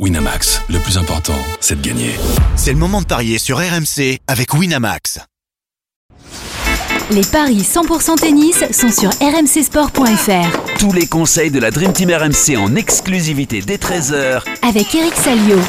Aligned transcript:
Winamax, 0.00 0.60
le 0.70 0.80
plus 0.80 0.98
important, 0.98 1.38
c'est 1.60 1.80
de 1.80 1.86
gagner. 1.86 2.10
C'est 2.56 2.72
le 2.72 2.78
moment 2.78 3.00
de 3.00 3.06
parier 3.06 3.38
sur 3.38 3.58
RMC 3.58 4.18
avec 4.26 4.52
Winamax. 4.52 5.20
Les 7.12 7.22
paris 7.22 7.58
100% 7.58 8.16
tennis 8.16 8.64
sont 8.72 8.90
sur 8.90 9.10
rmcsport.fr. 9.10 10.78
Tous 10.80 10.92
les 10.92 11.06
conseils 11.06 11.52
de 11.52 11.60
la 11.60 11.70
Dream 11.70 11.92
Team 11.92 12.10
RMC 12.10 12.56
en 12.58 12.74
exclusivité 12.74 13.60
dès 13.60 13.76
13h 13.76 14.42
Avec 14.68 14.92
Eric 14.96 15.14
Salio. 15.14 15.60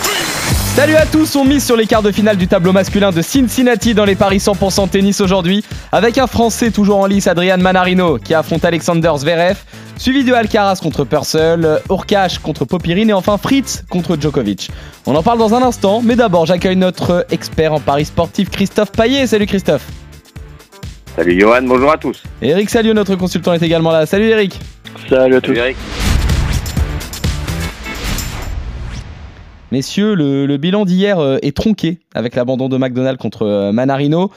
Salut 0.75 0.95
à 0.95 1.05
tous, 1.05 1.35
on 1.35 1.45
mise 1.45 1.63
sur 1.63 1.77
les 1.77 1.85
quarts 1.85 2.01
de 2.01 2.11
finale 2.11 2.37
du 2.37 2.47
tableau 2.47 2.73
masculin 2.73 3.11
de 3.11 3.21
Cincinnati 3.21 3.93
dans 3.93 4.05
les 4.05 4.15
paris 4.15 4.39
100% 4.39 4.89
tennis 4.89 5.21
aujourd'hui, 5.21 5.63
avec 5.91 6.17
un 6.17 6.27
Français 6.27 6.71
toujours 6.71 6.97
en 6.97 7.05
lice, 7.05 7.27
Adrian 7.27 7.59
Manarino, 7.59 8.17
qui 8.17 8.33
affronte 8.33 8.65
Alexander 8.65 9.13
Zverev, 9.17 9.55
suivi 9.97 10.23
de 10.23 10.33
Alcaraz 10.33 10.79
contre 10.81 11.03
Purcell, 11.03 11.79
Urkash 11.89 12.39
contre 12.39 12.65
Popirine 12.65 13.09
et 13.09 13.13
enfin 13.13 13.37
Fritz 13.37 13.83
contre 13.89 14.19
Djokovic. 14.19 14.69
On 15.05 15.15
en 15.15 15.23
parle 15.23 15.39
dans 15.39 15.53
un 15.53 15.61
instant, 15.61 16.01
mais 16.03 16.15
d'abord 16.15 16.45
j'accueille 16.45 16.75
notre 16.75 17.25
expert 17.31 17.73
en 17.73 17.79
paris 17.79 18.05
sportif 18.05 18.49
Christophe 18.49 18.91
Paillet. 18.91 19.27
Salut 19.27 19.45
Christophe. 19.45 19.85
Salut 21.15 21.39
Johan, 21.39 21.61
bonjour 21.63 21.91
à 21.91 21.97
tous. 21.97 22.23
Eric 22.41 22.69
Salio, 22.69 22.93
notre 22.93 23.15
consultant, 23.15 23.53
est 23.53 23.61
également 23.61 23.91
là. 23.91 24.05
Salut 24.05 24.25
Eric. 24.25 24.59
Salut 25.09 25.35
à 25.35 25.41
tous. 25.41 25.47
Salut 25.47 25.59
Eric. 25.59 25.77
Messieurs, 29.71 30.13
le, 30.13 30.45
le 30.45 30.57
bilan 30.57 30.85
d'hier 30.85 31.19
euh, 31.19 31.37
est 31.41 31.55
tronqué 31.55 31.99
avec 32.13 32.35
l'abandon 32.35 32.69
de 32.69 32.77
McDonald 32.77 33.17
contre 33.17 33.45
euh, 33.45 33.71
Manarino. 33.71 34.31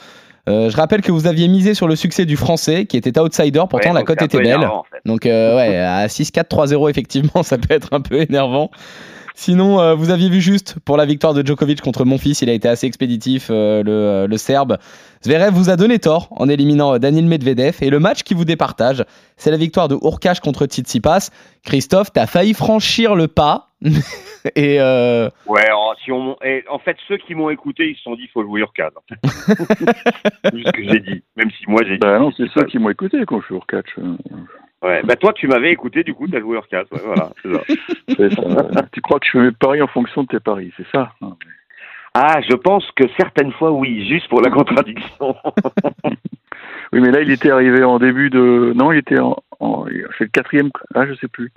Euh, 0.49 0.71
je 0.71 0.77
rappelle 0.77 1.03
que 1.03 1.13
vous 1.13 1.27
aviez 1.27 1.47
misé 1.47 1.75
sur 1.75 1.87
le 1.87 1.95
succès 1.97 2.25
du 2.25 2.37
français 2.37 2.87
qui 2.87 2.97
était 2.97 3.19
outsider, 3.21 3.63
pourtant 3.69 3.91
Ouais, 3.91 3.95
la 3.95 4.03
cote 4.03 4.23
était 4.23 4.39
belle. 4.39 4.47
énervant, 4.47 4.79
en 4.79 4.85
fait. 4.85 5.01
Donc 5.05 5.27
euh, 5.27 5.57
ouais, 5.57 5.77
à 5.79 6.07
6-4-3-0 6.07 6.91
effectivement, 6.91 7.43
ça 7.43 7.59
peut 7.59 7.75
être 7.75 7.93
un 7.93 8.01
peu 8.01 8.21
énervant. 8.21 8.71
Sinon, 9.35 9.79
euh, 9.81 9.95
vous 9.95 10.11
aviez 10.11 10.29
vu 10.29 10.41
juste 10.41 10.77
pour 10.85 10.97
la 10.97 11.05
victoire 11.07 11.33
de 11.33 11.47
Djokovic 11.47 11.81
contre 11.81 12.05
Monfils, 12.05 12.43
il 12.43 12.51
a 12.51 12.53
été 12.53 12.67
assez 12.69 12.87
expéditif, 12.89 13.51
le, 13.51 14.27
le 14.27 14.37
Serbe. 14.37 14.79
Zverev 15.25 15.53
vous 15.55 15.71
a 15.71 15.77
donné 15.77 16.01
tort 16.01 16.29
en 16.33 16.49
éliminant 16.49 16.99
Daniil 16.99 17.27
Medvedev. 17.27 17.77
Et 17.81 17.91
le 17.91 18.01
match 18.01 18.23
qui 18.25 18.35
vous 18.35 18.45
départage, 18.45 19.05
c'est 19.37 19.53
la 19.53 19.57
victoire 19.57 19.87
de 19.87 19.97
Urkash 20.03 20.41
contre 20.41 20.67
Tsitsipas. 20.67 21.31
Christophe, 21.65 22.13
t'as 22.13 22.27
failli 22.27 22.53
franchir 22.55 23.15
le 23.15 23.29
pas. 23.29 23.68
et 24.57 24.81
euh, 24.81 25.29
Ouais, 25.47 25.71
en, 25.71 25.95
si 26.05 26.11
on, 26.11 26.37
et 26.43 26.65
en 26.69 26.79
fait, 26.79 26.97
ceux 27.07 27.17
qui 27.17 27.35
m'ont 27.35 27.51
écouté, 27.51 27.91
ils 27.91 27.97
se 27.97 28.03
sont 28.03 28.15
dit, 28.15 28.25
il 28.25 28.31
faut 28.31 28.43
jouer 28.43 28.61
Urkaz. 28.61 28.91
c'est 29.11 30.51
ce 30.51 30.73
que 30.73 30.83
j'ai 30.83 31.01
dit. 31.01 31.23
Même 31.37 31.51
si 31.51 31.65
moi, 31.69 31.83
j'ai 31.85 31.95
dit. 31.95 31.99
Bah 31.99 32.19
non, 32.19 32.33
c'est 32.37 32.49
ceux 32.49 32.65
qui 32.65 32.79
m'ont 32.79 32.91
écouté 32.91 33.19
quand 33.27 33.41
je 33.41 33.47
suis 33.47 33.55
catch. 33.69 33.97
Ouais. 34.83 35.03
Bah, 35.03 35.17
toi, 35.17 35.33
tu 35.33 35.49
m'avais 35.49 35.73
écouté, 35.73 36.03
du 36.03 36.15
coup, 36.15 36.29
t'as 36.29 36.41
joué 36.41 36.57
Urkaz. 36.57 36.87
Ouais, 36.93 37.01
voilà, 37.05 37.31
ça. 37.43 38.85
tu 38.93 39.01
crois 39.01 39.21
que 39.21 39.27
je 39.27 39.31
fais 39.33 39.39
mes 39.39 39.53
paris 39.53 39.83
en 39.83 39.89
fonction 39.89 40.23
de 40.23 40.29
tes 40.29 40.41
paris, 40.41 40.73
c'est 40.77 40.87
ça? 40.93 41.13
Ah, 42.15 42.41
je 42.49 42.55
pense 42.55 42.85
que 42.97 43.05
certaines 43.17 43.53
fois, 43.53 43.71
oui, 43.71 44.09
juste 44.09 44.29
pour 44.29 44.41
la 44.41 44.51
contradiction. 44.51 45.37
Oui, 46.93 47.01
mais 47.01 47.11
là, 47.11 47.21
il 47.21 47.31
était 47.31 47.51
arrivé 47.51 47.85
en 47.85 47.99
début 47.99 48.31
de. 48.31 48.73
Non, 48.75 48.93
il 48.93 48.99
était 48.99 49.19
en. 49.19 49.37
en... 49.61 49.85
C'est 50.17 50.25
le 50.25 50.31
quatrième. 50.31 50.71
Ah, 50.95 51.07
je 51.07 51.15
sais 51.15 51.29
plus. 51.29 51.53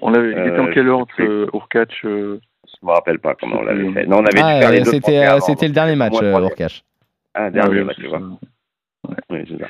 On 0.00 0.10
l'avait. 0.10 0.32
Il 0.32 0.38
était 0.38 0.58
en 0.58 0.66
Euh, 0.66 0.70
quel 0.72 0.86
je 0.86 0.90
ordre, 0.90 1.12
sais 1.16 1.22
ce 1.24 1.56
Urkach 1.56 2.04
euh, 2.04 2.40
je 2.66 2.86
me 2.86 2.92
rappelle 2.92 3.18
pas 3.18 3.34
comment 3.34 3.58
on 3.58 3.62
l'avait 3.62 3.90
fait. 3.92 4.06
Non, 4.06 4.18
on 4.18 4.24
avait 4.24 4.40
ah, 4.42 4.54
dû 4.54 4.60
faire 4.60 4.70
les 4.70 4.80
euh, 4.80 4.84
deux 4.84 4.90
c'était 4.90 5.00
premiers 5.00 5.18
euh, 5.18 5.30
avant, 5.30 5.40
c'était 5.40 5.66
le 5.68 5.72
dernier 5.72 5.96
match, 5.96 6.14
euh. 6.22 6.40
Urkash. 6.40 6.84
Ah, 7.34 7.44
ah 7.44 7.50
dernier 7.50 7.78
oui, 7.78 7.84
match, 7.84 7.96
c'est 7.96 8.04
tu 8.04 8.10
ça. 8.10 8.18
vois. 8.18 8.38
Oui, 9.30 9.38
c'est 9.48 9.58
ça. 9.58 9.68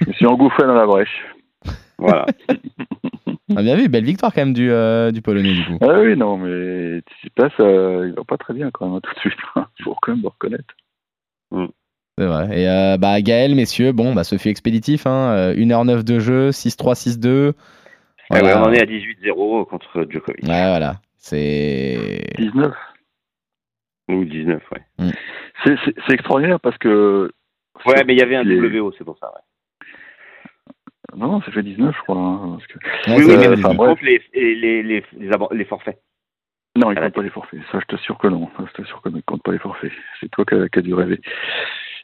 Je 0.00 0.08
me 0.08 0.12
suis 0.12 0.26
engouffré 0.26 0.64
dans 0.66 0.74
la 0.74 0.86
brèche. 0.86 1.24
Voilà. 1.98 2.26
Ah, 3.56 3.62
bien 3.62 3.76
vu, 3.76 3.88
belle 3.88 4.04
victoire 4.04 4.34
quand 4.34 4.42
même 4.42 4.52
du, 4.52 4.70
euh, 4.70 5.10
du 5.10 5.22
Polonais 5.22 5.54
du 5.54 5.64
coup. 5.64 5.78
Ah 5.80 6.00
oui, 6.00 6.14
non, 6.16 6.36
mais 6.36 7.00
Tsitsipas, 7.00 7.48
euh, 7.60 8.08
il 8.08 8.14
va 8.14 8.22
pas 8.22 8.36
très 8.36 8.52
bien 8.52 8.70
quand 8.70 8.86
même, 8.86 8.96
hein, 8.96 9.00
tout 9.02 9.14
de 9.14 9.20
suite. 9.20 9.38
Il 9.56 9.82
faut 9.84 9.96
quand 10.02 10.12
même 10.12 10.20
le 10.22 10.28
reconnaître. 10.28 10.74
C'est 12.18 12.26
vrai. 12.26 12.60
Et 12.60 12.68
euh, 12.68 12.98
bah, 12.98 13.22
Gaël, 13.22 13.54
messieurs, 13.54 13.92
bon, 13.92 14.12
bah, 14.12 14.24
ce 14.24 14.36
fut 14.36 14.50
expéditif. 14.50 15.06
Hein, 15.06 15.30
euh, 15.32 15.54
1h09 15.54 16.04
de 16.04 16.18
jeu, 16.18 16.50
6-3, 16.50 16.94
6-2. 17.18 17.52
Ouais, 18.30 18.40
on 18.54 18.62
en 18.64 18.72
est 18.72 18.82
à 18.82 18.86
18-0 18.86 19.64
contre 19.66 20.06
Djokovic. 20.08 20.42
Ouais, 20.44 20.68
voilà. 20.68 20.96
C'est. 21.16 22.20
19. 22.38 22.74
Ou 24.10 24.24
19, 24.24 24.62
ouais. 24.72 25.10
C'est 25.64 25.76
c'est- 25.84 25.94
c'est 26.06 26.14
extraordinaire 26.14 26.60
parce 26.60 26.78
que. 26.78 27.30
Ouais, 27.86 28.04
mais 28.06 28.14
il 28.14 28.18
y 28.18 28.22
avait 28.22 28.36
un 28.36 28.42
Les- 28.42 28.58
WO, 28.80 28.92
c'est 28.96 29.04
pour 29.04 29.18
ça, 29.18 29.26
ouais. 29.34 29.94
Non, 31.16 31.28
non, 31.32 31.40
ça 31.42 31.50
fait 31.52 31.62
19, 31.62 31.94
je 31.96 32.02
crois. 32.02 32.16
hein, 32.16 32.58
parce 32.58 32.66
que- 32.66 32.78
Ouais, 33.10 33.16
oui, 33.16 33.24
oui, 33.28 33.48
mais 33.48 33.56
bref. 33.56 33.76
compte 33.76 34.02
les, 34.02 34.22
les, 34.34 34.54
les, 34.54 34.82
les, 34.82 35.04
les 35.18 35.30
abo- 35.32 35.52
les 35.52 35.64
forfaits. 35.64 35.98
Non, 36.76 36.92
il 36.92 36.98
À 36.98 37.00
la 37.00 37.06
compte 37.06 37.16
pas 37.16 37.22
les 37.22 37.30
forfaits. 37.30 37.60
Ça, 37.72 37.80
je 37.80 37.86
t'assure 37.86 38.18
que 38.18 38.28
non. 38.28 38.48
Ça, 38.56 38.64
Je 38.68 38.72
t'assure 38.82 39.00
que 39.02 39.08
non, 39.08 39.16
il 39.18 39.22
compte 39.22 39.42
pas 39.42 39.52
les 39.52 39.58
forfaits. 39.58 39.90
C'est 40.20 40.30
toi 40.30 40.44
qui 40.44 40.54
as, 40.78 40.82
dû 40.82 40.94
rêver. 40.94 41.20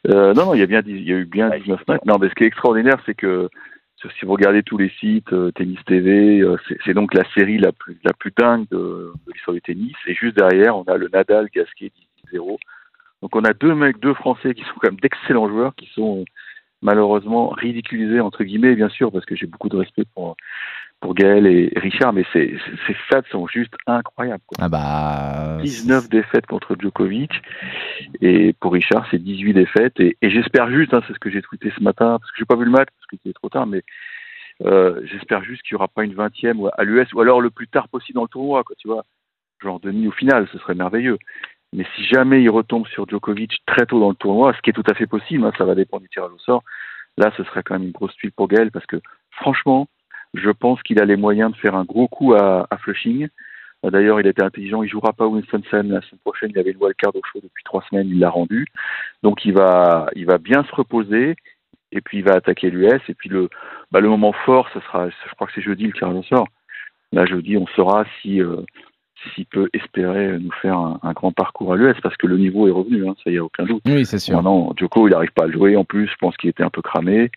Euh, 0.08 0.32
non, 0.34 0.46
non, 0.46 0.54
il 0.54 0.60
y 0.60 0.62
a 0.62 0.66
bien, 0.66 0.82
il 0.86 1.02
y 1.08 1.12
a 1.12 1.16
eu 1.16 1.24
bien 1.26 1.50
Ouais, 1.50 1.60
19 1.60 1.86
matchs. 1.86 2.00
Non, 2.06 2.18
mais 2.18 2.28
ce 2.28 2.34
qui 2.34 2.44
est 2.44 2.48
extraordinaire, 2.48 2.96
c'est 3.06 3.14
que 3.14 3.48
si 4.18 4.26
vous 4.26 4.32
regardez 4.32 4.62
tous 4.62 4.78
les 4.78 4.90
sites, 5.00 5.32
euh, 5.32 5.50
Tennis 5.52 5.78
TV, 5.86 6.40
euh, 6.40 6.56
c'est 6.84 6.94
donc 6.94 7.14
la 7.14 7.24
série 7.32 7.58
la 7.58 7.72
plus, 7.72 7.98
la 8.04 8.12
plus 8.12 8.32
dingue 8.36 8.66
de, 8.70 9.12
l'histoire 9.32 9.54
du 9.54 9.62
tennis. 9.62 9.94
Et 10.06 10.14
juste 10.14 10.36
derrière, 10.36 10.76
on 10.76 10.82
a 10.84 10.96
le 10.96 11.08
Nadal 11.08 11.48
Gasquet 11.54 11.90
10-0. 12.32 12.58
Donc 13.22 13.36
on 13.36 13.44
a 13.44 13.52
deux 13.52 13.74
mecs, 13.74 13.98
deux 14.00 14.14
Français 14.14 14.54
qui 14.54 14.62
sont 14.62 14.74
quand 14.80 14.90
même 14.90 15.00
d'excellents 15.00 15.48
joueurs, 15.48 15.74
qui 15.74 15.88
sont 15.94 16.24
malheureusement 16.84 17.48
ridiculisés 17.48 18.20
entre 18.20 18.44
guillemets, 18.44 18.76
bien 18.76 18.88
sûr, 18.88 19.10
parce 19.10 19.24
que 19.24 19.34
j'ai 19.34 19.46
beaucoup 19.46 19.68
de 19.68 19.76
respect 19.76 20.04
pour 20.14 20.36
pour 21.00 21.14
Gaël 21.14 21.46
et 21.46 21.70
Richard, 21.76 22.12
mais 22.12 22.24
ces 22.32 22.56
ces 22.86 22.96
stats 23.06 23.28
sont 23.30 23.46
juste 23.46 23.74
incroyables. 23.86 24.42
quoi. 24.46 24.58
Ah 24.60 24.68
bah. 24.68 25.58
19 25.62 26.08
défaites 26.08 26.46
contre 26.46 26.76
Djokovic 26.78 27.32
et 28.20 28.54
pour 28.60 28.72
Richard 28.72 29.06
c'est 29.10 29.22
18 29.22 29.54
défaites 29.54 29.98
et, 29.98 30.16
et 30.22 30.30
j'espère 30.30 30.70
juste, 30.70 30.94
hein, 30.94 31.02
c'est 31.06 31.14
ce 31.14 31.18
que 31.18 31.30
j'ai 31.30 31.42
tweeté 31.42 31.72
ce 31.76 31.82
matin 31.82 32.18
parce 32.20 32.30
que 32.30 32.38
j'ai 32.38 32.44
pas 32.44 32.56
vu 32.56 32.64
le 32.64 32.70
match 32.70 32.88
parce 32.96 33.06
que 33.06 33.16
c'était 33.16 33.34
trop 33.34 33.48
tard, 33.48 33.66
mais 33.66 33.82
euh, 34.64 35.00
j'espère 35.04 35.42
juste 35.42 35.62
qu'il 35.62 35.72
y 35.72 35.76
aura 35.76 35.88
pas 35.88 36.04
une 36.04 36.14
vingtième 36.14 36.58
à 36.78 36.84
l'US 36.84 37.12
ou 37.12 37.20
alors 37.20 37.40
le 37.40 37.50
plus 37.50 37.68
tard 37.68 37.88
possible 37.88 38.16
dans 38.16 38.22
le 38.22 38.28
tournoi, 38.28 38.62
quoi, 38.62 38.76
tu 38.78 38.88
vois, 38.88 39.04
genre 39.62 39.80
demi 39.80 40.06
ou 40.06 40.12
finale, 40.12 40.48
ce 40.52 40.58
serait 40.58 40.74
merveilleux. 40.74 41.18
Mais 41.74 41.84
si 41.96 42.04
jamais 42.04 42.40
il 42.40 42.50
retombe 42.50 42.86
sur 42.86 43.08
Djokovic 43.08 43.58
très 43.66 43.84
tôt 43.84 43.98
dans 43.98 44.10
le 44.10 44.14
tournoi, 44.14 44.54
ce 44.54 44.62
qui 44.62 44.70
est 44.70 44.72
tout 44.72 44.88
à 44.88 44.94
fait 44.94 45.08
possible, 45.08 45.44
hein, 45.44 45.52
ça 45.58 45.64
va 45.64 45.74
dépendre 45.74 46.04
du 46.04 46.08
tirage 46.08 46.30
au 46.32 46.38
sort, 46.38 46.62
là 47.18 47.32
ce 47.36 47.42
serait 47.44 47.64
quand 47.64 47.74
même 47.74 47.88
une 47.88 47.90
grosse 47.90 48.14
tuile 48.14 48.32
pour 48.32 48.46
Gaël 48.46 48.70
parce 48.70 48.86
que 48.86 49.00
franchement, 49.32 49.88
je 50.34 50.50
pense 50.50 50.80
qu'il 50.82 51.00
a 51.00 51.04
les 51.04 51.16
moyens 51.16 51.50
de 51.52 51.56
faire 51.56 51.74
un 51.74 51.84
gros 51.84 52.06
coup 52.06 52.34
à, 52.34 52.66
Flushing. 52.78 53.28
Euh, 53.84 53.90
D'ailleurs, 53.90 54.20
il 54.20 54.26
était 54.26 54.42
intelligent, 54.42 54.82
il 54.82 54.88
jouera 54.88 55.12
pas 55.12 55.26
Winston-Salem 55.26 55.90
la 55.90 56.00
semaine 56.02 56.20
prochaine, 56.24 56.50
il 56.50 56.58
avait 56.58 56.72
le 56.72 56.78
wildcard 56.78 57.14
au 57.14 57.20
show 57.32 57.40
depuis 57.42 57.64
trois 57.64 57.84
semaines, 57.90 58.08
il 58.08 58.20
l'a 58.20 58.30
rendu. 58.30 58.66
Donc 59.24 59.44
il 59.44 59.52
va, 59.52 60.06
il 60.14 60.26
va 60.26 60.38
bien 60.38 60.62
se 60.64 60.74
reposer 60.74 61.34
et 61.90 62.00
puis 62.00 62.18
il 62.18 62.24
va 62.24 62.34
attaquer 62.34 62.70
l'US. 62.70 63.00
Et 63.08 63.14
puis 63.14 63.28
le, 63.28 63.48
bah, 63.90 64.00
le 64.00 64.08
moment 64.08 64.32
fort, 64.32 64.68
ce 64.72 64.80
sera, 64.80 65.08
je 65.08 65.34
crois 65.34 65.48
que 65.48 65.52
c'est 65.54 65.62
jeudi 65.62 65.86
le 65.86 65.92
tirage 65.92 66.14
au 66.14 66.22
sort. 66.22 66.46
Là, 67.12 67.26
jeudi, 67.26 67.56
on 67.56 67.66
saura 67.68 68.04
si, 68.20 68.40
euh, 68.40 68.62
s'il 69.34 69.46
peut 69.46 69.68
espérer 69.72 70.38
nous 70.38 70.52
faire 70.60 70.76
un, 70.76 70.98
un 71.02 71.12
grand 71.12 71.32
parcours 71.32 71.72
à 71.72 71.76
l'US 71.76 71.94
parce 72.02 72.16
que 72.16 72.26
le 72.26 72.36
niveau 72.38 72.68
est 72.68 72.72
revenu, 72.72 73.08
hein, 73.08 73.14
ça 73.24 73.30
y 73.30 73.38
a 73.38 73.44
aucun 73.44 73.64
doute. 73.64 73.82
Oui, 73.86 74.04
c'est 74.04 74.18
sûr. 74.18 74.36
Maintenant, 74.36 74.72
Djoko, 74.76 75.08
il 75.08 75.12
n'arrive 75.12 75.32
pas 75.32 75.44
à 75.44 75.50
jouer. 75.50 75.76
En 75.76 75.84
plus, 75.84 76.06
je 76.08 76.16
pense 76.20 76.36
qu'il 76.36 76.50
était 76.50 76.62
un 76.62 76.70
peu 76.70 76.82
cramé. 76.82 77.30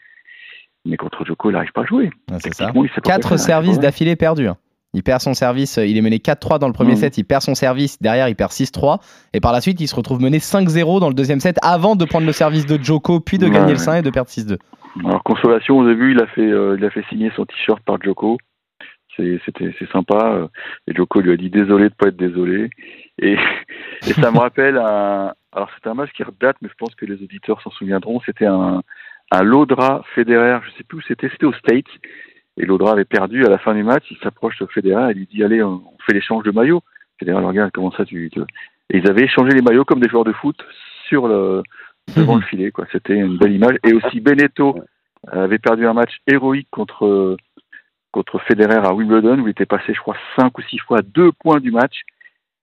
Mais 0.85 0.97
contre 0.97 1.25
Djoko, 1.25 1.49
il 1.49 1.53
n'arrive 1.53 1.71
pas 1.71 1.81
à 1.81 1.85
jouer. 1.85 2.09
Ouais, 2.31 2.37
c'est 2.39 2.53
ça. 2.53 2.71
Il 2.75 2.89
Quatre 3.03 3.29
faire, 3.29 3.39
services 3.39 3.79
d'affilée 3.79 4.15
perdus. 4.15 4.47
hein. 4.47 4.57
Il 4.93 5.03
perd 5.03 5.19
son 5.21 5.33
service, 5.33 5.77
euh, 5.77 5.85
il 5.85 5.97
est 5.97 6.01
mené 6.01 6.17
4-3 6.19 6.59
dans 6.59 6.67
le 6.67 6.73
premier 6.73 6.91
Mhm. 6.91 6.97
set, 6.97 7.17
il 7.17 7.25
perd 7.25 7.41
son 7.41 7.55
service, 7.55 8.01
derrière 8.01 8.29
il 8.29 8.35
perd 8.35 8.51
6-3, 8.51 8.99
et 9.33 9.41
par 9.41 9.51
la 9.51 9.59
suite 9.59 9.79
il 9.81 9.87
se 9.87 9.93
retrouve 9.95 10.21
mené 10.21 10.39
5-0 10.39 10.99
dans 11.01 11.09
le 11.09 11.13
deuxième 11.13 11.41
set 11.41 11.57
avant 11.61 11.95
de 11.97 12.05
prendre 12.05 12.25
le 12.25 12.31
service 12.31 12.65
de 12.65 12.81
Joko, 12.81 13.19
puis 13.19 13.37
de 13.37 13.45
Ouais, 13.45 13.51
gagner 13.51 13.73
le 13.73 13.79
ouais. 13.79 13.83
5 13.83 13.97
et 13.97 14.01
de 14.01 14.09
perdre 14.09 14.29
6-2. 14.29 14.57
Alors 15.05 15.21
consolation, 15.23 15.77
au 15.77 15.87
début, 15.87 16.13
il 16.13 16.21
a 16.21 16.25
fait, 16.27 16.41
euh, 16.41 16.77
il 16.79 16.85
a 16.85 16.89
fait 16.89 17.03
signer 17.09 17.31
son 17.35 17.45
t-shirt 17.45 17.81
par 17.83 18.01
Joko. 18.01 18.37
C'est, 19.17 19.39
c'était, 19.45 19.75
c'est 19.79 19.89
sympa. 19.91 20.33
euh, 20.35 20.47
Et 20.87 20.93
Joko 20.95 21.19
lui 21.21 21.31
a 21.31 21.37
dit 21.37 21.49
désolé 21.49 21.89
de 21.89 21.93
pas 21.95 22.07
être 22.07 22.15
désolé. 22.17 22.69
Et, 23.19 23.33
et 24.07 24.13
ça 24.13 24.31
me 24.31 24.37
rappelle 24.39 24.77
un. 24.77 25.33
Alors 25.51 25.69
c'était 25.75 25.89
un 25.89 25.95
match 25.95 26.11
qui 26.11 26.23
redate, 26.23 26.57
mais 26.61 26.69
je 26.69 26.75
pense 26.77 26.93
que 26.95 27.05
les 27.05 27.21
auditeurs 27.23 27.61
s'en 27.61 27.71
souviendront. 27.71 28.21
C'était 28.25 28.45
un, 28.45 28.81
un 29.31 29.43
Laudra 29.43 30.03
Federer. 30.15 30.59
Je 30.65 30.71
sais 30.77 30.83
plus 30.83 30.99
où 30.99 31.01
c'était. 31.01 31.29
C'était 31.29 31.45
au 31.47 31.53
States. 31.53 31.87
Et 32.57 32.65
Laudra 32.65 32.91
avait 32.93 33.05
perdu 33.05 33.45
à 33.45 33.49
la 33.49 33.57
fin 33.57 33.73
du 33.73 33.83
match. 33.83 34.05
Il 34.11 34.17
s'approche 34.17 34.57
de 34.59 34.65
Federer 34.67 35.11
et 35.11 35.13
lui 35.13 35.27
dit 35.31 35.43
allez, 35.43 35.61
on 35.63 35.81
fait 36.05 36.13
l'échange 36.13 36.43
de 36.43 36.51
maillots. 36.51 36.81
Federer 37.19 37.39
le 37.41 37.47
regarde 37.47 37.71
comment 37.73 37.91
ça 37.91 38.05
tu. 38.05 38.29
tu- 38.31 38.39
Et 38.91 38.97
ils 38.99 39.09
avaient 39.09 39.23
échangé 39.25 39.51
les 39.51 39.61
maillots 39.61 39.85
comme 39.85 39.99
des 39.99 40.09
joueurs 40.09 40.23
de 40.23 40.33
foot 40.33 40.55
sur 41.07 41.27
le 41.27 41.63
devant 42.15 42.35
le 42.35 42.41
filet. 42.43 42.71
Quoi. 42.71 42.85
C'était 42.91 43.15
une 43.15 43.37
belle 43.37 43.53
image. 43.53 43.77
Et 43.83 43.93
aussi 43.93 44.21
Beneteau 44.21 44.79
avait 45.27 45.57
perdu 45.59 45.85
un 45.87 45.93
match 45.93 46.17
héroïque 46.27 46.67
contre 46.71 47.35
contre 48.17 48.39
Federer 48.39 48.81
à 48.85 48.93
Wimbledon 48.93 49.39
où 49.39 49.47
il 49.47 49.51
était 49.51 49.65
passé, 49.67 49.93
je 49.93 49.99
crois, 49.99 50.15
cinq 50.35 50.57
ou 50.57 50.61
six 50.63 50.79
fois 50.79 50.99
à 50.99 51.01
deux 51.01 51.31
points 51.31 51.59
du 51.59 51.71
match. 51.71 52.01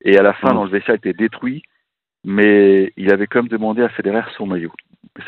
Et 0.05 0.19
à 0.19 0.23
la 0.23 0.33
fin, 0.35 0.49
Mhm. 0.51 0.55
dans 0.57 0.65
le 0.65 0.71
vestiaire, 0.71 0.97
il 0.97 1.09
était 1.09 1.13
détruit. 1.25 1.63
Mais 2.25 2.93
il 2.97 3.13
avait 3.13 3.27
quand 3.27 3.41
même 3.41 3.49
demandé 3.49 3.83
à 3.83 3.89
Federer 3.91 4.23
son 4.37 4.47
maillot. 4.47 4.73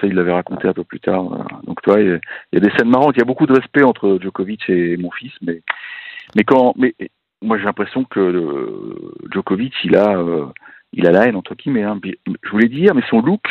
Ça, 0.00 0.06
il 0.06 0.14
l'avait 0.14 0.32
raconté 0.32 0.66
un 0.66 0.72
peu 0.72 0.82
plus 0.84 0.98
tard. 1.00 1.22
voilà. 1.24 1.44
Donc, 1.64 1.80
tu 1.82 1.90
vois, 1.90 2.00
il 2.00 2.20
y 2.52 2.56
a- 2.56 2.60
des 2.60 2.70
scènes 2.76 2.88
marrantes. 2.88 3.14
Il 3.16 3.20
y 3.20 3.22
a 3.22 3.26
beaucoup 3.26 3.46
de 3.46 3.52
respect 3.52 3.82
entre 3.84 4.18
Djokovic 4.20 4.68
et 4.68 4.96
mon 4.96 5.10
fils. 5.10 5.32
Mais, 5.42 5.60
mais 6.34 6.42
quand, 6.44 6.72
mais 6.76 6.94
moi 7.42 7.58
j'ai 7.58 7.64
l'impression 7.64 8.04
que 8.04 8.18
euh, 8.18 9.12
Djokovic, 9.30 9.74
il 9.84 9.96
a, 9.96 10.16
euh, 10.18 10.46
il 10.94 11.06
a 11.06 11.12
la 11.12 11.26
haine 11.26 11.36
entre 11.36 11.54
guillemets. 11.54 11.84
Hein. 11.84 12.00
Mais- 12.02 12.16
Je 12.42 12.50
voulais 12.50 12.68
dire, 12.68 12.94
mais 12.94 13.02
son 13.10 13.20
look 13.20 13.44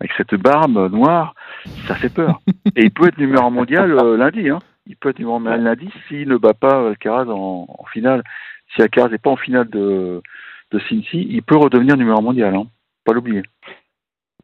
avec 0.00 0.12
cette 0.16 0.34
barbe 0.34 0.90
noire, 0.92 1.34
ça 1.86 1.94
fait 1.94 2.12
peur. 2.12 2.40
Et 2.76 2.84
il 2.84 2.90
peut 2.90 3.06
être 3.08 3.18
numéro 3.18 3.44
un 3.46 3.50
mondial 3.50 3.92
euh, 3.92 4.16
lundi. 4.16 4.48
Hein. 4.48 4.60
Il 4.88 4.96
peut 4.96 5.10
être 5.10 5.18
numéro 5.18 5.36
un 5.36 5.56
lundi 5.58 5.90
s'il 6.08 6.28
ne 6.28 6.36
bat 6.36 6.54
pas 6.54 6.88
Alcaraz 6.88 7.26
en, 7.28 7.66
en 7.68 7.84
finale. 7.84 8.24
Si 8.74 8.82
Alcaraz 8.82 9.10
n'est 9.10 9.18
pas 9.18 9.30
en 9.30 9.36
finale 9.36 9.68
de, 9.68 10.22
de 10.72 10.78
Cincy, 10.88 11.26
il 11.30 11.42
peut 11.42 11.56
redevenir 11.56 11.96
numéro 11.96 12.18
un 12.18 12.22
mondial. 12.22 12.54
Hein. 12.54 12.66
Pas 13.04 13.12
l'oublier. 13.12 13.42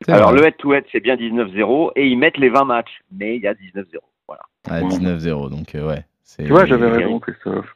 Alors 0.08 0.32
vrai. 0.32 0.40
le 0.40 0.46
head-to-head, 0.46 0.84
c'est 0.92 1.00
bien 1.00 1.16
19-0 1.16 1.92
et 1.96 2.06
ils 2.06 2.18
mettent 2.18 2.36
les 2.36 2.50
20 2.50 2.64
matchs, 2.64 3.00
mais 3.10 3.36
il 3.36 3.42
y 3.42 3.46
a 3.46 3.54
19-0. 3.54 3.84
Voilà. 4.28 4.42
Ouais, 4.70 4.82
19-0, 4.82 5.50
donc 5.50 5.74
euh, 5.74 5.88
ouais. 5.88 6.04
Tu 6.36 6.48
vois, 6.48 6.66
j'avais 6.66 6.88
raison, 6.88 7.20
Christophe. 7.20 7.72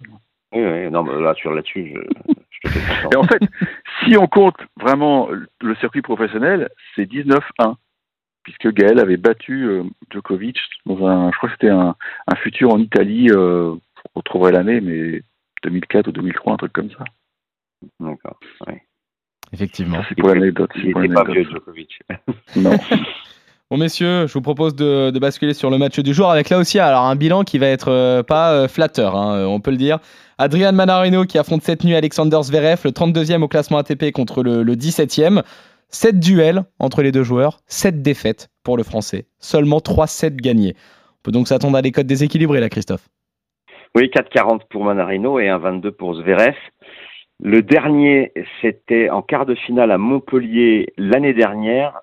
Oui, 0.52 0.62
oui, 0.64 0.90
non, 0.90 1.04
mais 1.04 1.20
là, 1.20 1.34
sur 1.34 1.52
là-dessus, 1.52 1.94
je, 1.94 2.32
je 2.50 2.60
te 2.60 2.68
fais 2.68 2.80
confiance. 2.80 3.12
Et 3.12 3.16
en 3.16 3.22
fait, 3.22 3.42
si 4.04 4.16
on 4.16 4.26
compte 4.26 4.56
vraiment 4.80 5.28
le 5.60 5.74
circuit 5.76 6.02
professionnel, 6.02 6.68
c'est 6.94 7.04
19-1, 7.10 7.74
puisque 8.48 8.74
Gaël 8.74 8.98
avait 8.98 9.16
battu 9.16 9.64
euh, 9.64 9.84
Djokovic 10.10 10.58
dans 10.86 11.06
un, 11.06 11.30
je 11.30 11.36
crois 11.36 11.48
que 11.48 11.54
c'était 11.54 11.70
un, 11.70 11.94
un 12.26 12.36
futur 12.36 12.72
en 12.72 12.78
Italie, 12.78 13.30
euh, 13.30 13.74
on 14.14 14.20
retrouverait 14.20 14.52
l'année, 14.52 14.80
mais 14.80 15.22
2004 15.64 16.08
ou 16.08 16.12
2003, 16.12 16.52
un 16.54 16.56
truc 16.56 16.72
comme 16.72 16.90
ça. 16.90 17.04
D'accord. 18.00 18.38
Effectivement. 19.52 19.98
Ça, 19.98 20.06
c'est 20.08 20.18
pour 20.18 20.28
l'anecdote. 20.28 20.70
Il 20.76 20.86
n'était 20.86 21.14
pas 21.14 21.24
vieux. 21.24 21.44
Djokovic. 21.44 22.00
Non. 22.56 22.72
Bon 23.70 23.76
messieurs, 23.76 24.26
je 24.26 24.32
vous 24.32 24.40
propose 24.40 24.74
de, 24.74 25.10
de 25.10 25.18
basculer 25.18 25.52
sur 25.52 25.68
le 25.68 25.76
match 25.76 25.98
du 25.98 26.14
jour 26.14 26.30
avec 26.30 26.48
là 26.48 26.56
aussi 26.56 26.78
alors 26.78 27.04
un 27.04 27.16
bilan 27.16 27.44
qui 27.44 27.58
va 27.58 27.66
être 27.66 27.90
euh, 27.90 28.22
pas 28.22 28.52
euh, 28.52 28.66
flatteur, 28.66 29.14
hein, 29.14 29.44
on 29.44 29.60
peut 29.60 29.70
le 29.70 29.76
dire. 29.76 29.98
Adrian 30.38 30.72
Manarino 30.72 31.26
qui 31.26 31.36
affronte 31.36 31.62
cette 31.62 31.84
nuit 31.84 31.94
Alexander 31.94 32.38
Zverev, 32.42 32.80
le 32.84 32.92
32e 32.92 33.42
au 33.42 33.48
classement 33.48 33.76
ATP 33.76 34.10
contre 34.12 34.42
le, 34.42 34.62
le 34.62 34.74
17e. 34.74 35.42
7 35.90 36.20
duels 36.20 36.64
entre 36.78 37.02
les 37.02 37.12
deux 37.12 37.22
joueurs, 37.22 37.60
7 37.66 38.02
défaites 38.02 38.48
pour 38.62 38.76
le 38.76 38.82
français, 38.82 39.26
seulement 39.38 39.80
3 39.80 40.06
sets 40.06 40.30
gagnés. 40.30 40.74
On 40.76 41.22
peut 41.22 41.32
donc 41.32 41.48
s'attendre 41.48 41.76
à 41.76 41.82
des 41.82 41.92
codes 41.92 42.06
déséquilibrés 42.06 42.60
là 42.60 42.68
Christophe. 42.68 43.08
Oui, 43.94 44.10
4,40 44.14 44.62
pour 44.68 44.84
Manarino 44.84 45.40
et 45.40 45.48
un 45.48 45.58
22 45.58 45.92
pour 45.92 46.14
Zverev. 46.14 46.54
Le 47.40 47.62
dernier, 47.62 48.32
c'était 48.60 49.08
en 49.10 49.22
quart 49.22 49.46
de 49.46 49.54
finale 49.54 49.90
à 49.90 49.98
Montpellier 49.98 50.92
l'année 50.98 51.32
dernière, 51.32 52.00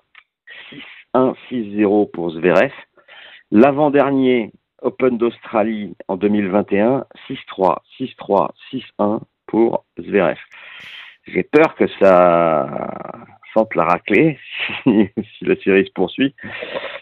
6-1, 1.14 1.34
6-0 1.50 2.10
pour 2.10 2.30
Zverev. 2.30 2.72
L'avant-dernier, 3.50 4.50
Open 4.82 5.16
d'Australie 5.16 5.94
en 6.08 6.16
2021, 6.16 7.04
6-3, 7.28 7.78
6-3, 8.00 8.50
6-1 8.98 9.20
pour 9.46 9.84
Zverev. 9.98 10.38
J'ai 11.26 11.42
peur 11.42 11.74
que 11.74 11.86
ça 12.00 12.66
sente 13.54 13.74
la 13.74 13.84
raclée 13.84 14.38
si, 14.84 15.10
la 15.42 15.56
série 15.56 15.86
se 15.86 15.92
poursuit. 15.92 16.34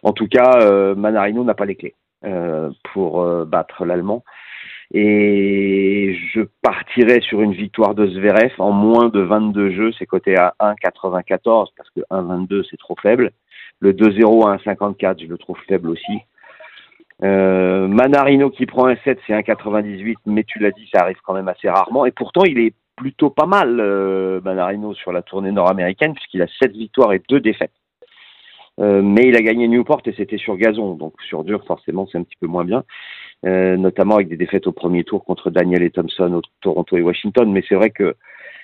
En 0.03 0.13
tout 0.13 0.29
cas, 0.29 0.59
euh, 0.63 0.95
Manarino 0.95 1.45
n'a 1.45 1.55
pas 1.55 1.65
les 1.65 1.77
clés 1.77 1.95
euh, 2.25 2.71
pour 2.93 3.23
euh, 3.23 3.45
battre 3.45 3.85
l'Allemand. 3.85 4.25
Et 4.93 6.17
je 6.33 6.43
partirais 6.63 7.21
sur 7.21 7.41
une 7.41 7.55
victoire 7.55 7.95
de 7.95 8.07
Zverev 8.07 8.53
en 8.59 8.71
moins 8.71 9.09
de 9.09 9.21
22 9.21 9.71
jeux. 9.71 9.93
C'est 9.99 10.07
coté 10.07 10.37
à 10.37 10.55
1,94 10.61 11.69
parce 11.77 11.91
que 11.91 12.01
1,22 12.11 12.67
c'est 12.71 12.77
trop 12.77 12.97
faible. 13.01 13.33
Le 13.81 13.93
2-0 13.93 14.47
à 14.47 14.57
1,54 14.57 15.23
je 15.23 15.27
le 15.27 15.39
trouve 15.39 15.59
faible 15.67 15.89
aussi. 15.89 16.21
Manarino 17.21 18.51
qui 18.51 18.67
prend 18.67 18.87
un 18.87 18.97
7 19.05 19.19
c'est 19.27 19.33
1,98 19.33 20.17
mais 20.27 20.45
tu 20.45 20.59
l'as 20.59 20.73
dit 20.73 20.89
ça 20.93 21.01
arrive 21.01 21.17
quand 21.25 21.33
même 21.33 21.49
assez 21.49 21.71
rarement 21.71 22.05
et 22.05 22.13
pourtant 22.13 22.45
il 22.45 22.59
est 22.59 22.75
plutôt 22.97 23.31
pas 23.31 23.47
mal 23.47 23.81
euh, 23.81 24.41
Manarino 24.43 24.95
sur 24.95 25.13
la 25.13 25.23
tournée 25.23 25.53
nord-américaine 25.53 26.15
puisqu'il 26.15 26.43
a 26.43 26.47
7 26.61 26.73
victoires 26.73 27.13
et 27.13 27.23
2 27.29 27.41
défaites. 27.41 27.73
Euh, 28.81 29.03
mais 29.03 29.29
il 29.29 29.37
a 29.37 29.43
gagné 29.43 29.69
Newport 29.69 30.03
et 30.07 30.15
c'était 30.17 30.39
sur 30.39 30.57
gazon 30.57 30.95
donc 30.95 31.15
sur 31.23 31.45
dur 31.45 31.65
forcément 31.65 32.09
c'est 32.11 32.19
un 32.19 32.25
petit 32.25 32.37
peu 32.41 32.49
moins 32.49 32.65
bien 32.65 32.83
euh, 33.45 33.77
notamment 33.77 34.15
avec 34.15 34.29
des 34.29 34.37
défaites 34.37 34.67
au 34.67 34.73
premier 34.73 35.05
tour 35.05 35.25
contre 35.25 35.51
Daniel 35.51 35.83
et 35.83 35.91
Thompson 35.91 36.33
au 36.33 36.43
Toronto 36.63 36.97
et 36.97 37.03
Washington. 37.03 37.51
Mais 37.53 37.63
c'est 37.69 37.75
vrai 37.75 37.91
que 37.91 38.17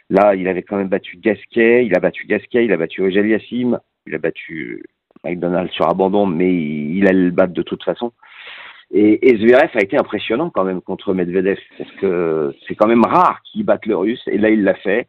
là, 0.08 0.34
il 0.34 0.48
avait 0.48 0.62
quand 0.62 0.76
même 0.76 0.88
battu 0.88 1.18
Gasquet, 1.18 1.84
il 1.84 1.94
a 1.94 2.00
battu 2.00 2.26
Gasquet, 2.26 2.64
il 2.64 2.72
a 2.72 2.78
battu 2.78 3.02
Ogel 3.02 3.26
Yassim, 3.26 3.78
il 4.06 4.14
a 4.14 4.18
battu 4.18 4.82
McDonald 5.24 5.70
sur 5.72 5.88
abandon, 5.88 6.24
mais 6.24 6.50
il, 6.50 6.96
il 6.96 7.08
allait 7.08 7.24
le 7.24 7.30
battre 7.30 7.52
de 7.52 7.62
toute 7.62 7.84
façon. 7.84 8.12
Et, 8.92 9.30
et 9.30 9.36
Zverev 9.36 9.70
a 9.74 9.82
été 9.82 9.96
impressionnant 9.96 10.50
quand 10.50 10.64
même 10.64 10.80
contre 10.80 11.14
Medvedev, 11.14 11.58
parce 11.78 11.90
que 12.00 12.54
c'est 12.66 12.74
quand 12.74 12.88
même 12.88 13.04
rare 13.04 13.40
qu'il 13.44 13.64
batte 13.64 13.86
le 13.86 13.96
russe, 13.96 14.22
et 14.26 14.38
là 14.38 14.50
il 14.50 14.64
l'a 14.64 14.74
fait. 14.74 15.08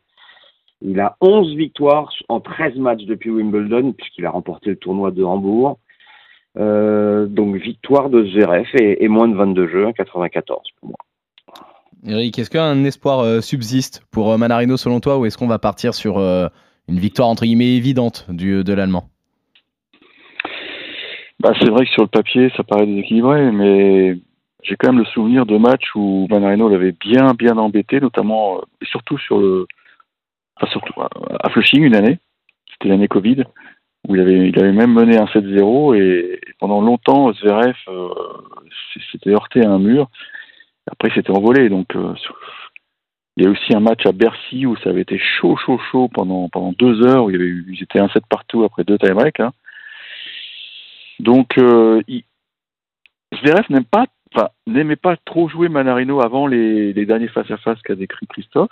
Il 0.82 1.00
a 1.00 1.16
11 1.22 1.56
victoires 1.56 2.12
en 2.28 2.40
13 2.40 2.76
matchs 2.76 3.06
depuis 3.06 3.30
Wimbledon, 3.30 3.94
puisqu'il 3.94 4.26
a 4.26 4.32
remporté 4.32 4.72
le 4.72 4.76
tournoi 4.76 5.12
de 5.12 5.24
Hambourg. 5.24 5.78
Euh, 6.58 7.28
donc 7.28 7.56
victoire 7.56 8.10
de 8.10 8.26
Zverev 8.26 8.68
et, 8.76 9.08
moins 9.08 9.28
de 9.28 9.36
22 9.36 9.68
jeux, 9.70 9.92
94 9.94 10.60
pour 10.80 10.90
moi. 10.90 10.98
Eric, 12.06 12.40
est-ce 12.40 12.50
qu'un 12.50 12.84
espoir 12.84 13.20
euh, 13.20 13.42
subsiste 13.42 14.04
pour 14.12 14.32
euh, 14.32 14.38
Manarino 14.38 14.76
selon 14.76 15.00
toi 15.00 15.20
ou 15.20 15.26
est-ce 15.26 15.38
qu'on 15.38 15.48
va 15.48 15.60
partir 15.60 15.94
sur 15.94 16.18
euh, 16.18 16.48
une 16.90 17.00
victoire 17.00 17.30
entre 17.30 17.46
guillemets 17.46 17.76
évidente 17.76 18.26
du, 18.30 18.64
de 18.64 18.74
l'Allemand? 18.74 19.11
Bah, 21.42 21.54
c'est 21.60 21.70
vrai 21.70 21.86
que 21.86 21.92
sur 21.92 22.04
le 22.04 22.08
papier, 22.08 22.52
ça 22.56 22.64
paraît 22.64 22.86
déséquilibré, 22.86 23.52
mais 23.52 24.16
j'ai 24.64 24.76
quand 24.76 24.90
même 24.92 25.00
le 25.00 25.06
souvenir 25.06 25.46
de 25.46 25.58
matchs 25.58 25.90
où 25.96 26.28
Manarino 26.30 26.70
l'avait 26.70 26.92
bien, 26.92 27.34
bien 27.34 27.58
embêté, 27.58 28.00
notamment, 28.00 28.58
euh, 28.58 28.62
et 28.82 28.86
surtout 28.86 29.18
sur 29.18 29.40
le, 29.40 29.66
enfin 30.58 30.72
surtout 30.72 31.02
à- 31.02 31.10
à 31.44 31.50
Flushing 31.50 31.82
une 31.84 31.96
année, 31.96 32.20
c'était 32.72 32.90
l'année 32.90 33.08
Covid, 33.08 33.44
où 34.08 34.16
il 34.16 34.22
avait, 34.22 34.50
il 34.50 34.60
avait 34.60 34.72
même 34.72 34.94
mené 34.94 35.18
un 35.18 35.26
7-0 35.28 35.96
et, 35.96 36.40
pendant 36.60 36.82
longtemps, 36.82 37.34
Zverev 37.34 37.76
euh, 37.88 38.10
s'était 39.12 39.32
heurté 39.32 39.66
à 39.66 39.72
un 39.72 39.80
mur. 39.80 40.10
Après, 40.92 41.10
il 41.10 41.14
s'était 41.16 41.32
envolé. 41.32 41.70
Donc, 41.70 41.96
euh, 41.96 42.14
il 43.38 43.46
y 43.46 43.48
a 43.48 43.50
aussi 43.52 43.74
un 43.74 43.80
match 43.80 44.06
à 44.06 44.12
Bercy 44.12 44.66
où 44.66 44.76
ça 44.78 44.90
avait 44.92 45.02
été 45.02 45.18
chaud, 45.18 45.56
chaud, 45.58 45.80
chaud 45.92 46.08
pendant, 46.14 46.50
pendant 46.50 46.74
deux 46.74 47.02
heures, 47.08 47.26
où 47.26 47.30
il 47.30 47.34
y 47.34 47.40
avait 47.40 47.46
eu, 47.50 47.66
ils 47.74 47.82
étaient 47.84 48.00
un 48.00 48.10
set 48.10 48.24
partout 48.30 48.64
après 48.64 48.84
deux 48.84 48.98
time 48.98 49.16
breaks. 49.16 49.40
hein. 49.40 49.52
Donc, 51.22 51.58
euh, 51.58 52.02
il- 52.08 52.24
Zverev 53.36 53.66
n'aime 53.70 53.86
pas, 53.86 54.06
enfin, 54.34 54.50
n'aimait 54.68 54.96
pas 54.96 55.16
trop 55.26 55.48
jouer 55.48 55.70
Manarino 55.70 56.22
avant 56.22 56.48
les, 56.48 56.94
les 56.94 57.06
derniers 57.06 57.28
face-à-face 57.30 57.82
qu'a 57.84 57.96
décrit 57.96 58.28
Christophe. 58.28 58.72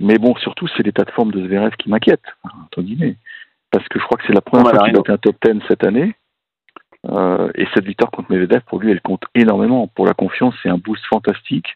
Mais 0.00 0.16
bon, 0.18 0.34
surtout, 0.36 0.66
c'est 0.68 0.82
l'état 0.82 1.04
de 1.04 1.10
forme 1.10 1.30
de 1.32 1.46
Zverev 1.46 1.76
qui 1.76 1.90
m'inquiète, 1.90 2.22
entre 2.64 2.80
guillemets. 2.82 3.16
Parce 3.70 3.86
que 3.88 3.98
je 3.98 4.04
crois 4.04 4.16
que 4.18 4.24
c'est 4.26 4.32
la 4.32 4.40
première 4.40 4.64
fois 4.70 4.88
qu'il 4.88 4.96
a 5.10 5.14
un 5.14 5.18
top 5.18 5.36
10 5.44 5.60
cette 5.68 5.84
année. 5.84 6.14
Euh, 7.08 7.50
et 7.54 7.66
cette 7.74 7.84
victoire 7.86 8.10
contre 8.10 8.30
Medvedev, 8.32 8.60
pour 8.66 8.78
lui, 8.80 8.90
elle 8.90 9.00
compte 9.00 9.22
énormément. 9.34 9.86
Pour 9.88 10.06
la 10.06 10.12
confiance, 10.14 10.54
c'est 10.62 10.68
un 10.68 10.78
boost 10.78 11.04
fantastique. 11.06 11.66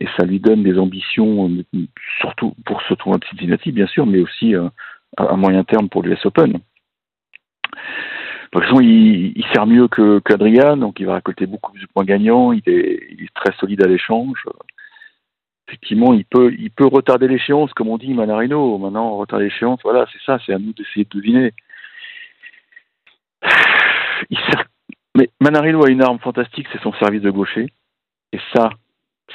Et 0.00 0.06
ça 0.16 0.24
lui 0.24 0.40
donne 0.40 0.62
des 0.62 0.78
ambitions, 0.78 1.48
euh, 1.48 1.86
surtout 2.20 2.54
pour 2.66 2.82
ce 2.88 2.94
tournoi 2.94 3.18
de 3.18 3.24
Cincinnati, 3.26 3.72
bien 3.72 3.86
sûr, 3.86 4.06
mais 4.06 4.20
aussi 4.20 4.54
euh, 4.54 4.68
à, 5.16 5.24
à 5.24 5.36
moyen 5.36 5.64
terme 5.64 5.88
pour 5.88 6.02
l'US 6.02 6.24
Open. 6.26 6.58
De 8.54 8.60
toute 8.60 8.68
façon, 8.68 8.80
il, 8.80 9.32
il 9.36 9.44
sert 9.52 9.66
mieux 9.66 9.88
que 9.88 10.20
qu'Adrian, 10.20 10.76
donc 10.76 11.00
il 11.00 11.06
va 11.06 11.16
récolter 11.16 11.46
beaucoup 11.46 11.72
plus 11.72 11.82
de 11.82 11.88
points 11.88 12.04
gagnants. 12.04 12.52
Il 12.52 12.62
est, 12.66 13.08
il 13.10 13.24
est 13.24 13.34
très 13.34 13.52
solide 13.56 13.82
à 13.84 13.88
l'échange. 13.88 14.44
Effectivement, 15.66 16.12
il 16.12 16.24
peut, 16.24 16.54
il 16.56 16.70
peut 16.70 16.86
retarder 16.86 17.26
l'échéance, 17.26 17.72
comme 17.72 17.88
on 17.88 17.98
dit 17.98 18.14
Manarino. 18.14 18.78
Maintenant, 18.78 19.16
retarder 19.16 19.46
l'échéance, 19.46 19.80
voilà, 19.82 20.06
c'est 20.12 20.20
ça, 20.24 20.38
c'est 20.46 20.52
à 20.52 20.58
nous 20.58 20.72
d'essayer 20.72 21.04
de 21.04 21.10
deviner. 21.18 21.52
Il 24.30 24.38
sert... 24.38 24.64
Mais 25.16 25.30
Manarino 25.40 25.84
a 25.84 25.90
une 25.90 26.02
arme 26.02 26.18
fantastique, 26.20 26.66
c'est 26.72 26.80
son 26.82 26.92
service 26.94 27.22
de 27.22 27.30
gaucher. 27.30 27.66
Et 28.32 28.38
ça, 28.54 28.70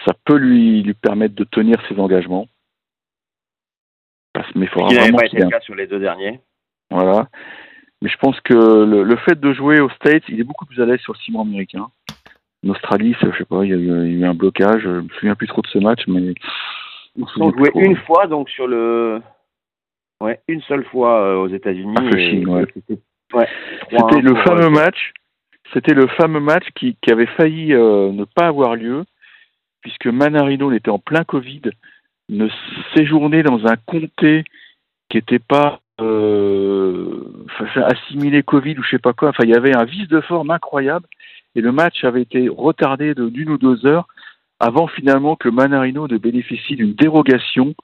ça 0.05 0.13
peut 0.25 0.37
lui, 0.37 0.81
lui 0.83 0.93
permettre 0.93 1.35
de 1.35 1.43
tenir 1.43 1.75
ses 1.89 1.99
engagements. 1.99 2.47
Parce- 4.33 4.53
Mais 4.55 4.65
il 4.65 4.69
faudra 4.69 4.89
Il 4.91 4.97
n'avait 4.97 5.11
pas 5.11 5.25
été 5.25 5.39
le 5.39 5.49
cas 5.49 5.59
sur 5.61 5.75
les 5.75 5.87
deux 5.87 5.99
derniers. 5.99 6.39
voilà. 6.89 7.27
Mais 8.01 8.09
je 8.09 8.17
pense 8.17 8.39
que 8.41 8.53
le, 8.53 9.03
le 9.03 9.15
fait 9.17 9.39
de 9.39 9.53
jouer 9.53 9.79
aux 9.81 9.89
States, 9.89 10.23
il 10.29 10.39
est 10.39 10.43
beaucoup 10.45 10.65
plus 10.65 10.81
à 10.81 10.85
l'aise 10.85 10.99
sur 11.01 11.13
le 11.13 11.19
ciment 11.19 11.41
américain. 11.41 11.87
En 12.65 12.69
Australie, 12.69 13.15
je 13.21 13.37
sais 13.37 13.45
pas, 13.45 13.63
il 13.63 13.71
y, 13.71 13.73
a 13.73 13.77
eu, 13.77 14.05
il 14.07 14.19
y 14.19 14.23
a 14.23 14.27
eu 14.27 14.29
un 14.29 14.33
blocage. 14.33 14.81
Je 14.83 14.89
me 14.89 15.09
souviens 15.09 15.35
plus 15.35 15.47
trop 15.47 15.61
de 15.61 15.67
ce 15.67 15.79
match, 15.79 16.01
mais 16.07 16.33
joué 17.17 17.69
trop. 17.69 17.79
une 17.81 17.97
fois 17.97 18.27
donc 18.27 18.49
sur 18.49 18.67
le. 18.67 19.21
Ouais, 20.21 20.39
une 20.49 20.61
seule 20.63 20.83
fois 20.85 21.21
euh, 21.21 21.35
aux 21.37 21.47
États-Unis. 21.47 21.95
Flushing, 21.97 22.43
et- 22.43 22.45
ouais. 22.45 22.65
C'était 22.73 22.99
ouais, 23.33 23.47
3-1 23.91 24.09
C'était 24.09 24.21
le 24.21 24.33
pour, 24.33 24.43
fameux 24.43 24.65
euh, 24.65 24.69
match. 24.69 25.13
C'était 25.73 25.93
le 25.93 26.07
fameux 26.07 26.39
match 26.41 26.65
qui, 26.75 26.97
qui 27.01 27.11
avait 27.11 27.27
failli 27.27 27.73
euh, 27.73 28.11
ne 28.11 28.25
pas 28.25 28.47
avoir 28.47 28.75
lieu, 28.75 29.05
puisque 29.81 30.07
Manarino 30.07 30.71
était 30.71 30.89
en 30.89 30.99
plein 30.99 31.23
Covid, 31.23 31.61
ne 32.27 32.47
séjournait 32.95 33.43
dans 33.43 33.65
un 33.65 33.75
comté 33.85 34.43
qui 35.09 35.17
n'était 35.17 35.39
pas 35.39 35.79
euh, 36.01 37.45
ça 37.73 37.85
assimilé 37.85 38.43
Covid 38.43 38.77
ou 38.77 38.83
je 38.83 38.89
sais 38.91 38.99
pas 38.99 39.13
quoi. 39.13 39.29
Enfin, 39.29 39.43
il 39.43 39.49
y 39.49 39.55
avait 39.55 39.75
un 39.75 39.85
vice 39.85 40.07
de 40.07 40.21
forme 40.21 40.51
incroyable, 40.51 41.07
et 41.55 41.61
le 41.61 41.71
match 41.71 42.03
avait 42.03 42.21
été 42.21 42.49
retardé 42.49 43.13
d'une 43.15 43.49
ou 43.49 43.57
deux 43.57 43.85
heures 43.85 44.07
avant 44.59 44.87
finalement 44.87 45.35
que 45.35 45.49
Manarino 45.49 46.07
ne 46.07 46.17
bénéficie 46.17 46.75
d'une 46.75 46.93
dérogation 46.93 47.75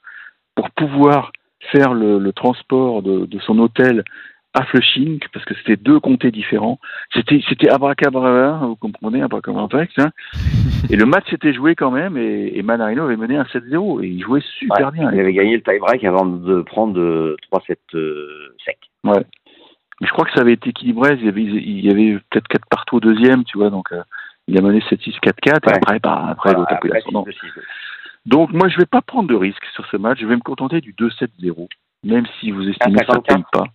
pour 0.56 0.70
pouvoir 0.72 1.32
faire 1.72 1.94
le, 1.94 2.32
transport 2.32 3.02
de, 3.02 3.40
son 3.46 3.60
hôtel 3.60 4.04
à 4.56 4.64
Flushing, 4.64 5.20
parce 5.34 5.44
que 5.46 5.54
c'était 5.56 5.76
deux 5.76 6.00
comtés 6.00 6.32
différents. 6.32 6.80
C'était, 7.14 7.44
c'était 7.50 7.70
abracadabra, 7.70 8.66
vous 8.66 8.78
comprenez, 8.78 9.22
abracadabra, 9.22 9.68
hein. 9.98 10.10
Et 10.90 10.96
le 10.96 11.06
match 11.06 11.30
s'était 11.30 11.54
joué 11.54 11.76
quand 11.76 11.92
même, 11.92 12.18
et, 12.18 12.58
et 12.58 12.64
Manarino 12.64 13.04
avait 13.04 13.18
mené 13.18 13.36
un 13.36 13.44
7-0, 13.44 14.04
et 14.04 14.08
il 14.08 14.24
jouait 14.24 14.42
super 14.58 14.88
Ouais, 14.88 14.92
bien. 14.94 15.12
Il 15.12 15.20
avait 15.20 15.34
gagné 15.34 15.58
le 15.58 15.62
tie-break 15.62 16.04
avant 16.06 16.26
de 16.26 16.62
prendre 16.62 16.98
euh, 17.00 17.36
3-7 17.52 17.76
euh, 17.96 18.56
secs. 18.66 18.78
Ouais. 19.04 19.26
Mais 20.00 20.08
je 20.08 20.14
crois 20.14 20.26
que 20.26 20.32
ça 20.34 20.42
avait 20.42 20.54
été 20.54 20.70
équilibré. 20.70 21.18
Il 21.20 21.26
y 21.26 21.30
avait, 21.30 21.44
il 21.44 21.86
y 21.86 21.90
avait 21.90 22.20
peut-être 22.30 22.48
4 22.48 22.66
partout 22.70 22.98
au 22.98 23.00
deuxième, 23.02 23.44
tu 23.44 23.58
vois. 23.58 23.70
Donc, 23.70 23.92
euh, 23.92 24.04
il 24.48 24.58
a 24.58 24.62
mené 24.62 24.80
7-6, 24.80 25.20
4-4. 25.20 25.70
Et 25.70 25.74
après, 25.74 26.00
bah, 26.00 26.28
après, 26.30 26.52
Voilà, 26.52 26.60
l'autre 26.60 26.74
a 26.74 26.78
pris 26.78 26.90
après, 26.90 27.00
l'ascendant. 27.00 27.24
6-2-6, 27.24 27.32
ouais. 27.58 27.64
Donc, 28.26 28.54
moi, 28.54 28.70
je 28.70 28.78
vais 28.78 28.86
pas 28.86 29.02
prendre 29.02 29.28
de 29.30 29.36
risque 29.36 29.66
sur 29.74 29.86
ce 29.88 29.98
match. 29.98 30.20
Je 30.20 30.26
vais 30.26 30.36
me 30.36 30.42
contenter 30.42 30.80
du 30.82 30.94
2-7-0. 30.94 31.68
Même 32.04 32.26
si 32.40 32.52
vous 32.52 32.68
estimez 32.68 32.96
que 32.96 33.06
ça 33.06 33.14
ne 33.14 33.24
54. 33.24 33.36
paye 33.36 33.44
pas. 33.52 33.66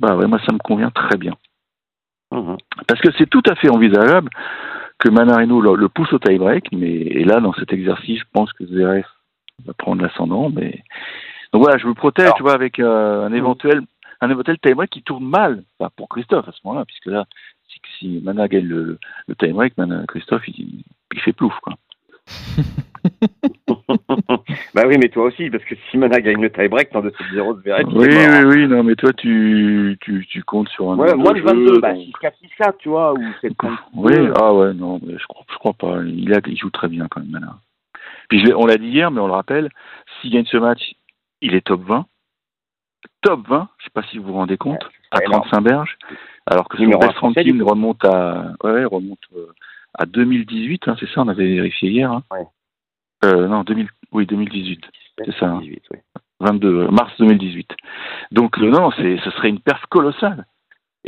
Bah 0.00 0.16
ouais, 0.16 0.26
moi, 0.26 0.38
ça 0.46 0.52
me 0.52 0.58
convient 0.58 0.90
très 0.90 1.16
bien. 1.16 1.34
Mhm. 2.32 2.56
Parce 2.86 3.00
que 3.00 3.10
c'est 3.16 3.28
tout 3.30 3.42
à 3.48 3.54
fait 3.54 3.70
envisageable 3.70 4.30
que 4.98 5.08
Manarino 5.08 5.60
le, 5.60 5.74
le 5.76 5.88
pousse 5.88 6.12
au 6.12 6.18
tie-break. 6.18 6.72
Mais, 6.72 6.90
et 6.90 7.24
là, 7.24 7.40
dans 7.40 7.52
cet 7.54 7.72
exercice, 7.72 8.20
je 8.20 8.24
pense 8.32 8.52
que 8.52 8.66
Zverev 8.66 9.06
va 9.64 9.72
prendre 9.74 10.02
l'ascendant. 10.02 10.50
Mais... 10.50 10.82
Donc 11.52 11.62
voilà, 11.62 11.78
je 11.78 11.86
me 11.86 11.94
protège, 11.94 12.26
Alors. 12.26 12.36
tu 12.36 12.42
vois, 12.42 12.54
avec 12.54 12.78
euh, 12.78 13.24
un 13.26 13.32
éventuel 13.32 13.82
un 14.22 14.30
éventuel 14.30 14.58
tie-break 14.58 14.88
qui 14.88 15.02
tourne 15.02 15.26
mal 15.26 15.62
pour 15.96 16.08
Christophe 16.08 16.48
à 16.48 16.52
ce 16.52 16.58
moment-là, 16.64 16.86
puisque 16.86 17.04
là, 17.06 17.26
si, 17.68 17.80
si 17.98 18.20
Mana 18.24 18.48
gagne 18.48 18.64
le, 18.64 18.98
le 19.28 19.34
tie-break, 19.34 19.76
Mana- 19.76 20.06
Christophe, 20.08 20.48
il, 20.48 20.84
il 21.14 21.20
fait 21.20 21.34
plouf, 21.34 21.54
quoi. 21.60 21.74
bah 24.74 24.82
oui, 24.86 24.96
mais 24.98 25.08
toi 25.08 25.24
aussi, 25.24 25.50
parce 25.50 25.64
que 25.64 25.74
si 25.90 25.98
Mana 25.98 26.20
gagne 26.20 26.40
le 26.40 26.50
tie-break, 26.50 26.90
t'en 26.90 27.02
2-7-0 27.02 27.62
de 27.62 27.62
il 27.66 27.98
oui, 27.98 28.08
oui, 28.10 28.44
oui, 28.44 28.68
non, 28.68 28.82
mais 28.82 28.94
toi, 28.94 29.12
tu, 29.12 29.96
tu, 30.00 30.26
tu 30.26 30.42
comptes 30.42 30.68
sur 30.68 30.90
un 30.90 30.96
Ouais, 30.98 31.10
nombre 31.12 31.22
moins 31.24 31.32
de 31.32 31.38
jeu, 31.38 31.44
22, 31.44 31.80
bah 31.80 31.92
donc- 31.94 32.04
6-4, 32.22 32.32
6-4, 32.58 32.76
tu 32.78 32.88
vois, 32.88 33.12
ou 33.14 33.22
7 33.40 33.52
Oui, 33.94 34.12
ah 34.40 34.54
ouais, 34.54 34.74
non, 34.74 35.00
mais 35.04 35.18
je 35.18 35.26
crois, 35.26 35.44
je 35.50 35.56
crois 35.56 35.74
pas. 35.74 36.02
Il, 36.04 36.32
a, 36.34 36.40
il 36.46 36.56
joue 36.56 36.70
très 36.70 36.88
bien 36.88 37.06
quand 37.10 37.20
même, 37.20 37.30
Mana. 37.30 37.58
Puis 38.28 38.40
je 38.44 38.52
on 38.52 38.66
l'a 38.66 38.76
dit 38.76 38.88
hier, 38.88 39.10
mais 39.10 39.20
on 39.20 39.26
le 39.26 39.32
rappelle, 39.32 39.70
s'il 40.20 40.32
gagne 40.32 40.46
ce 40.46 40.56
match, 40.56 40.94
il 41.40 41.54
est 41.54 41.64
top 41.64 41.82
20. 41.82 42.06
Top 43.22 43.46
20, 43.48 43.68
je 43.78 43.84
sais 43.84 43.90
pas 43.94 44.02
si 44.04 44.18
vous 44.18 44.26
vous 44.26 44.32
rendez 44.34 44.56
compte, 44.56 44.82
à 45.12 45.22
énorme. 45.24 45.42
35 45.44 45.60
berges, 45.60 45.96
alors 46.46 46.68
que 46.68 46.76
son 46.76 46.86
best 46.86 47.18
ranking 47.18 47.62
remonte 47.62 48.04
à, 48.04 48.52
ouais, 48.64 48.84
remonte 48.84 49.18
euh, 49.36 49.52
à 49.94 50.06
2018, 50.06 50.88
hein, 50.88 50.96
c'est 50.98 51.08
ça, 51.10 51.22
on 51.22 51.28
avait 51.28 51.46
vérifié 51.54 51.90
hier. 51.90 52.10
Hein. 52.10 52.22
Ouais. 52.30 52.44
Euh, 53.24 53.48
non, 53.48 53.62
2000, 53.64 53.88
oui, 54.12 54.26
2018, 54.26 54.80
c'est 55.24 55.34
ça. 55.38 55.46
hein. 55.48 55.60
18, 55.60 55.82
ouais. 55.92 56.02
22 56.40 56.68
euh, 56.68 56.88
mars 56.90 57.12
2018. 57.18 57.70
Donc 58.30 58.58
euh, 58.58 58.68
non, 58.70 58.90
c'est 58.92 59.16
ce 59.24 59.30
serait 59.30 59.48
une 59.48 59.60
perf 59.60 59.84
colossale. 59.86 60.46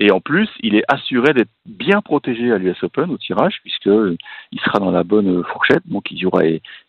Et 0.01 0.13
en 0.13 0.21
plus, 0.21 0.49
il 0.61 0.77
est 0.77 0.85
assuré 0.87 1.35
d'être 1.35 1.51
bien 1.67 2.01
protégé 2.01 2.53
à 2.53 2.59
l'US 2.59 2.81
Open 2.85 3.11
au 3.11 3.19
tirage, 3.19 3.59
puisque 3.63 3.89
euh, 3.89 4.17
il 4.53 4.61
sera 4.61 4.79
dans 4.79 4.93
la 4.93 5.03
bonne 5.03 5.43
fourchette. 5.45 5.83
Donc 5.87 6.11
il 6.13 6.19
y 6.19 6.25
aura, 6.25 6.43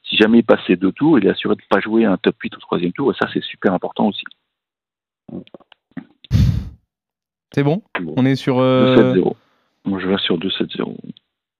si 0.03 0.15
jamais 0.15 0.39
il 0.39 0.43
passe 0.43 0.59
ses 0.67 0.75
deux 0.75 0.91
tours, 0.91 1.17
il 1.17 1.25
est 1.25 1.29
assuré 1.31 1.55
de 1.55 1.61
ne 1.61 1.67
pas 1.67 1.79
jouer 1.81 2.05
un 2.05 2.17
top 2.17 2.35
8 2.41 2.55
au 2.55 2.59
troisième 2.59 2.93
tour. 2.93 3.11
Et 3.11 3.15
ça, 3.19 3.27
c'est 3.33 3.43
super 3.43 3.73
important 3.73 4.07
aussi. 4.07 4.23
C'est 7.53 7.63
bon? 7.63 7.81
Bon. 7.99 8.13
On 8.17 8.25
est 8.25 8.35
sur. 8.35 8.59
euh, 8.59 9.15
2-7-0. 9.15 9.33
Moi, 9.85 9.99
je 9.99 10.07
vais 10.07 10.17
sur 10.19 10.37
2-7-0. 10.37 10.95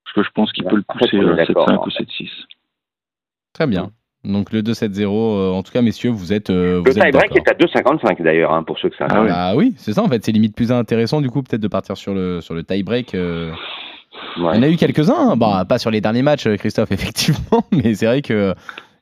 Parce 0.04 0.14
que 0.14 0.22
je 0.22 0.30
pense 0.30 0.52
qu'il 0.52 0.64
peut 0.64 0.76
le 0.76 0.82
pousser 0.82 1.18
à 1.18 1.34
d'accord, 1.34 1.68
7-5 1.68 1.76
en 1.78 1.86
ou 1.86 1.90
fait. 1.90 2.04
7-6. 2.04 2.30
Très 3.52 3.66
bien. 3.66 3.90
Donc 4.22 4.52
le 4.52 4.60
2-7-0, 4.62 5.02
euh, 5.06 5.50
en 5.50 5.62
tout 5.62 5.72
cas, 5.72 5.80
messieurs, 5.80 6.10
vous 6.10 6.32
êtes. 6.32 6.50
euh, 6.50 6.78
vous 6.78 6.84
Le 6.84 6.92
tie-break 6.92 7.34
est 7.36 7.48
à 7.48 7.54
2,55 7.54 8.22
d'ailleurs, 8.22 8.52
hein, 8.52 8.62
pour 8.62 8.78
ceux 8.78 8.90
que 8.90 8.96
ça 8.96 9.06
Ah. 9.10 9.24
Bah 9.24 9.52
oui, 9.56 9.72
c'est 9.78 9.94
ça 9.94 10.02
en 10.02 10.08
fait, 10.08 10.22
c'est 10.24 10.32
limite 10.32 10.54
plus 10.54 10.70
intéressant 10.72 11.20
du 11.22 11.30
coup 11.30 11.42
peut-être 11.42 11.62
de 11.62 11.68
partir 11.68 11.96
sur 11.96 12.12
le 12.14 12.40
sur 12.42 12.54
le 12.54 12.62
tie-break. 12.62 13.14
euh. 13.14 13.50
Ouais. 14.38 14.50
Il 14.52 14.56
y 14.56 14.58
en 14.58 14.62
a 14.62 14.68
eu 14.68 14.76
quelques-uns, 14.76 15.30
hein. 15.30 15.36
bah 15.36 15.64
pas 15.66 15.78
sur 15.78 15.90
les 15.90 16.00
derniers 16.02 16.22
matchs 16.22 16.46
euh, 16.46 16.56
Christophe 16.56 16.92
effectivement, 16.92 17.64
mais 17.72 17.94
c'est 17.94 18.04
vrai 18.06 18.20
que 18.20 18.54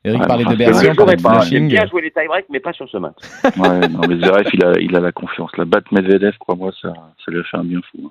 Eric 0.05 0.21
Ouais, 0.21 0.27
parlait 0.27 0.43
de 0.45 0.49
on 0.49 0.53
ne 0.53 0.95
parlait 0.95 1.15
de 1.17 1.21
Flushing. 1.21 1.67
bien 1.67 1.85
jouer 1.87 2.01
les 2.03 2.11
tie-breaks, 2.11 2.45
mais 2.49 2.61
pas 2.61 2.71
sur 2.71 2.87
ce 2.89 2.95
match. 2.97 3.15
Ouais, 3.57 3.87
non, 3.89 3.99
mais 4.07 4.15
Zverev, 4.15 4.47
il 4.53 4.63
a, 4.63 4.71
il 4.79 4.95
a 4.95 5.01
la 5.01 5.11
confiance. 5.11 5.51
La 5.57 5.65
batte 5.65 5.91
Medvedev, 5.91 6.37
crois-moi, 6.39 6.71
ça, 6.81 6.93
ça 6.93 7.31
lui 7.31 7.41
a 7.41 7.43
fait 7.43 7.57
un 7.57 7.65
bien 7.65 7.81
fou. 7.91 8.09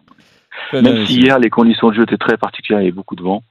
hein. 0.75 0.83
Même 0.83 1.07
si 1.07 1.21
hier, 1.23 1.39
les 1.39 1.49
conditions 1.49 1.89
de 1.89 1.95
jeu 1.95 2.03
étaient 2.03 2.19
très 2.19 2.37
particulières, 2.37 2.83
il 2.83 2.85
y 2.85 2.89
avait 2.89 2.95
beaucoup 2.95 3.17
de 3.17 3.23
vent. 3.23 3.43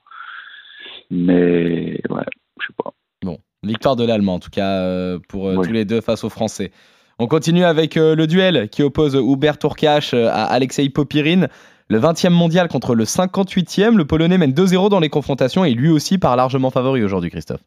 Mais, 1.09 1.99
ouais, 2.09 2.23
je 2.61 2.67
sais 2.67 2.73
pas. 2.83 2.91
Bon, 3.23 3.39
victoire 3.63 3.95
de 3.95 4.05
l'Allemand 4.05 4.35
en 4.35 4.39
tout 4.39 4.49
cas 4.49 4.67
euh, 4.81 5.19
pour 5.27 5.47
euh, 5.49 5.55
Oui. 5.55 5.67
tous 5.67 5.73
les 5.73 5.85
deux 5.85 6.01
face 6.01 6.23
aux 6.23 6.29
Français. 6.29 6.71
On 7.19 7.27
continue 7.27 7.63
avec 7.65 7.97
euh, 7.97 8.15
le 8.15 8.27
duel 8.27 8.69
qui 8.69 8.83
oppose 8.83 9.15
Hubert 9.15 9.57
Tourkash 9.57 10.13
euh, 10.13 10.27
à 10.27 10.43
Alexei 10.43 10.87
Popirine. 10.89 11.47
Le 11.89 11.99
20e 11.99 12.29
mondial 12.29 12.67
contre 12.67 12.93
le 12.95 13.05
58e, 13.05 13.95
le 13.95 14.05
Polonais 14.05 14.37
mène 14.37 14.51
2-0 14.51 14.89
dans 14.89 14.99
les 14.99 15.09
confrontations 15.09 15.63
et 15.65 15.73
lui 15.73 15.89
aussi 15.89 16.17
part 16.17 16.35
largement 16.35 16.69
favori 16.69 17.01
aujourd'hui 17.03 17.29
Christophe. 17.29 17.61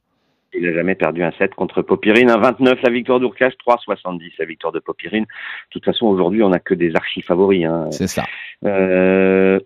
Il 0.61 0.67
n'a 0.67 0.75
jamais 0.75 0.95
perdu 0.95 1.23
un 1.23 1.33
set 1.33 1.55
contre 1.55 1.81
Popirine. 1.81 2.31
Un 2.31 2.37
29 2.37 2.83
la 2.83 2.91
victoire 2.91 3.19
d'Urkash, 3.19 3.55
3,70 3.67 4.33
la 4.39 4.45
victoire 4.45 4.73
de 4.73 4.79
Popirine. 4.79 5.25
De 5.25 5.29
toute 5.71 5.87
façon, 5.87 6.07
aujourd'hui, 6.07 6.43
on 6.43 6.51
n'a 6.51 6.59
que 6.59 6.75
des 6.75 6.95
archi 6.95 7.23
favoris. 7.23 7.65
Hein. 7.65 7.91
C'est 7.91 8.07
ça. 8.07 8.25
Euh, 8.67 9.59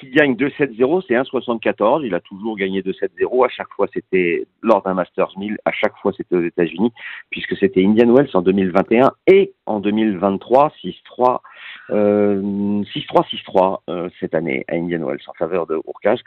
qui 0.00 0.10
gagne 0.10 0.34
2-7-0, 0.34 1.02
c'est 1.06 1.14
1,74. 1.14 2.02
Il 2.04 2.14
a 2.14 2.20
toujours 2.20 2.56
gagné 2.56 2.80
2-7-0. 2.80 3.44
À 3.44 3.48
chaque 3.50 3.68
fois, 3.76 3.88
c'était 3.92 4.46
lors 4.62 4.82
d'un 4.82 4.94
Masters 4.94 5.32
1000. 5.36 5.58
À 5.66 5.72
chaque 5.72 5.96
fois, 6.00 6.12
c'était 6.16 6.36
aux 6.36 6.44
États-Unis, 6.44 6.92
puisque 7.30 7.56
c'était 7.58 7.84
Indian 7.84 8.10
Wells 8.14 8.30
en 8.32 8.40
2021 8.40 9.12
et 9.26 9.52
en 9.66 9.80
2023, 9.80 10.72
6-3. 10.82 11.40
Euh, 11.90 12.82
6-3, 12.94 13.28
6-3 13.28 13.82
euh, 13.90 14.08
cette 14.18 14.34
année 14.34 14.64
à 14.68 14.76
Indian 14.76 15.06
Wells 15.06 15.20
en 15.26 15.34
faveur 15.34 15.66
de 15.66 15.74
Urkash. 15.86 16.20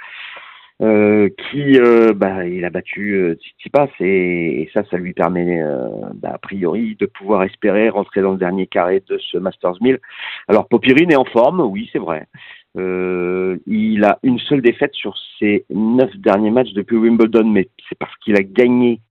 Euh, 0.82 1.28
qui 1.28 1.78
euh, 1.78 2.14
bah, 2.14 2.46
il 2.48 2.64
a 2.64 2.70
battu 2.70 3.14
euh, 3.16 3.34
Tsitsipas 3.36 3.90
et, 4.00 4.62
et 4.62 4.70
ça 4.74 4.86
ça 4.90 4.96
lui 4.96 5.12
permet 5.12 5.62
euh, 5.62 5.90
bah, 6.14 6.32
a 6.36 6.38
priori 6.38 6.96
de 6.98 7.06
pouvoir 7.06 7.44
espérer 7.44 7.90
rentrer 7.90 8.22
dans 8.22 8.32
le 8.32 8.38
dernier 8.38 8.66
carré 8.66 9.04
de 9.10 9.18
ce 9.18 9.38
Masters 9.38 9.76
1000 9.82 10.00
alors 10.48 10.70
Popirine 10.70 11.12
est 11.12 11.18
en 11.18 11.26
forme 11.26 11.60
oui 11.60 11.90
c'est 11.92 12.00
vrai. 12.00 12.28
Il 12.76 14.06
a 14.06 14.20
une 14.24 14.40
seule 14.40 14.62
défaite 14.62 14.94
sur 14.94 15.18
ses 15.38 15.66
neuf 15.70 16.16
derniers 16.16 16.52
matchs 16.52 16.72
depuis 16.72 16.96
Wimbledon 16.96 17.44
mais 17.44 17.68
c'est 17.90 17.98
parce 17.98 18.16
qu'il 18.24 18.38
a 18.38 18.44
gagné 18.44 19.02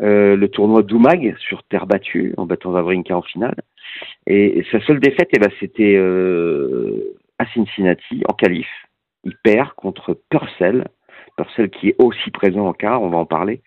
euh, 0.00 0.36
le 0.36 0.48
tournoi 0.48 0.82
d'Oumag 0.82 1.36
sur 1.38 1.64
terre 1.64 1.86
battue 1.86 2.32
en 2.36 2.46
battant 2.46 2.70
Wawrinka 2.70 3.16
en 3.16 3.22
finale. 3.22 3.56
Et, 4.26 4.64
sa 4.70 4.80
seule 4.80 5.00
défaite 5.00 5.28
eh 5.32 5.38
ben, 5.38 5.50
c'était 5.58 5.96
euh, 5.96 7.16
à 7.38 7.46
Cincinnati 7.46 8.22
en 8.28 8.32
qualif 8.34 8.68
il 9.24 9.36
perd 9.42 9.70
contre 9.72 10.18
Purcell, 10.30 10.86
Purcell 11.36 11.70
qui 11.70 11.88
est 11.90 11.96
aussi 11.98 12.30
présent 12.30 12.66
en 12.66 12.72
quart, 12.72 13.02
on 13.02 13.10
va 13.10 13.18
en 13.18 13.26
parler. 13.26 13.62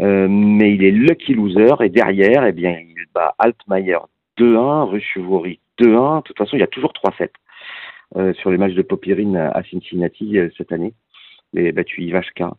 Euh, 0.00 0.28
mais 0.28 0.74
il 0.74 0.84
est 0.84 0.90
lucky 0.90 1.34
loser 1.34 1.74
et 1.82 1.88
derrière, 1.88 2.44
eh 2.44 2.52
bien, 2.52 2.78
il 2.78 3.04
bat 3.14 3.34
Altmaier 3.38 3.98
2-1, 4.38 4.90
Ruchevori 4.90 5.60
2-1. 5.78 6.18
De 6.18 6.22
toute 6.22 6.38
façon, 6.38 6.56
il 6.56 6.60
y 6.60 6.64
a 6.64 6.68
toujours 6.68 6.92
3-7 6.92 7.30
euh, 8.16 8.32
sur 8.34 8.50
les 8.50 8.58
matchs 8.58 8.74
de 8.74 8.82
Popirine 8.82 9.36
à, 9.36 9.62
Cincinnati 9.64 10.38
euh, 10.38 10.48
cette 10.56 10.72
année. 10.72 10.94
Il 11.54 11.66
a 11.66 11.72
battu 11.72 12.02
Ivashka 12.02 12.52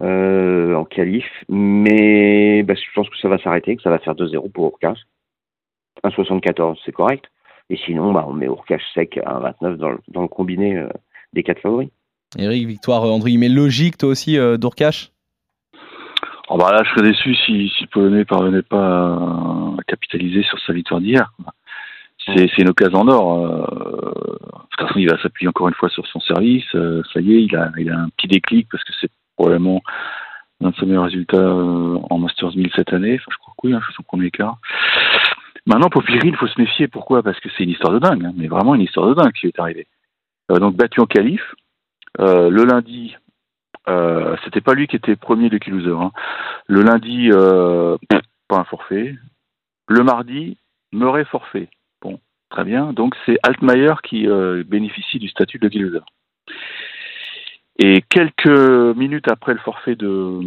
en 0.00 0.84
qualif. 0.84 1.26
Mais 1.48 2.62
bah, 2.64 2.74
je 2.74 2.92
pense 2.94 3.08
que 3.08 3.16
ça 3.18 3.28
va 3.28 3.38
s'arrêter, 3.38 3.76
que 3.76 3.82
ça 3.82 3.90
va 3.90 3.98
faire 3.98 4.14
2-0 4.14 4.50
pour 4.50 4.66
Urkash. 4.66 4.98
1,74, 6.04 6.78
c'est 6.84 6.92
correct. 6.92 7.24
Et 7.70 7.76
sinon, 7.76 8.12
bah, 8.12 8.24
on 8.28 8.32
met 8.32 8.46
Urkash 8.46 8.82
sec 8.94 9.18
à 9.24 9.38
1,29 9.60 9.76
dans, 9.76 9.90
le- 9.90 10.00
dans 10.08 10.22
le 10.22 10.28
combiné 10.28 10.84
des 11.32 11.42
quatre 11.42 11.60
favoris. 11.60 11.88
Eric, 12.38 12.66
victoire 12.66 13.04
euh, 13.04 13.10
entre 13.10 13.26
guillemets 13.26 13.48
logique 13.48 13.98
toi 13.98 14.08
aussi 14.10 14.38
euh, 14.38 14.56
d'Urkash 14.56 15.10
Oh 16.48 16.58
bah 16.58 16.70
là, 16.72 16.82
je 16.84 16.90
serais 16.90 17.08
déçu 17.08 17.34
si, 17.34 17.70
si 17.76 17.82
le 17.84 17.88
Polonais 17.88 18.24
parvenait 18.24 18.62
pas 18.62 19.14
à, 19.14 19.74
à 19.78 19.82
capitaliser 19.86 20.42
sur 20.42 20.58
sa 20.60 20.72
victoire 20.72 21.00
d'hier. 21.00 21.32
C'est 22.26 22.58
une 22.58 22.68
occasion 22.68 23.00
en 23.00 23.08
or. 23.08 23.46
de 23.46 24.66
toute 24.70 24.86
façon, 24.88 24.98
il 24.98 25.08
va 25.08 25.20
s'appuyer 25.22 25.48
encore 25.48 25.68
une 25.68 25.74
fois 25.74 25.88
sur 25.88 26.06
son 26.06 26.20
service. 26.20 26.64
euh, 26.74 27.02
ça 27.12 27.20
y 27.20 27.34
est, 27.34 27.42
il 27.44 27.56
a, 27.56 27.70
il 27.78 27.90
a 27.90 27.98
un 27.98 28.08
petit 28.10 28.28
déclic 28.28 28.68
parce 28.70 28.84
que 28.84 28.92
c'est 29.00 29.10
probablement 29.36 29.80
l'un 30.60 30.70
de 30.70 30.76
ses 30.76 30.86
meilleurs 30.86 31.04
résultats 31.04 31.52
en 31.52 32.18
Masters 32.18 32.54
1000 32.54 32.70
cette 32.76 32.92
année. 32.92 33.14
Enfin, 33.14 33.30
je 33.30 33.38
crois 33.38 33.54
que 33.56 33.66
oui, 33.66 33.72
hein, 33.74 33.80
je 33.80 33.86
fais 33.86 33.96
son 33.96 34.02
premier 34.02 34.30
quart. 34.30 34.58
Maintenant, 35.66 35.88
Popirine, 35.90 36.32
il 36.34 36.36
faut 36.36 36.46
se 36.48 36.60
méfier. 36.60 36.86
Pourquoi? 36.88 37.22
Parce 37.22 37.38
que 37.40 37.48
c'est 37.56 37.64
une 37.64 37.70
histoire 37.70 37.92
de 37.92 37.98
dingue, 37.98 38.24
hein, 38.24 38.32
mais 38.36 38.48
vraiment 38.48 38.74
une 38.74 38.82
histoire 38.82 39.08
de 39.08 39.14
dingue 39.14 39.32
qui 39.32 39.46
lui 39.46 39.52
est 39.56 39.60
arrivée. 39.60 39.86
Euh, 40.52 40.58
donc, 40.58 40.76
battu 40.76 41.00
en 41.00 41.06
qualif. 41.06 41.42
Euh, 42.20 42.50
le 42.50 42.64
lundi, 42.64 43.16
euh, 43.88 44.36
c'était 44.44 44.60
pas 44.60 44.74
lui 44.74 44.86
qui 44.86 44.96
était 44.96 45.16
premier 45.16 45.48
de 45.48 45.58
loser. 45.70 45.90
Hein. 45.90 46.12
Le 46.66 46.82
lundi, 46.82 47.30
pas 48.48 48.58
un 48.58 48.64
forfait. 48.64 49.16
Le 49.88 50.04
mardi, 50.04 50.58
Murray 50.92 51.24
forfait. 51.24 51.68
Bon, 52.02 52.20
très 52.50 52.64
bien. 52.64 52.92
Donc 52.92 53.14
c'est 53.24 53.38
Altmaier 53.42 53.94
qui 54.02 54.26
bénéficie 54.66 55.18
du 55.18 55.28
statut 55.28 55.58
de 55.58 55.68
loser. 55.78 56.04
Et 57.78 58.02
quelques 58.08 58.46
minutes 58.96 59.28
après 59.28 59.54
le 59.54 59.60
forfait 59.60 59.96
de, 59.96 60.40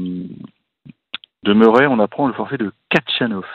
de 1.43 1.53
Murray, 1.53 1.87
on 1.87 1.99
apprend 1.99 2.27
le 2.27 2.33
forfait 2.33 2.57
de 2.57 2.71
Kachanov. 2.89 3.45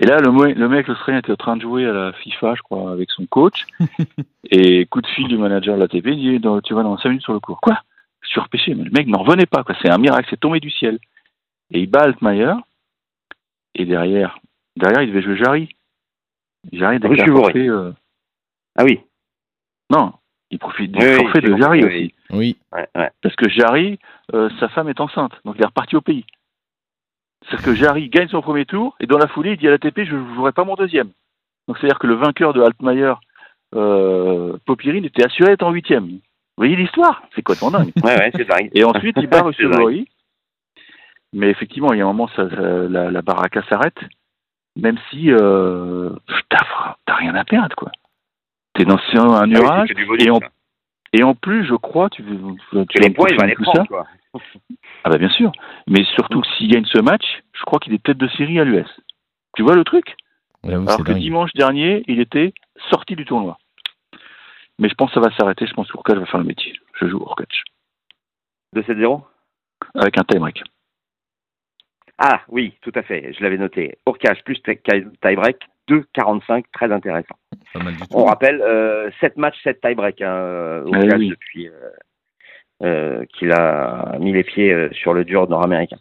Et 0.00 0.06
là, 0.06 0.18
le, 0.18 0.68
mec, 0.68 0.88
l'Australien, 0.88 1.20
était 1.20 1.30
en 1.32 1.36
train 1.36 1.56
de 1.56 1.62
jouer 1.62 1.86
à 1.86 1.92
la 1.92 2.12
FIFA, 2.14 2.54
je 2.56 2.62
crois, 2.62 2.90
avec 2.90 3.10
son 3.12 3.26
coach. 3.26 3.64
et 4.50 4.86
coup 4.86 5.00
de 5.00 5.06
fil 5.06 5.28
du 5.28 5.38
manager 5.38 5.76
de 5.76 5.80
l'ATP, 5.80 6.06
il 6.06 6.16
dit 6.16 6.38
dans- 6.40 6.60
Tu 6.60 6.74
vas 6.74 6.82
dans 6.82 6.98
5 6.98 7.08
minutes 7.10 7.22
sur 7.22 7.32
le 7.32 7.40
cours. 7.40 7.60
Quoi? 7.60 7.80
Surpêché, 8.22 8.74
mais 8.74 8.84
le 8.84 8.90
mec 8.90 9.06
n'en 9.06 9.22
revenait 9.22 9.46
pas. 9.46 9.62
quoi. 9.62 9.74
C'est 9.80 9.90
un 9.90 9.98
miracle, 9.98 10.26
c'est 10.30 10.40
tombé 10.40 10.58
du 10.58 10.70
ciel. 10.70 10.98
Et 11.70 11.80
il 11.80 11.90
bat 11.90 12.00
Altmaier. 12.04 12.54
Et 13.76 13.84
derrière, 13.84 14.38
derrière, 14.76 15.02
il 15.02 15.08
devait 15.08 15.22
jouer 15.22 15.36
Jarry. 15.36 15.68
Jarry 16.72 16.98
Chevauret. 17.00 17.52
forfait. 17.52 17.68
euh, 17.68 17.92
Ah 18.76 18.84
oui. 18.84 19.00
Non, 19.90 20.12
il 20.50 20.58
profite 20.58 20.90
du 20.92 20.98
Oui, 21.04 21.16
forfait 21.16 21.40
de 21.42 21.56
Jarry 21.56 21.84
oui. 21.84 21.86
aussi. 21.86 22.14
Oui. 22.30 22.56
Ouais, 22.72 22.88
ouais. 22.96 23.10
Parce 23.22 23.36
que 23.36 23.48
Jarry, 23.48 23.98
euh, 24.32 24.48
sa 24.58 24.68
femme 24.70 24.88
est 24.88 25.00
enceinte, 25.00 25.32
donc 25.44 25.56
il 25.58 25.62
est 25.62 25.66
reparti 25.66 25.94
au 25.96 26.00
pays. 26.00 26.24
C'est-à-dire 27.48 27.64
que 27.66 27.74
Jarry 27.74 28.08
gagne 28.08 28.28
son 28.28 28.40
premier 28.42 28.64
tour, 28.64 28.96
et 29.00 29.06
dans 29.06 29.18
la 29.18 29.26
foulée, 29.28 29.52
il 29.52 29.56
dit 29.58 29.68
à 29.68 29.70
l'ATP, 29.70 30.04
je 30.04 30.16
ne 30.16 30.34
jouerai 30.34 30.52
pas 30.52 30.64
mon 30.64 30.74
deuxième. 30.74 31.10
Donc 31.68 31.78
c'est-à-dire 31.78 31.98
que 31.98 32.06
le 32.06 32.14
vainqueur 32.14 32.52
de 32.52 32.62
Altmaier, 32.62 33.14
euh, 33.74 34.56
Popirine, 34.66 35.04
était 35.04 35.24
assuré 35.24 35.50
d'être 35.50 35.62
en 35.62 35.70
huitième. 35.72 36.04
Vous 36.06 36.20
voyez 36.56 36.76
l'histoire? 36.76 37.22
C'est 37.34 37.42
complètement 37.42 37.70
dingue. 37.70 37.92
Ouais, 38.04 38.16
ouais, 38.16 38.30
c'est 38.34 38.44
dingue. 38.48 38.70
Et 38.74 38.84
ensuite, 38.84 39.16
il 39.18 39.26
bat 39.26 39.38
C'est 39.56 39.64
dingue. 39.68 39.84
Russell 39.84 40.04
Mais 41.32 41.50
effectivement, 41.50 41.92
il 41.92 41.98
y 41.98 42.00
a 42.00 42.04
un 42.04 42.08
moment, 42.08 42.28
ça, 42.36 42.48
ça- 42.48 42.56
la, 42.60 43.10
la 43.10 43.22
baraka 43.22 43.62
s'arrête, 43.68 43.98
même 44.76 44.98
si 45.10 45.30
euh, 45.32 46.10
t'as 46.48 46.94
t'as 47.06 47.14
rien 47.14 47.34
à 47.34 47.44
perdre, 47.44 47.74
quoi. 47.76 47.90
T'es 48.74 48.84
dans 48.84 48.98
un 49.14 49.34
Ah 49.42 49.46
nuage, 49.46 49.90
et, 50.18 50.24
ça. 50.24 50.48
Et 51.14 51.22
en 51.22 51.34
plus, 51.34 51.64
je 51.64 51.74
crois, 51.74 52.10
tu, 52.10 52.24
tu, 52.24 52.98
les 53.00 53.10
points, 53.10 53.28
il 53.30 53.36
va 53.38 53.46
les 53.46 53.54
prendre, 53.54 53.86
quoi. 53.86 54.06
Ah 55.04 55.10
bah 55.10 55.16
bien 55.16 55.28
sûr. 55.28 55.52
Mais 55.86 56.02
surtout 56.16 56.40
que 56.40 56.46
s'il 56.56 56.68
gagne 56.68 56.84
ce 56.86 56.98
match, 56.98 57.24
je 57.52 57.62
crois 57.62 57.78
qu'il 57.78 57.94
est 57.94 58.02
tête 58.02 58.18
de 58.18 58.26
série 58.28 58.58
à 58.58 58.64
l'US. 58.64 58.84
Tu 59.54 59.62
vois 59.62 59.76
le 59.76 59.84
truc? 59.84 60.16
Alors 60.64 60.98
que 60.98 61.12
dingue. 61.12 61.18
dimanche 61.18 61.52
dernier, 61.52 62.02
il 62.08 62.18
était 62.18 62.52
sorti 62.90 63.14
du 63.14 63.24
tournoi. 63.24 63.58
Mais 64.80 64.88
je 64.88 64.94
pense 64.94 65.10
que 65.10 65.20
ça 65.20 65.20
va 65.20 65.32
s'arrêter. 65.36 65.68
Je 65.68 65.74
pense 65.74 65.86
que 65.86 65.96
Urkac 65.96 66.18
va 66.18 66.26
faire 66.26 66.40
le 66.40 66.46
métier. 66.46 66.72
Je 67.00 67.06
joue 67.06 67.18
Urkac. 67.18 67.62
2-7-0 68.74 69.22
Avec 69.94 70.18
un 70.18 70.24
time 70.24 70.40
break. 70.40 70.64
Ah 72.18 72.42
oui, 72.48 72.74
tout 72.82 72.92
à 72.94 73.02
fait, 73.02 73.32
je 73.36 73.42
l'avais 73.42 73.58
noté. 73.58 73.98
Orcage 74.06 74.42
plus 74.44 74.62
tie- 74.62 74.78
tie-break, 75.20 75.56
2-45, 75.88 76.64
très 76.72 76.92
intéressant. 76.92 77.34
Pas 77.72 77.82
mal 77.82 77.94
du 77.94 78.00
tout. 78.00 78.06
On 78.12 78.24
rappelle, 78.24 78.60
euh, 78.62 79.10
7 79.20 79.36
matchs, 79.36 79.56
7 79.64 79.80
tie-break, 79.80 80.22
hein, 80.22 80.32
euh, 80.32 80.82
oui. 80.86 81.28
depuis 81.30 81.68
euh, 81.68 81.72
euh, 82.84 83.24
qu'il 83.36 83.50
a 83.52 84.16
mis 84.20 84.32
les 84.32 84.44
pieds 84.44 84.88
sur 84.92 85.12
le 85.12 85.24
dur 85.24 85.48
nord-américain. 85.48 85.96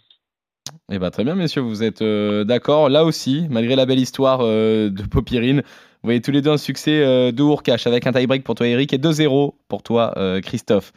Eh 0.91 0.99
ben, 0.99 1.09
très 1.09 1.23
bien, 1.23 1.35
messieurs, 1.35 1.61
vous 1.61 1.81
êtes 1.83 2.03
d'accord. 2.03 2.89
Là 2.89 3.03
aussi, 3.05 3.47
malgré 3.49 3.75
la 3.75 3.85
belle 3.85 3.99
histoire 3.99 4.39
de 4.39 5.07
Popirine, 5.09 5.61
vous 5.61 6.07
voyez 6.07 6.21
tous 6.21 6.31
les 6.31 6.41
deux 6.41 6.51
un 6.51 6.57
succès 6.57 7.31
de 7.31 7.41
Ourcache 7.41 7.87
avec 7.87 8.05
un 8.05 8.11
tie-break 8.11 8.43
pour 8.43 8.55
toi, 8.55 8.67
Eric, 8.67 8.93
et 8.93 8.97
2-0 8.97 9.55
pour 9.67 9.81
toi, 9.81 10.13
Christophe. 10.43 10.91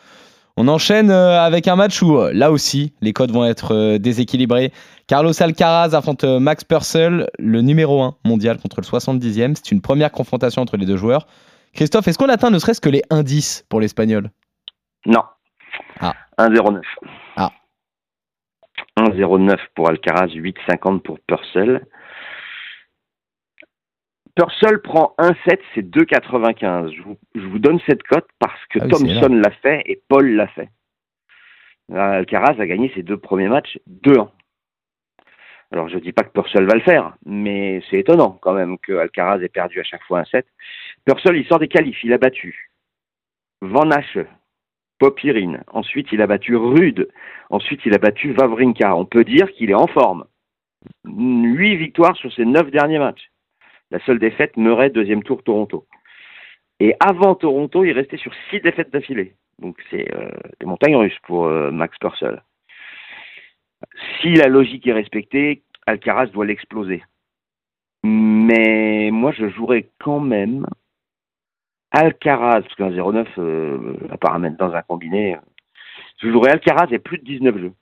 On 0.59 0.69
enchaîne 0.69 1.11
euh, 1.11 1.39
avec 1.39 1.69
un 1.69 1.77
match 1.77 2.01
où, 2.03 2.17
euh, 2.17 2.31
là 2.33 2.51
aussi, 2.51 2.95
les 3.03 3.13
codes 3.13 3.31
vont 3.31 3.45
être 3.45 3.75
euh, 3.75 3.99
déséquilibrés. 3.99 4.73
Carlos 5.07 5.33
Alcaraz 5.43 5.95
affronte 5.95 6.25
Max 6.25 6.65
Purcell, 6.65 7.29
le 7.39 7.61
numéro 7.61 8.03
1 8.03 8.17
mondial 8.25 8.59
contre 8.59 8.81
le 8.81 8.87
70e. 8.87 9.55
C'est 9.55 9.71
une 9.71 9.83
première 9.83 10.11
confrontation 10.11 10.63
entre 10.63 10.79
les 10.79 10.87
deux 10.87 10.97
joueurs. 10.97 11.27
Christophe, 11.75 12.09
est-ce 12.09 12.17
qu'on 12.17 12.31
atteint 12.31 12.51
ne 12.51 12.59
serait-ce 12.59 12.81
que 12.81 12.89
les 12.89 13.03
indices 13.11 13.67
pour 13.69 13.81
l'Espagnol? 13.81 14.31
Non. 15.05 15.23
Ah. 16.01 16.15
1-0-9. 16.39 16.81
Ah. 17.37 17.53
1-0-9 18.99 19.57
pour 19.75 19.89
Alcaraz, 19.91 20.29
8-50 20.29 21.01
pour 21.03 21.19
Purcell. 21.27 21.87
Purcell 24.37 24.83
prend 24.83 25.15
1-7, 25.19 25.59
c'est 25.75 25.83
2,95. 25.83 26.95
Je 26.95 27.03
vous, 27.03 27.17
je 27.35 27.47
vous 27.47 27.59
donne 27.59 27.81
cette 27.87 28.03
cote 28.03 28.29
parce 28.39 28.65
que 28.67 28.79
Ah 28.81 28.85
oui, 28.85 28.91
Thompson 28.91 29.35
l'a 29.35 29.51
fait 29.51 29.83
et 29.87 30.01
Paul 30.09 30.29
l'a 30.31 30.47
fait. 30.49 30.69
Alcaraz 31.93 32.61
a 32.61 32.67
gagné 32.67 32.93
ses 32.95 33.03
deux 33.03 33.17
premiers 33.17 33.49
matchs 33.49 33.79
2-1. 34.05 34.29
Alors 35.73 35.89
je 35.89 35.99
dis 35.99 36.13
pas 36.13 36.23
que 36.23 36.31
Purcell 36.31 36.67
va 36.67 36.75
le 36.75 36.83
faire, 36.83 37.17
mais 37.25 37.83
c'est 37.89 37.99
étonnant 37.99 38.39
quand 38.43 38.53
même 38.53 38.79
que 38.79 38.93
Alcaraz 38.93 39.43
ait 39.43 39.49
perdu 39.49 39.81
à 39.81 39.85
chaque 39.85 40.03
fois 40.05 40.21
un 40.21 40.25
7. 40.25 40.47
Purcell, 41.05 41.37
il 41.37 41.47
sort 41.47 41.59
des 41.59 41.69
qualifs, 41.69 42.05
il 42.05 42.13
a 42.13 42.19
battu 42.19 42.71
Van 43.63 43.91
Hache, 43.91 44.19
Popirine, 44.99 45.65
ensuite 45.69 46.13
il 46.13 46.21
a 46.21 46.27
battu 46.27 46.57
Rude, 46.57 47.09
ensuite 47.51 47.81
il 47.87 47.95
a 47.95 47.99
battu 47.99 48.33
Vavrinka. 48.33 48.95
On 48.95 49.07
peut 49.07 49.25
dire 49.25 49.51
qu'il 49.53 49.71
est 49.71 49.75
en 49.75 49.87
forme. 49.87 50.27
8 51.05 51.77
victoires 51.77 52.17
sur 52.17 52.33
ses 52.33 52.45
9 52.45 52.71
derniers 52.71 52.99
matchs. 52.99 53.31
La 53.91 54.01
seule 54.01 54.19
défaite, 54.19 54.57
Murray, 54.57 54.91
deuxième 54.91 55.23
tour 55.23 55.43
Toronto. 55.43 55.87
Et 56.81 56.95
avant 57.01 57.35
Toronto, 57.35 57.85
il 57.85 57.93
restait 57.93 58.17
sur 58.17 58.33
6 58.51 58.61
défaites 58.61 58.93
d'affilée. 58.93 59.35
Donc 59.59 59.79
c'est 59.91 60.13
euh, 60.15 60.31
des 60.61 60.67
montagnes 60.67 60.97
russes 60.97 61.19
pour 61.23 61.47
euh, 61.47 61.71
Max 61.71 61.97
Purcell. 61.99 62.43
Si 64.21 64.35
la 64.35 64.49
logique 64.49 64.87
est 64.87 64.93
respectée, 64.93 65.63
Alcaraz 65.87 66.27
doit 66.27 66.45
l'exploser. 66.45 67.03
Mais 68.03 69.11
moi, 69.11 69.33
je 69.33 69.49
jouerais 69.49 69.89
quand 69.99 70.21
même 70.21 70.67
Alcaraz, 71.93 72.63
parce 72.63 72.75
qu'un 72.75 72.91
0,9, 72.91 73.27
euh, 73.39 73.97
à 74.11 74.39
dans 74.51 74.75
un 74.75 74.83
combiné, 74.83 75.37
je 76.21 76.31
jouerais 76.31 76.53
Alcaraz 76.53 76.89
et 76.91 76.99
plus 76.99 77.19
de 77.19 77.25
19 77.25 77.59
jeux. 77.59 77.73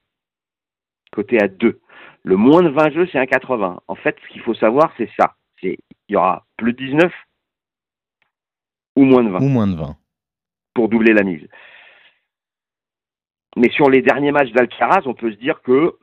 Côté 1.12 1.43
à 1.43 1.49
2. 1.49 1.81
Le 2.23 2.37
moins 2.37 2.62
de 2.62 2.69
20 2.69 2.90
jeux, 2.90 3.09
c'est 3.11 3.19
un 3.19 3.27
80. 3.27 3.81
En 3.87 3.95
fait, 3.95 4.17
ce 4.23 4.33
qu'il 4.33 4.43
faut 4.43 4.55
savoir, 4.55 4.93
c'est 4.97 5.11
ça. 5.19 5.35
C'est 5.61 5.79
il 6.09 6.12
y 6.12 6.17
aura 6.17 6.47
plus 6.57 6.73
de 6.73 6.79
19 6.79 7.12
ou 8.97 9.05
moins 9.05 9.25
de 9.25 9.31
20 9.31 9.38
Ou 9.40 9.49
moins 9.49 9.67
de 9.67 9.77
20 9.77 9.97
pour 10.75 10.88
doubler 10.88 11.12
la 11.12 11.23
mise. 11.23 11.47
Mais 13.57 13.71
sur 13.71 13.88
les 13.88 14.03
derniers 14.03 14.33
matchs 14.33 14.51
d'Alcaraz, 14.51 15.03
on 15.07 15.14
peut 15.14 15.31
se 15.31 15.37
dire 15.37 15.62
que 15.62 15.97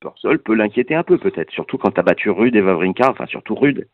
Purcell 0.00 0.40
peut 0.40 0.54
l'inquiéter 0.54 0.94
un 0.94 1.04
peu 1.04 1.18
peut-être, 1.18 1.52
surtout 1.52 1.78
quand 1.78 1.92
tu 1.92 2.00
as 2.00 2.02
battu 2.02 2.30
Rude 2.30 2.56
et 2.56 2.60
Vavrinka, 2.60 3.10
enfin 3.10 3.26
surtout 3.26 3.54
Rude. 3.54 3.88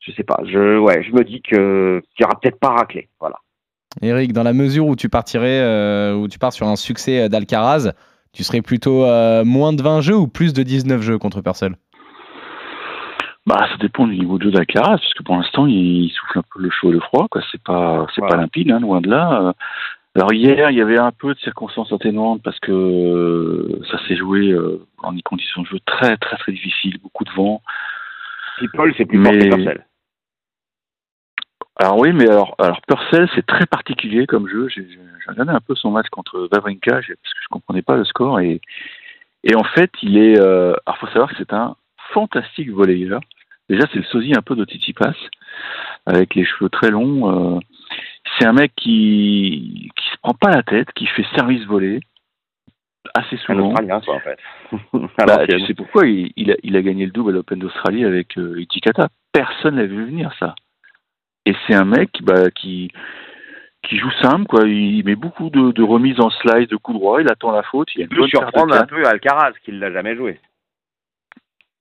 Je 0.00 0.12
sais 0.12 0.22
pas, 0.22 0.40
je, 0.44 0.78
ouais, 0.78 1.02
je 1.02 1.12
me 1.12 1.24
dis 1.24 1.42
que 1.42 2.02
qu'il 2.14 2.22
y 2.22 2.24
aura 2.24 2.38
peut-être 2.40 2.60
pas 2.60 2.70
raclé. 2.70 3.08
Voilà. 3.18 3.36
Eric, 4.00 4.32
dans 4.32 4.44
la 4.44 4.52
mesure 4.52 4.86
où 4.86 4.94
tu 4.94 5.08
partirais, 5.08 5.60
euh, 5.60 6.14
où 6.14 6.28
tu 6.28 6.38
pars 6.38 6.52
sur 6.52 6.68
un 6.68 6.76
succès 6.76 7.22
euh, 7.22 7.28
d'Alcaraz, 7.28 7.92
tu 8.32 8.44
serais 8.44 8.62
plutôt 8.62 9.04
euh, 9.04 9.44
moins 9.44 9.72
de 9.72 9.82
20 9.82 10.02
jeux 10.02 10.16
ou 10.16 10.28
plus 10.28 10.52
de 10.52 10.62
19 10.62 11.02
jeux 11.02 11.18
contre 11.18 11.40
Purcell? 11.40 11.74
Bah, 13.48 13.66
ça 13.70 13.78
dépend 13.78 14.06
du 14.06 14.18
niveau 14.18 14.36
de 14.36 14.42
jeu 14.44 14.50
d'Alcaraz, 14.50 14.98
parce 14.98 15.14
que 15.14 15.22
pour 15.22 15.34
l'instant, 15.34 15.66
il 15.66 16.10
souffle 16.10 16.38
un 16.40 16.42
peu 16.52 16.60
le 16.60 16.68
chaud 16.68 16.90
et 16.90 16.92
le 16.92 17.00
froid, 17.00 17.28
quoi. 17.30 17.40
C'est 17.50 17.62
pas, 17.62 18.06
c'est 18.14 18.20
pas 18.20 18.36
limpide, 18.36 18.70
hein, 18.70 18.78
loin 18.78 19.00
de 19.00 19.08
là. 19.08 19.54
Alors 20.14 20.34
hier, 20.34 20.70
il 20.70 20.76
y 20.76 20.82
avait 20.82 20.98
un 20.98 21.12
peu 21.12 21.32
de 21.32 21.38
circonstances 21.38 21.90
atténuantes 21.90 22.42
parce 22.42 22.58
que 22.60 23.80
ça 23.90 23.98
s'est 24.06 24.16
joué 24.16 24.50
euh, 24.50 24.84
en 24.98 25.12
des 25.12 25.22
conditions 25.22 25.62
de 25.62 25.66
jeu 25.66 25.78
très, 25.86 26.18
très, 26.18 26.36
très 26.36 26.52
difficiles, 26.52 26.98
beaucoup 27.02 27.24
de 27.24 27.30
vent. 27.30 27.62
Puis 28.58 28.68
Paul, 28.68 28.92
c'est 28.98 29.06
plus 29.06 29.22
fort 29.22 29.32
Mais- 29.32 29.48
que 29.48 29.54
Purcell. 29.54 29.86
Alors 31.76 31.98
oui, 32.00 32.12
mais 32.12 32.28
alors, 32.28 32.54
alors 32.58 32.82
Purcell, 32.82 33.30
c'est 33.34 33.46
très 33.46 33.64
particulier 33.64 34.26
comme 34.26 34.46
jeu. 34.48 34.68
J'ai 34.68 34.86
j'ai 34.90 35.30
regardé 35.30 35.52
un 35.52 35.60
peu 35.60 35.74
son 35.74 35.90
match 35.92 36.08
contre 36.10 36.48
Wawrinka 36.52 37.00
j'ai- 37.00 37.14
parce 37.14 37.32
que 37.32 37.40
je 37.44 37.48
comprenais 37.48 37.82
pas 37.82 37.96
le 37.96 38.04
score 38.04 38.40
et 38.40 38.60
et 39.44 39.54
en 39.54 39.64
fait, 39.64 39.90
il 40.02 40.18
est. 40.18 40.38
Euh, 40.38 40.74
alors 40.84 40.98
faut 40.98 41.06
savoir 41.06 41.30
que 41.30 41.36
c'est 41.38 41.52
un 41.54 41.76
fantastique 42.12 42.70
volleyeur. 42.70 43.20
Déjà, 43.68 43.86
c'est 43.92 43.98
le 43.98 44.04
sosie 44.04 44.32
un 44.36 44.42
peu 44.42 44.56
de 44.56 44.64
Tsitsipas 44.64 45.14
avec 46.06 46.34
les 46.34 46.44
cheveux 46.44 46.70
très 46.70 46.90
longs. 46.90 47.56
euh, 47.56 47.60
c'est 48.38 48.46
un 48.46 48.52
mec 48.52 48.72
qui 48.76 49.90
qui 49.96 50.08
se 50.10 50.16
prend 50.22 50.34
pas 50.34 50.50
la 50.50 50.62
tête, 50.62 50.92
qui 50.92 51.06
fait 51.06 51.26
service 51.36 51.64
volé 51.66 52.00
assez 53.14 53.36
Un 53.36 53.38
souvent. 53.38 53.68
Australien, 53.68 54.00
quoi, 54.00 54.16
en 54.16 54.20
fait. 54.20 54.38
Bah, 55.26 55.46
tu 55.46 55.66
sais 55.66 55.74
pourquoi 55.74 56.06
il, 56.06 56.32
il 56.36 56.52
a, 56.52 56.56
il 56.62 56.76
a 56.76 56.82
gagné 56.82 57.06
le 57.06 57.12
double 57.12 57.30
à 57.30 57.34
l'Open 57.34 57.58
d'Australie 57.58 58.04
avec 58.04 58.36
euh, 58.38 58.60
Ichikata. 58.60 59.08
Personne 59.32 59.76
l'avait 59.76 59.88
vu 59.88 60.06
venir 60.06 60.32
ça. 60.38 60.54
Et 61.46 61.54
c'est 61.66 61.74
un 61.74 61.84
mec 61.84 62.10
bah, 62.22 62.50
qui 62.50 62.90
qui 63.82 63.96
joue 63.96 64.10
simple, 64.22 64.46
quoi. 64.46 64.66
Il 64.66 65.04
met 65.04 65.14
beaucoup 65.14 65.50
de, 65.50 65.72
de 65.72 65.82
remises 65.82 66.20
en 66.20 66.30
slide, 66.30 66.68
de 66.68 66.76
coups 66.76 66.98
droits. 66.98 67.22
Il 67.22 67.30
attend 67.30 67.52
la 67.52 67.62
faute. 67.62 67.88
Il 67.94 68.02
a 68.02 68.04
une 68.04 68.10
peut 68.10 68.26
surprendre 68.28 68.74
un 68.74 68.84
peu 68.86 69.06
Alcaraz, 69.06 69.52
qu'il 69.64 69.78
l'a 69.78 69.92
jamais 69.92 70.16
joué. 70.16 70.40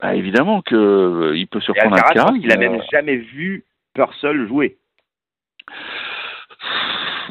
Bah, 0.01 0.15
évidemment 0.15 0.61
que 0.61 0.75
euh, 0.75 1.37
il 1.37 1.47
peut 1.47 1.59
surprendre 1.59 1.95
Alcaraz, 1.95 2.09
Alcaraz. 2.09 2.31
pense 2.31 2.39
qu'il 2.39 2.51
a 2.51 2.57
mais, 2.57 2.69
même 2.69 2.81
jamais 2.91 3.17
vu 3.17 3.65
Purcell 3.93 4.47
jouer. 4.47 4.77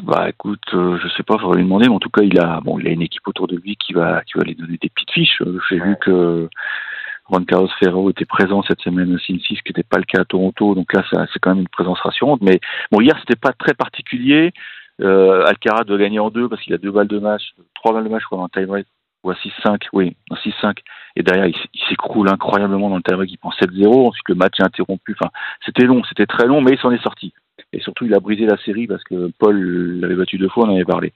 Bah 0.03 0.29
écoute, 0.29 0.61
euh, 0.73 0.97
je 1.01 1.07
sais 1.09 1.23
pas, 1.23 1.37
faudrait 1.37 1.57
lui 1.57 1.63
demander, 1.63 1.87
mais 1.87 1.95
en 1.95 1.99
tout 1.99 2.09
cas, 2.09 2.21
il 2.21 2.39
a 2.39 2.59
bon, 2.61 2.77
il 2.79 2.87
a 2.87 2.91
une 2.91 3.01
équipe 3.01 3.27
autour 3.27 3.47
de 3.47 3.55
lui 3.55 3.75
qui 3.77 3.93
va 3.93 4.21
qui 4.23 4.37
va 4.37 4.43
lui 4.43 4.55
donner 4.55 4.77
des 4.77 4.89
petites 4.89 5.11
fiches. 5.11 5.41
Euh, 5.41 5.59
J'ai 5.69 5.79
vu 5.79 5.95
que 6.01 6.49
Juan 7.29 7.45
Carlos 7.45 7.69
Ferro 7.79 8.09
était 8.09 8.25
présent 8.25 8.61
cette 8.63 8.81
semaine 8.81 9.13
au 9.13 9.17
Sin 9.17 9.37
6, 9.39 9.55
ce 9.55 9.61
qui 9.61 9.69
n'était 9.69 9.83
pas 9.83 9.97
le 9.97 10.05
cas 10.05 10.21
à 10.21 10.25
Toronto, 10.25 10.75
donc 10.75 10.93
là, 10.93 11.03
c'est 11.11 11.39
quand 11.39 11.51
même 11.51 11.61
une 11.61 11.67
présence 11.67 11.99
rassurante. 11.99 12.41
Mais 12.41 12.59
bon, 12.91 13.01
hier, 13.01 13.17
c'était 13.19 13.39
pas 13.39 13.53
très 13.53 13.73
particulier. 13.73 14.53
Euh, 15.01 15.45
Alcaraz 15.45 15.83
doit 15.83 15.97
gagner 15.97 16.19
en 16.19 16.29
deux 16.29 16.47
parce 16.47 16.61
qu'il 16.61 16.73
a 16.73 16.77
deux 16.77 16.91
balles 16.91 17.07
de 17.07 17.19
match, 17.19 17.53
trois 17.75 17.93
balles 17.93 18.05
de 18.05 18.09
match, 18.09 18.23
dans 18.31 18.43
le 18.43 18.49
tie-break. 18.49 18.87
Ou 19.27 19.31
à 19.31 19.35
6-5, 19.35 19.89
oui, 19.91 20.15
en 20.29 20.35
6-5. 20.35 20.77
Et 21.17 21.23
derrière, 21.23 21.47
il 21.47 21.81
s'écroule 21.89 22.29
incroyablement 22.29 22.89
dans 22.89 22.95
le 22.95 23.01
tie-break. 23.01 23.29
Il 23.29 23.37
prend 23.37 23.51
7-0. 23.51 24.07
Ensuite, 24.07 24.29
le 24.29 24.35
match 24.35 24.53
est 24.59 24.63
interrompu. 24.63 25.17
Enfin, 25.19 25.31
c'était 25.65 25.83
long, 25.83 26.01
c'était 26.05 26.25
très 26.25 26.47
long, 26.47 26.61
mais 26.61 26.71
il 26.71 26.79
s'en 26.79 26.91
est 26.91 27.03
sorti. 27.03 27.33
Et 27.73 27.81
surtout, 27.81 28.05
il 28.05 28.13
a 28.13 28.21
brisé 28.21 28.45
la 28.45 28.55
série 28.57 28.87
parce 28.87 29.03
que 29.03 29.29
Paul 29.37 29.99
l'avait 29.99 30.15
battu 30.15 30.37
deux 30.37 30.47
fois, 30.47 30.65
on 30.65 30.71
en 30.71 30.75
avait 30.75 30.85
parlé. 30.85 31.11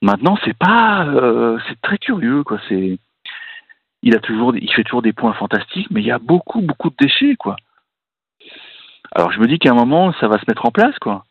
Maintenant, 0.00 0.38
c'est 0.44 0.56
pas, 0.56 1.04
euh, 1.08 1.58
c'est 1.68 1.78
très 1.82 1.98
curieux, 1.98 2.42
quoi. 2.42 2.58
C'est, 2.70 2.98
il 4.02 4.16
a 4.16 4.20
toujours, 4.20 4.56
il 4.56 4.72
fait 4.72 4.84
toujours 4.84 5.02
des 5.02 5.12
points 5.12 5.34
fantastiques, 5.34 5.88
mais 5.90 6.00
il 6.00 6.06
y 6.06 6.12
a 6.12 6.18
beaucoup, 6.18 6.62
beaucoup 6.62 6.88
de 6.88 6.96
déchets, 6.98 7.36
quoi. 7.36 7.56
Alors, 9.14 9.30
je 9.32 9.40
me 9.40 9.46
dis 9.46 9.58
qu'à 9.58 9.72
un 9.72 9.74
moment, 9.74 10.14
ça 10.20 10.28
va 10.28 10.38
se 10.38 10.44
mettre 10.48 10.64
en 10.64 10.70
place, 10.70 10.98
quoi. 11.00 11.24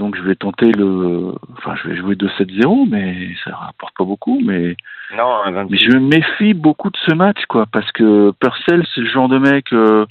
Donc, 0.00 0.16
je 0.16 0.22
vais 0.22 0.34
tenter 0.34 0.72
le, 0.72 1.34
enfin, 1.58 1.74
je 1.76 1.90
vais 1.90 1.96
jouer 1.96 2.14
2-7-0, 2.14 2.88
mais 2.88 3.28
ça 3.44 3.54
rapporte 3.54 3.94
pas 3.98 4.04
beaucoup, 4.04 4.40
mais, 4.42 4.74
Non, 5.14 5.42
un 5.44 5.50
26. 5.50 5.70
mais 5.70 5.76
je 5.78 5.98
me 5.98 6.00
méfie 6.08 6.54
beaucoup 6.54 6.88
de 6.88 6.96
ce 7.06 7.14
match, 7.14 7.44
quoi, 7.50 7.66
parce 7.70 7.92
que 7.92 8.30
Purcell, 8.40 8.82
c'est 8.94 9.02
le 9.02 9.06
genre 9.10 9.28
de 9.28 9.36
mec 9.36 9.66
euh, 9.74 10.06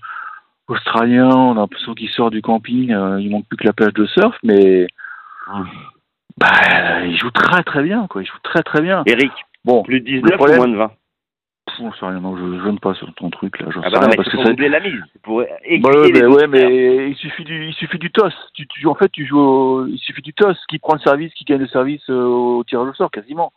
australien, 0.68 1.30
on 1.30 1.54
a 1.54 1.62
l'impression 1.62 1.96
qu'il 1.96 2.08
sort 2.10 2.30
du 2.30 2.44
camping, 2.44 2.92
euh, 2.94 3.20
il 3.20 3.32
manque 3.32 3.48
plus 3.48 3.58
que 3.58 3.66
la 3.66 3.74
plage 3.74 3.94
de 3.96 4.06
surf, 4.06 4.38
mais 4.44 4.86
bah, 6.38 7.04
il 7.06 7.18
joue 7.18 7.32
très 7.32 7.64
très 7.64 7.82
bien, 7.82 8.06
quoi, 8.08 8.22
il 8.22 8.26
joue 8.28 8.38
très 8.44 8.62
très 8.62 8.82
bien. 8.82 9.02
Eric, 9.08 9.32
Bon, 9.66 9.82
plus 9.84 10.02
de 10.02 10.06
le 10.06 10.12
19 10.22 10.34
ou 10.34 10.38
problème- 10.38 10.58
moins 10.58 10.68
de 10.68 10.76
20 10.78 10.88
pff, 10.90 10.98
j'en 11.80 11.92
sais 11.94 12.06
rien, 12.06 12.20
non, 12.20 12.38
je 12.38 12.70
ne 12.70 12.78
pas 12.78 12.94
sur 12.94 13.14
ton 13.16 13.30
truc 13.30 13.60
là, 13.60 13.68
j'en 13.72 13.82
Ah 13.82 13.90
sais 13.90 13.92
bah 13.96 14.00
non, 14.02 14.02
rien, 14.02 14.10
mais 14.10 14.16
parce 14.18 14.30
que 14.30 14.36
pour 14.36 14.46
ça... 14.46 14.54
la 14.54 14.80
mise. 14.80 15.04
Pour 15.24 15.40
Bah 15.40 15.48
ouais, 15.50 16.12
mais, 16.12 16.26
ouais, 16.26 16.28
autres. 16.28 16.48
mais 16.48 17.10
il 17.12 17.16
suffit 17.16 17.44
du, 17.44 17.66
il 17.68 17.74
suffit 17.74 17.98
du 18.00 18.12
toss. 18.12 18.34
Tu, 18.54 18.68
tu, 18.68 18.86
en 18.88 18.96
fait, 18.96 19.10
tu 19.10 19.26
joues, 19.26 19.40
au- 19.40 19.88
il 19.88 19.98
suffit 20.00 20.22
du 20.22 20.34
toss. 20.34 20.58
Qui 20.68 20.80
prend 20.80 20.94
le 20.94 21.00
service, 21.00 21.34
qui 21.34 21.46
gagne 21.46 21.60
le 21.62 21.68
service 21.68 22.08
euh, 22.10 22.24
au 22.24 22.64
tirage 22.64 22.90
au 22.90 22.94
sort, 22.94 23.12
quasiment. 23.12 23.54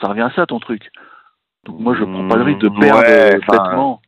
Ça 0.00 0.08
revient 0.08 0.22
à 0.22 0.30
ça, 0.30 0.46
ton 0.46 0.60
truc. 0.60 0.90
Donc 1.64 1.78
moi, 1.80 1.94
je 1.98 2.04
prends 2.04 2.28
pas 2.28 2.36
le 2.36 2.42
risque 2.42 2.60
de 2.60 2.68
Mm, 2.68 2.80
perdre 2.80 3.00
ouais, 3.00 3.34
euh, 3.36 3.40
bêtement. 3.50 4.02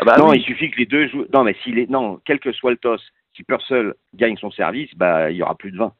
Ah 0.00 0.04
bah 0.04 0.16
non, 0.18 0.30
oui. 0.30 0.38
il 0.38 0.44
suffit 0.44 0.70
que 0.70 0.76
les 0.78 0.86
deux 0.86 1.08
jouent. 1.08 1.26
Non, 1.32 1.42
mais 1.42 1.56
si 1.64 1.72
les... 1.72 1.86
non, 1.86 2.20
quel 2.24 2.38
que 2.38 2.52
soit 2.52 2.70
le 2.70 2.76
toss, 2.76 3.02
si 3.34 3.42
Purcell 3.44 3.94
gagne 4.14 4.36
son 4.36 4.50
service, 4.50 4.90
bah 4.96 5.30
il 5.30 5.36
y 5.36 5.42
aura 5.42 5.54
plus 5.56 5.72
de 5.72 5.78
20. 5.78 5.92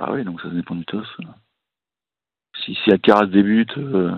Ah 0.00 0.12
oui, 0.12 0.24
donc 0.24 0.40
ça 0.40 0.48
dépend 0.48 0.74
du 0.74 0.84
toss. 0.84 1.06
Si, 2.64 2.74
si 2.82 2.90
Alcaraz 2.90 3.26
débute 3.26 3.76
euh, 3.78 4.12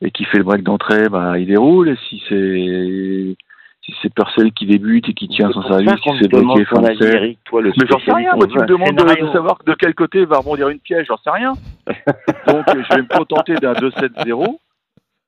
et 0.00 0.10
qui 0.10 0.24
fait 0.24 0.38
le 0.38 0.44
break 0.44 0.62
d'entrée, 0.62 1.08
bah 1.08 1.38
il 1.38 1.46
déroule. 1.46 1.88
Et 1.88 1.96
si 2.08 2.22
c'est 2.28 3.36
si 3.84 3.94
c'est 4.00 4.12
Purcell 4.14 4.52
qui 4.52 4.66
débute 4.66 5.08
et 5.08 5.14
qui 5.14 5.28
tient 5.28 5.50
son 5.52 5.62
C'est 5.62 5.68
service, 5.68 5.86
de 5.86 6.86
avis, 6.86 6.98
set. 6.98 7.14
Eric, 7.14 7.38
toi 7.44 7.60
le 7.60 7.72
Mais 7.76 7.86
j'en 7.88 7.98
sais 7.98 8.12
rien, 8.12 8.34
moi 8.34 8.46
tu 8.46 8.58
me 8.58 8.66
demandes 8.66 8.96
de, 8.96 9.32
savoir 9.32 9.58
de 9.66 9.74
quel 9.74 9.94
côté 9.94 10.24
va 10.24 10.38
rebondir 10.38 10.68
une 10.70 10.78
piège, 10.78 11.06
j'en 11.08 11.18
sais 11.18 11.30
rien. 11.30 11.52
Donc 12.46 12.64
je 12.68 12.94
vais 12.94 13.02
me 13.02 13.16
contenter 13.16 13.54
d'un 13.56 13.74
2-7-0. 13.74 14.56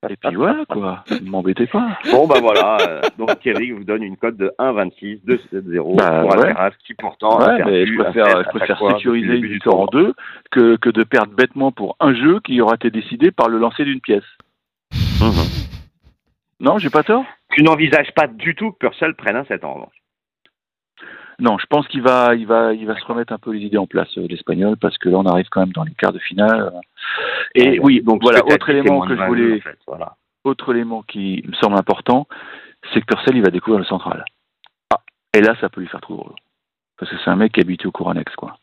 Et 0.09 0.17
puis 0.17 0.37
voilà 0.37 0.65
quoi, 0.69 1.05
ne 1.11 1.29
m'embêtez 1.29 1.67
pas. 1.67 1.99
Bon, 2.13 2.29
bah 2.29 2.37
voilà. 2.41 2.77
euh, 2.83 3.01
donc 3.19 3.45
Eric 3.45 3.73
vous 3.73 3.83
donne 3.83 4.03
une 4.03 4.17
cote 4.17 4.37
de 4.37 4.53
1,26, 4.59 5.25
2,70 5.25 5.97
Bah, 5.97 6.21
pour 6.21 6.31
ouais. 6.31 6.47
Alcaraz, 6.49 6.71
qui 6.87 6.95
pourtant 6.95 7.39
a 7.39 7.49
Ouais, 7.49 7.57
perdu 7.57 7.73
mais 7.73 7.87
je 7.87 7.99
préfère, 7.99 8.45
je 8.45 8.49
préfère 8.51 8.79
sécuriser 8.79 9.37
une 9.37 9.47
victoire 9.47 9.81
en 9.81 9.87
deux 9.87 10.13
que, 10.53 10.77
que 10.77 10.91
de 10.91 11.03
perdre 11.03 11.33
bêtement 11.33 11.73
pour 11.73 11.97
un 11.99 12.15
jeu 12.15 12.41
qui 12.41 12.61
aura 12.61 12.75
été 12.75 12.91
décidé 12.91 13.33
par 13.33 13.49
le 13.49 13.59
lancer 13.59 13.85
d'une 13.85 14.01
pièce. 14.01 14.23
Non, 16.61 16.79
j'ai 16.79 16.91
pas 16.91 17.03
tort 17.03 17.25
Tu 17.51 17.63
n'envisages 17.63 18.13
pas 18.15 18.27
du 18.27 18.55
tout 18.55 18.73
que 18.73 18.79
Purcell 18.79 19.15
prenne 19.15 19.37
un 19.37 19.45
set 19.45 19.63
en 19.65 19.75
revanche. 19.75 19.95
Non, 21.39 21.59
je 21.59 21.67
pense 21.67 21.87
qu'il 21.89 22.01
va, 22.01 22.35
il 22.35 22.47
va, 22.47 22.73
il 22.73 22.87
va 22.87 22.99
se 22.99 23.05
remettre 23.05 23.33
un 23.35 23.39
peu 23.39 23.51
les 23.53 23.61
idées 23.61 23.77
en 23.77 23.87
place, 23.87 24.09
euh, 24.17 24.27
l'Espagnol, 24.27 24.79
parce 24.79 24.97
que 24.97 25.11
là, 25.11 25.19
on 25.19 25.27
arrive 25.27 25.49
quand 25.51 25.61
même 25.61 25.73
dans 25.73 25.85
les 25.85 25.93
quarts 25.93 26.15
de 26.15 26.19
finale. 26.19 26.73
Et 27.55 27.79
oui, 27.79 28.01
donc 28.03 28.23
voilà, 28.23 28.43
autre 28.43 28.71
élément 28.71 29.03
que 29.03 29.11
je 29.11 29.15
22, 29.21 29.27
voulais, 29.27 29.57
en 29.59 29.61
fait, 29.61 29.79
voilà. 29.87 30.17
autre 30.45 30.73
élément 30.75 31.03
qui 31.03 31.45
me 31.47 31.53
semble 31.57 31.77
important, 31.77 32.27
c'est 32.95 33.03
que 33.03 33.07
Purcell, 33.07 33.37
il 33.37 33.43
va 33.43 33.51
découvrir 33.51 33.81
le 33.81 33.85
central. 33.85 34.25
Ah, 34.95 35.01
et 35.35 35.43
là, 35.43 35.55
ça 35.61 35.69
peut 35.69 35.83
lui 35.83 35.89
faire 35.89 36.01
trop 36.01 36.17
drôle. 36.17 36.35
Parce 36.99 37.11
que 37.13 37.19
c'est 37.23 37.29
un 37.31 37.37
mec 37.37 37.53
qui 37.53 37.61
est 37.61 37.65
habitué 37.65 37.87
au 37.89 37.93
cours 37.93 38.11
annexe, 38.11 38.35
quoi. 38.35 38.59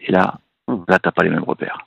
Et 0.00 0.10
là, 0.10 0.38
Hmm. 0.68 0.84
là, 0.88 0.98
t'as 1.00 1.10
pas 1.12 1.22
les 1.24 1.30
mêmes 1.30 1.42
repères. 1.44 1.86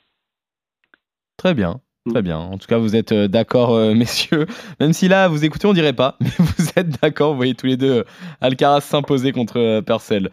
Très 1.38 1.54
bien. 1.54 1.80
Très 2.08 2.22
bien. 2.22 2.38
En 2.38 2.56
tout 2.56 2.66
cas, 2.66 2.78
vous 2.78 2.94
êtes 2.94 3.12
euh, 3.12 3.28
d'accord, 3.28 3.74
euh, 3.74 3.94
messieurs. 3.96 4.46
Même 4.80 4.92
si 4.92 5.08
là, 5.08 5.28
vous 5.28 5.44
écoutez, 5.44 5.66
on 5.66 5.72
dirait 5.72 5.92
pas, 5.92 6.16
mais 6.20 6.30
vous 6.38 6.66
êtes 6.76 7.00
d'accord. 7.02 7.32
Vous 7.32 7.36
voyez 7.36 7.54
tous 7.54 7.66
les 7.66 7.76
deux 7.76 7.98
euh, 7.98 8.04
Alcaraz 8.40 8.82
s'imposer 8.82 9.32
contre 9.32 9.80
Purcell. 9.80 10.30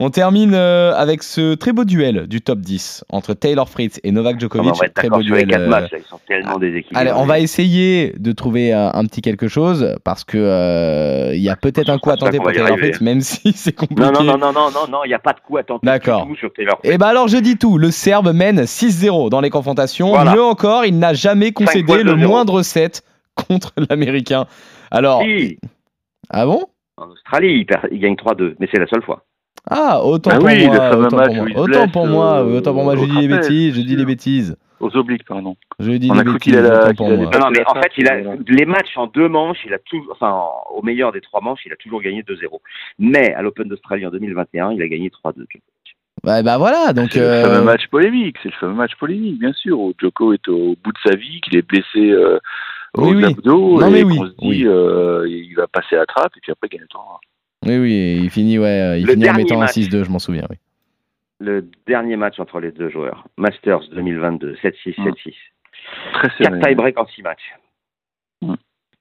On 0.00 0.10
termine 0.10 0.52
euh, 0.54 0.92
avec 0.96 1.22
ce 1.22 1.54
très 1.54 1.72
beau 1.72 1.84
duel 1.84 2.26
du 2.26 2.40
top 2.40 2.58
10 2.58 3.04
entre 3.08 3.34
Taylor 3.34 3.68
Fritz 3.68 4.00
et 4.02 4.10
Novak 4.10 4.40
Djokovic. 4.40 4.72
on 4.72 4.76
va 4.76 4.86
être 4.86 4.94
très 4.94 5.08
beau 5.08 5.22
duel. 5.22 5.52
euh, 5.54 5.68
matchs, 5.68 5.90
ils 5.96 6.02
sont 6.02 6.18
tellement 6.26 6.58
déséquilibrés. 6.58 7.00
Allez, 7.00 7.12
on 7.12 7.24
va 7.24 7.38
essayer 7.38 8.12
de 8.18 8.32
trouver 8.32 8.74
euh, 8.74 8.90
un 8.92 9.04
petit 9.04 9.20
quelque 9.22 9.46
chose 9.46 9.94
parce 10.02 10.24
que 10.24 10.38
euh, 10.38 11.34
il 11.34 11.40
y 11.42 11.48
a 11.50 11.54
peut-être 11.56 11.88
un 11.88 11.98
coup 11.98 12.10
à 12.10 12.16
tenter 12.16 12.38
pour 12.38 12.50
Taylor 12.50 12.72
arriver. 12.72 12.88
Fritz, 12.88 13.00
même 13.00 13.20
si 13.20 13.52
c'est 13.54 13.72
compliqué. 13.72 14.02
Non, 14.02 14.10
non, 14.12 14.24
non, 14.24 14.38
non, 14.38 14.52
non, 14.52 14.70
non, 14.90 15.04
il 15.04 15.08
n'y 15.08 15.14
a 15.14 15.20
pas 15.20 15.34
de 15.34 15.40
coup 15.40 15.56
à 15.56 15.62
tenter 15.62 15.86
D'accord. 15.86 16.26
sur 16.36 16.52
Taylor. 16.52 16.78
Et 16.82 16.98
bah 16.98 17.06
alors 17.08 17.28
je 17.28 17.36
dis 17.36 17.56
tout, 17.56 17.78
le 17.78 17.90
Serbe 17.92 18.32
mène 18.32 18.62
6-0 18.62 19.30
dans 19.30 19.40
les 19.40 19.50
confrontations. 19.50 20.08
Voilà. 20.08 20.34
Mieux 20.34 20.42
encore, 20.42 20.84
il 20.84 20.98
n'a 20.98 21.14
jamais 21.14 21.52
concédé 21.52 22.02
le 22.02 22.14
2-0. 22.14 22.26
moindre 22.26 22.62
set 22.62 23.02
contre 23.34 23.72
l'Américain. 23.88 24.46
Alors, 24.90 25.22
Si, 25.22 25.58
ah 26.28 26.44
bon? 26.44 26.64
En 26.96 27.08
Australie, 27.08 27.54
il, 27.58 27.66
perd- 27.66 27.88
il 27.92 28.00
gagne 28.00 28.14
3-2, 28.14 28.54
mais 28.58 28.68
c'est 28.72 28.80
la 28.80 28.86
seule 28.86 29.02
fois. 29.02 29.24
Ah, 29.70 30.02
autant 30.04 30.30
Bah 30.30 30.36
pour 30.38 30.46
oui, 30.46 30.66
moi, 30.66 30.96
autant 30.96 31.16
match 31.16 31.26
pour 31.26 31.36
moi, 31.36 31.46
autant 31.56 31.64
blesse, 31.64 31.92
pour 31.92 32.06
moi, 32.06 32.40
euh, 32.42 32.58
autant 32.58 32.74
pour 32.74 32.82
moi, 32.84 32.96
je 32.96 33.02
au 33.02 33.06
dis 33.06 33.20
les 33.20 33.28
bêtises, 33.28 33.74
je 33.74 33.78
bien 33.80 33.86
dis 33.86 33.96
les 33.96 34.04
bêtises. 34.04 34.56
Aux 34.80 34.96
obliques, 34.96 35.24
pardon. 35.24 35.56
Je 35.78 35.92
dis 35.92 36.10
On 36.10 36.14
les 36.14 36.20
a 36.20 36.24
cru 36.24 36.32
bêtises, 36.34 36.56
autant 36.56 36.94
pour 36.94 37.08
moi. 37.10 37.30
pas- 37.30 37.38
Non, 37.38 37.44
non, 37.46 37.50
mais 37.52 37.62
en 37.68 37.74
fait, 37.80 37.92
il 37.96 38.08
a, 38.08 38.16
les 38.48 38.66
matchs 38.66 38.96
en 38.96 39.06
deux 39.06 39.28
manches, 39.28 39.58
il 39.64 39.72
a 39.72 39.78
toujours, 39.78 40.10
enfin, 40.12 40.36
au 40.74 40.82
meilleur 40.82 41.12
des 41.12 41.20
trois 41.20 41.40
manches, 41.40 41.60
il 41.64 41.72
a 41.72 41.76
toujours 41.76 42.02
gagné 42.02 42.22
2-0. 42.24 42.60
Mais 42.98 43.32
à 43.34 43.42
l'Open 43.42 43.68
d'Australie 43.68 44.04
en 44.04 44.10
2021, 44.10 44.72
il 44.72 44.82
a 44.82 44.88
gagné 44.88 45.10
3-2. 45.10 45.46
Ouais, 46.24 46.42
bah 46.42 46.58
voilà, 46.58 46.92
donc 46.92 47.10
C'est 47.12 47.20
le 47.20 47.26
euh, 47.26 47.42
fameux 47.42 47.62
match 47.64 47.86
polémique, 47.88 48.36
c'est 48.42 48.48
le 48.50 48.54
fameux 48.56 48.74
match 48.74 48.94
polémique, 48.96 49.38
bien 49.38 49.52
sûr, 49.52 49.78
où 49.80 49.92
Djoko 49.98 50.32
est 50.32 50.46
au 50.48 50.76
bout 50.82 50.92
de 50.92 50.98
sa 51.10 51.14
vie, 51.16 51.40
qu'il 51.40 51.56
est 51.56 51.62
blessé 51.66 52.10
euh, 52.10 52.38
aux 52.94 53.06
Oui, 53.08 53.14
oui. 53.16 53.24
abdos, 53.24 53.80
Non, 53.80 53.90
mais 53.90 54.00
et 54.00 54.04
oui, 54.04 54.18
se 54.18 54.24
dit, 54.24 54.36
oui. 54.48 54.66
euh, 54.66 55.24
il 55.28 55.54
va 55.54 55.66
passer 55.68 55.94
la 55.96 56.06
trappe, 56.06 56.32
et 56.36 56.40
puis 56.40 56.50
après, 56.52 56.66
il 56.70 56.76
gagne 56.76 56.82
le 56.82 56.88
temps. 56.88 57.06
Oui, 57.64 57.78
oui, 57.78 58.20
il 58.22 58.30
finit, 58.30 58.58
ouais, 58.58 58.66
euh, 58.68 58.98
il 58.98 59.06
Le 59.06 59.12
finit 59.12 59.24
en 59.24 59.26
dernier 59.32 59.44
mettant 59.44 59.56
un 59.56 59.64
match. 59.64 59.74
6-2, 59.76 60.04
je 60.04 60.10
m'en 60.10 60.18
souviens. 60.18 60.46
Oui. 60.50 60.56
Le 61.40 61.68
dernier 61.86 62.16
match 62.16 62.38
entre 62.38 62.60
les 62.60 62.70
deux 62.72 62.88
joueurs, 62.88 63.26
Masters 63.36 63.88
2022, 63.90 64.54
7-6, 64.62 64.94
Mm. 64.98 65.04
7-6. 65.10 65.34
Très 66.14 66.28
serré. 66.38 66.58
4 66.60 66.66
tie-break 66.68 66.98
en 66.98 67.06
6 67.06 67.22
matchs. 67.22 67.42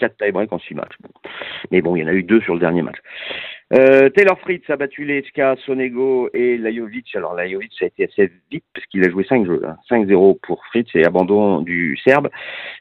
Mm. 0.01 0.07
4 0.07 0.17
tie-break 0.17 0.51
en 0.53 0.59
6 0.59 0.75
matchs. 0.75 0.95
Bon. 1.01 1.09
Mais 1.71 1.81
bon, 1.81 1.95
il 1.95 2.01
y 2.01 2.03
en 2.03 2.07
a 2.07 2.13
eu 2.13 2.23
deux 2.23 2.41
sur 2.41 2.53
le 2.53 2.59
dernier 2.59 2.81
match. 2.81 2.97
Euh, 3.73 4.09
Taylor 4.09 4.37
Fritz 4.41 4.69
a 4.69 4.75
battu 4.75 5.05
Lechka, 5.05 5.55
Sonego 5.65 6.29
et 6.33 6.57
Lajovic. 6.57 7.15
Alors 7.15 7.35
Lajovic 7.35 7.71
ça 7.79 7.85
a 7.85 7.87
été 7.87 8.03
assez 8.03 8.29
vite 8.51 8.65
parce 8.73 8.85
qu'il 8.87 9.05
a 9.05 9.09
joué 9.09 9.23
5 9.23 9.45
jeux. 9.45 9.61
hein. 9.65 9.77
5-0 9.89 10.39
pour 10.41 10.65
Fritz 10.65 10.89
et 10.93 11.05
abandon 11.05 11.61
du 11.61 11.97
Serbe. 12.03 12.29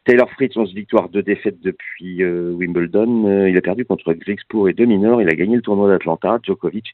Taylor 0.04 0.28
Fritz, 0.32 0.56
11 0.56 0.74
victoires, 0.74 1.08
2 1.08 1.22
défaites 1.22 1.60
depuis 1.60 2.24
euh, 2.24 2.50
Wimbledon. 2.54 3.24
Euh, 3.28 3.48
il 3.48 3.56
a 3.56 3.60
perdu 3.60 3.84
contre 3.84 4.12
Grigspur 4.14 4.68
et 4.68 4.72
deux 4.72 4.86
mineurs. 4.86 5.22
Il 5.22 5.28
a 5.28 5.34
gagné 5.36 5.54
le 5.54 5.62
tournoi 5.62 5.88
d'Atlanta. 5.88 6.38
Djokovic, 6.42 6.86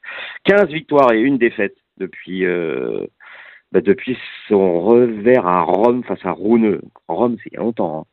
15 0.44 0.68
victoires 0.68 1.12
et 1.14 1.20
une 1.20 1.38
défaite 1.38 1.76
depuis, 1.96 2.44
euh, 2.44 3.06
bah, 3.72 3.80
depuis 3.80 4.18
son 4.48 4.80
revers 4.82 5.46
à 5.46 5.62
Rome 5.62 6.04
face 6.04 6.24
à 6.26 6.32
Rune. 6.32 6.80
Rome, 7.08 7.36
c'est 7.42 7.48
il 7.50 7.54
y 7.54 7.56
a 7.56 7.60
longtemps. 7.60 8.00
hein. 8.00 8.04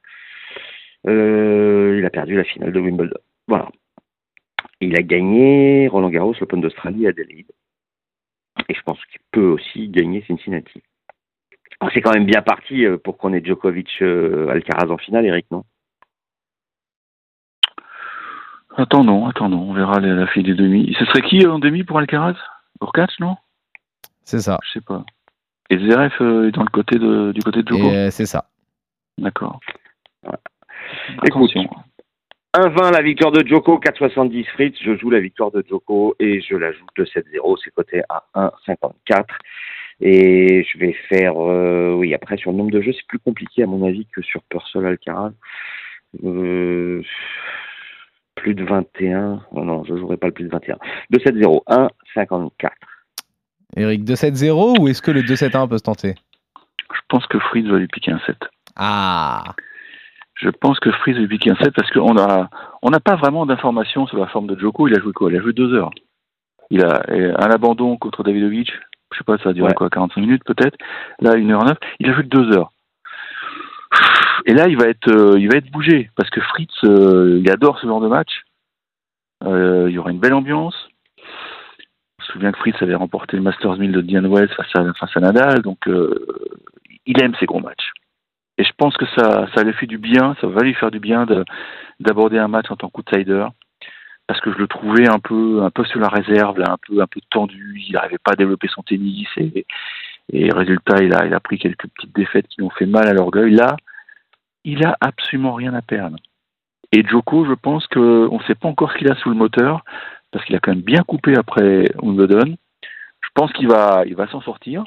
Euh, 1.07 1.97
il 1.99 2.05
a 2.05 2.09
perdu 2.09 2.35
la 2.35 2.43
finale 2.43 2.71
de 2.71 2.79
Wimbledon. 2.79 3.17
Voilà. 3.47 3.69
Il 4.81 4.95
a 4.97 5.01
gagné 5.01 5.87
Roland 5.87 6.09
Garros, 6.09 6.35
l'Open 6.39 6.61
d'Australie 6.61 7.05
à 7.05 7.09
Adelaide. 7.09 7.51
Et 8.69 8.73
je 8.73 8.81
pense 8.83 9.03
qu'il 9.05 9.21
peut 9.31 9.47
aussi 9.47 9.89
gagner 9.89 10.23
Cincinnati. 10.27 10.81
C'est 11.93 12.01
quand 12.01 12.13
même 12.13 12.25
bien 12.25 12.41
parti 12.41 12.85
euh, 12.85 12.97
pour 12.97 13.17
qu'on 13.17 13.33
ait 13.33 13.43
Djokovic 13.43 13.89
euh, 14.01 14.47
Alcaraz 14.49 14.89
en 14.89 14.97
finale, 14.97 15.25
Eric, 15.25 15.45
non? 15.51 15.65
Attendons, 18.75 19.27
attendons, 19.27 19.69
on 19.69 19.73
verra 19.73 19.99
la, 19.99 20.13
la 20.13 20.27
fille 20.27 20.43
des 20.43 20.55
demi. 20.55 20.95
Ce 20.97 21.05
serait 21.05 21.21
qui 21.21 21.45
en 21.45 21.59
demi 21.59 21.83
pour 21.83 21.99
Alcaraz? 21.99 22.35
Urkac, 22.81 23.11
non? 23.19 23.35
C'est 24.23 24.39
ça. 24.39 24.59
Je 24.63 24.71
sais 24.71 24.81
pas. 24.81 25.05
Et 25.69 25.77
Zverev 25.77 26.13
euh, 26.21 26.47
est 26.47 26.51
dans 26.51 26.63
le 26.63 26.69
côté 26.69 26.97
de, 26.97 27.31
du 27.33 27.41
côté 27.41 27.63
de 27.63 27.67
Djoko 27.67 27.83
Et 27.83 27.95
euh, 27.95 28.11
c'est 28.11 28.25
ça. 28.25 28.49
D'accord. 29.17 29.59
Attention. 31.21 31.67
1-20 32.55 32.91
la 32.91 33.01
victoire 33.01 33.31
de 33.31 33.45
Djoko, 33.45 33.79
4,70 33.79 34.45
Fritz. 34.53 34.75
Je 34.81 34.95
joue 34.97 35.09
la 35.09 35.19
victoire 35.19 35.51
de 35.51 35.63
Djoko 35.67 36.15
et 36.19 36.41
je 36.41 36.55
la 36.55 36.71
joue 36.71 36.85
2-7-0. 36.97 37.57
C'est 37.63 37.71
coté 37.71 38.01
à 38.09 38.23
1,54. 38.35 39.25
Et 40.01 40.63
je 40.63 40.77
vais 40.77 40.93
faire, 41.09 41.33
euh, 41.37 41.93
oui, 41.93 42.13
après 42.13 42.37
sur 42.37 42.51
le 42.51 42.57
nombre 42.57 42.71
de 42.71 42.81
jeux, 42.81 42.93
c'est 42.93 43.07
plus 43.07 43.19
compliqué 43.19 43.63
à 43.63 43.67
mon 43.67 43.85
avis 43.85 44.05
que 44.05 44.21
sur 44.21 44.43
Purcell 44.43 44.85
Alcaraz. 44.85 45.31
Euh, 46.23 47.01
plus 48.35 48.53
de 48.53 48.63
21. 48.63 49.41
Non, 49.53 49.65
non, 49.65 49.83
je 49.83 49.95
jouerai 49.97 50.17
pas 50.17 50.27
le 50.27 50.33
plus 50.33 50.45
de 50.45 50.49
21. 50.49 50.77
2-7-0, 51.11 51.63
1,54. 52.15 52.69
Eric, 53.75 54.03
2-7-0 54.03 54.79
ou 54.79 54.87
est-ce 54.87 55.01
que 55.01 55.11
le 55.11 55.21
2-7-1 55.21 55.67
peut 55.67 55.77
se 55.77 55.83
tenter? 55.83 56.15
Je 56.93 56.99
pense 57.07 57.25
que 57.27 57.39
Fritz 57.39 57.65
va 57.67 57.79
lui 57.79 57.87
piquer 57.87 58.11
un 58.11 58.19
7. 58.27 58.37
Ah 58.75 59.55
Je 60.35 60.49
pense 60.49 60.79
que 60.79 60.91
Fritz 60.91 61.15
va 61.15 61.21
lui 61.21 61.27
piquer 61.27 61.51
un 61.51 61.55
7 61.55 61.73
parce 61.73 61.89
qu'on 61.91 62.17
a, 62.17 62.49
on 62.81 62.89
n'a 62.89 62.99
pas 62.99 63.15
vraiment 63.15 63.45
d'informations 63.45 64.07
sur 64.07 64.17
la 64.17 64.27
forme 64.27 64.47
de 64.47 64.59
Joko. 64.59 64.87
Il 64.87 64.95
a 64.97 64.99
joué 64.99 65.13
quoi? 65.13 65.31
Il 65.31 65.37
a 65.37 65.41
joué 65.41 65.53
deux 65.53 65.73
heures. 65.73 65.91
Il 66.69 66.83
a 66.83 67.03
un 67.09 67.51
abandon 67.51 67.97
contre 67.97 68.23
Davidovic. 68.23 68.71
Je 69.11 69.17
sais 69.19 69.23
pas, 69.23 69.37
ça 69.37 69.49
a 69.49 69.53
duré 69.53 69.67
Ouais. 69.69 69.73
quoi 69.75 69.89
45 69.89 70.19
minutes 70.21 70.43
peut-être. 70.43 70.75
Là, 71.19 71.35
1h09. 71.35 71.75
Il 71.99 72.09
a 72.09 72.13
joué 72.13 72.23
deux 72.23 72.51
heures. 72.57 72.71
Et 74.45 74.53
là, 74.53 74.67
il 74.67 74.77
va 74.77 74.87
être, 74.87 75.07
euh, 75.07 75.39
il 75.39 75.49
va 75.51 75.57
être 75.57 75.69
bougé 75.71 76.09
parce 76.15 76.29
que 76.31 76.41
Fritz, 76.41 76.73
euh, 76.83 77.39
il 77.39 77.49
adore 77.51 77.77
ce 77.79 77.85
genre 77.85 78.01
de 78.01 78.07
match. 78.07 78.41
Euh, 79.43 79.85
il 79.87 79.93
y 79.93 79.97
aura 79.99 80.09
une 80.11 80.19
belle 80.19 80.33
ambiance. 80.33 80.75
Je 81.17 81.23
me 82.23 82.33
souviens 82.33 82.51
que 82.51 82.57
Fritz 82.59 82.75
avait 82.81 82.95
remporté 82.95 83.37
le 83.37 83.43
Masters 83.43 83.77
1000 83.77 83.91
de 83.91 84.01
Diane 84.01 84.25
Wells 84.25 84.49
face 84.55 84.75
à, 84.75 84.93
face 84.93 85.15
à 85.15 85.19
Nadal, 85.19 85.61
donc 85.61 85.77
il 87.05 87.21
aime 87.21 87.35
ces 87.39 87.45
gros 87.45 87.59
matchs. 87.59 87.91
Et 88.57 88.63
je 88.63 88.71
pense 88.77 88.95
que 88.97 89.05
ça, 89.17 89.47
ça 89.55 89.63
lui 89.63 89.73
fait 89.73 89.87
du 89.87 89.97
bien, 89.97 90.35
ça 90.41 90.47
va 90.47 90.61
lui 90.61 90.73
faire 90.75 90.91
du 90.91 90.99
bien 90.99 91.25
de- 91.25 91.45
d'aborder 91.99 92.37
un 92.37 92.47
match 92.47 92.69
en 92.69 92.75
tant 92.75 92.89
qu'outsider, 92.89 93.45
parce 94.27 94.39
que 94.41 94.51
je 94.53 94.57
le 94.57 94.67
trouvais 94.67 95.07
un 95.07 95.19
peu, 95.19 95.63
un 95.63 95.71
peu 95.71 95.83
sur 95.85 95.99
la 95.99 96.07
réserve, 96.09 96.59
là, 96.59 96.71
un 96.71 96.77
peu, 96.87 97.01
un 97.01 97.07
peu 97.07 97.19
tendu. 97.29 97.81
Il 97.87 97.93
n'arrivait 97.93 98.19
pas 98.23 98.33
à 98.33 98.35
développer 98.35 98.67
son 98.67 98.83
tennis 98.83 99.27
et, 99.37 99.65
et 100.31 100.51
résultat, 100.53 101.03
il 101.03 101.13
a, 101.13 101.25
il 101.25 101.33
a 101.33 101.39
pris 101.39 101.57
quelques 101.57 101.87
petites 101.87 102.15
défaites 102.15 102.47
qui 102.47 102.61
ont 102.61 102.69
fait 102.69 102.85
mal 102.85 103.07
à 103.07 103.13
l'orgueil. 103.13 103.51
Là, 103.51 103.75
il 104.63 104.85
a 104.85 104.97
absolument 105.01 105.53
rien 105.53 105.73
à 105.73 105.81
perdre. 105.81 106.17
Et 106.91 107.03
Joko, 107.05 107.45
je 107.45 107.53
pense 107.53 107.87
qu'on 107.87 108.37
ne 108.37 108.43
sait 108.47 108.55
pas 108.55 108.67
encore 108.67 108.91
ce 108.91 108.97
qu'il 108.99 109.11
a 109.11 109.15
sous 109.15 109.29
le 109.29 109.35
moteur, 109.35 109.83
parce 110.31 110.45
qu'il 110.45 110.55
a 110.55 110.59
quand 110.59 110.71
même 110.71 110.81
bien 110.81 111.03
coupé 111.03 111.35
après 111.35 111.85
Wimbledon. 112.01 112.55
Je 113.21 113.29
pense 113.33 113.51
qu'il 113.53 113.67
va, 113.67 114.03
il 114.05 114.15
va 114.15 114.27
s'en 114.27 114.41
sortir, 114.41 114.85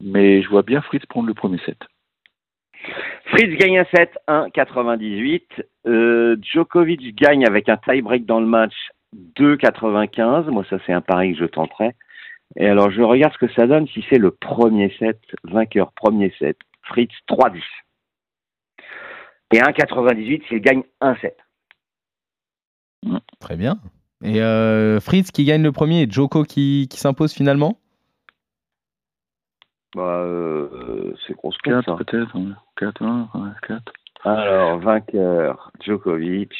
mais 0.00 0.42
je 0.42 0.48
vois 0.48 0.62
bien 0.62 0.80
Fritz 0.80 1.04
prendre 1.06 1.28
le 1.28 1.34
premier 1.34 1.58
set. 1.58 1.78
Fritz 3.26 3.56
gagne 3.58 3.78
un 3.78 3.86
7, 3.94 4.18
1,98. 4.28 5.42
Euh, 5.86 6.36
Djokovic 6.42 7.14
gagne 7.16 7.46
avec 7.46 7.68
un 7.68 7.76
tie-break 7.76 8.26
dans 8.26 8.40
le 8.40 8.46
match, 8.46 8.74
2,95. 9.36 10.50
Moi, 10.50 10.64
ça, 10.68 10.78
c'est 10.86 10.92
un 10.92 11.00
pari 11.00 11.32
que 11.32 11.40
je 11.40 11.44
tenterai. 11.46 11.94
Et 12.56 12.66
alors, 12.66 12.90
je 12.90 13.00
regarde 13.00 13.32
ce 13.32 13.46
que 13.46 13.52
ça 13.54 13.66
donne 13.66 13.86
si 13.88 14.04
c'est 14.10 14.18
le 14.18 14.30
premier 14.30 14.94
set, 14.98 15.20
vainqueur 15.44 15.92
premier 15.92 16.32
set. 16.38 16.58
Fritz, 16.82 17.12
3,10. 17.28 17.62
Et 19.54 19.58
1,98 19.58 20.46
s'il 20.48 20.60
gagne 20.60 20.82
un 21.00 21.16
set. 21.16 21.36
Très 23.40 23.56
bien. 23.56 23.78
Et 24.24 24.40
euh, 24.40 25.00
Fritz 25.00 25.30
qui 25.30 25.44
gagne 25.44 25.62
le 25.62 25.72
premier 25.72 26.02
et 26.02 26.10
Joko 26.10 26.44
qui 26.44 26.88
s'impose 26.92 27.32
finalement? 27.32 27.81
Bah, 29.94 30.02
euh, 30.02 31.12
c'est 31.26 31.34
grosse 31.36 31.56
cote, 31.58 31.84
4 31.84 31.84
ça. 31.84 32.04
peut-être, 32.04 32.34
ouais. 32.34 32.52
4, 32.76 33.02
1, 33.02 33.28
ouais, 33.34 33.50
4. 33.68 33.92
Alors, 34.24 34.78
vainqueur 34.78 35.70
Djokovic 35.84 36.52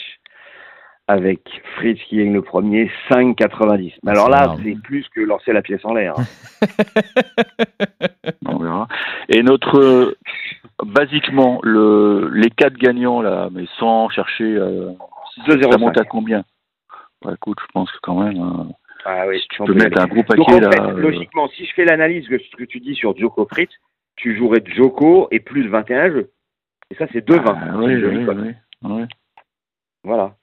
avec 1.08 1.40
Fritz 1.76 1.98
qui 2.08 2.18
gagne 2.18 2.32
le 2.32 2.42
premier, 2.42 2.90
5,90. 3.10 3.94
Mais 4.02 4.10
alors 4.12 4.28
là, 4.28 4.54
c'est 4.62 4.80
plus 4.82 5.06
que 5.08 5.20
lancer 5.20 5.52
la 5.52 5.62
pièce 5.62 5.84
en 5.84 5.94
l'air. 5.94 6.14
hein. 6.18 6.24
On 8.46 8.58
verra. 8.58 8.88
Et 9.28 9.42
notre, 9.42 9.78
euh, 9.78 10.16
basiquement, 10.84 11.60
le, 11.62 12.30
les 12.34 12.50
quatre 12.50 12.76
gagnants, 12.76 13.20
là, 13.22 13.48
mais 13.52 13.64
sans 13.78 14.08
chercher, 14.10 14.44
euh, 14.56 14.90
ça 15.46 15.54
2,05. 15.54 15.78
monte 15.78 15.98
à 15.98 16.04
combien? 16.04 16.44
Ouais, 17.24 17.34
écoute, 17.34 17.58
je 17.60 17.72
pense 17.72 17.90
que 17.90 17.98
quand 18.02 18.20
même, 18.20 18.38
euh, 18.42 18.64
Ah 19.04 19.26
oui, 19.26 19.40
si 19.40 19.48
tu 19.48 19.62
on 19.62 19.64
peux 19.66 19.74
mettre 19.74 20.00
un 20.00 20.06
gros 20.06 20.16
Donc 20.22 20.26
paquet, 20.26 20.42
en 20.66 20.70
fait, 20.70 20.76
là. 20.78 20.86
euh, 20.86 20.92
logiquement, 21.00 21.48
si 21.48 21.66
je 21.66 21.72
fais 21.74 21.84
l'analyse 21.84 22.28
de 22.28 22.38
ce 22.38 22.56
que 22.56 22.64
tu 22.64 22.80
dis 22.80 22.94
sur 22.94 23.16
Djoko 23.16 23.46
Fritz, 23.46 23.70
tu 24.16 24.36
jouerais 24.36 24.62
Djoko 24.64 25.28
et 25.30 25.40
plus 25.40 25.68
21 25.68 26.10
jeux. 26.10 26.30
Et 26.90 26.94
ça, 26.94 27.06
c'est 27.12 27.26
2,20. 27.26 27.42
ah, 27.46 27.58
C'est 27.64 27.76
oui, 27.78 27.94
oui, 27.96 28.26
oui, 28.26 28.54
oui. 28.84 29.04
Voilà. 30.04 30.34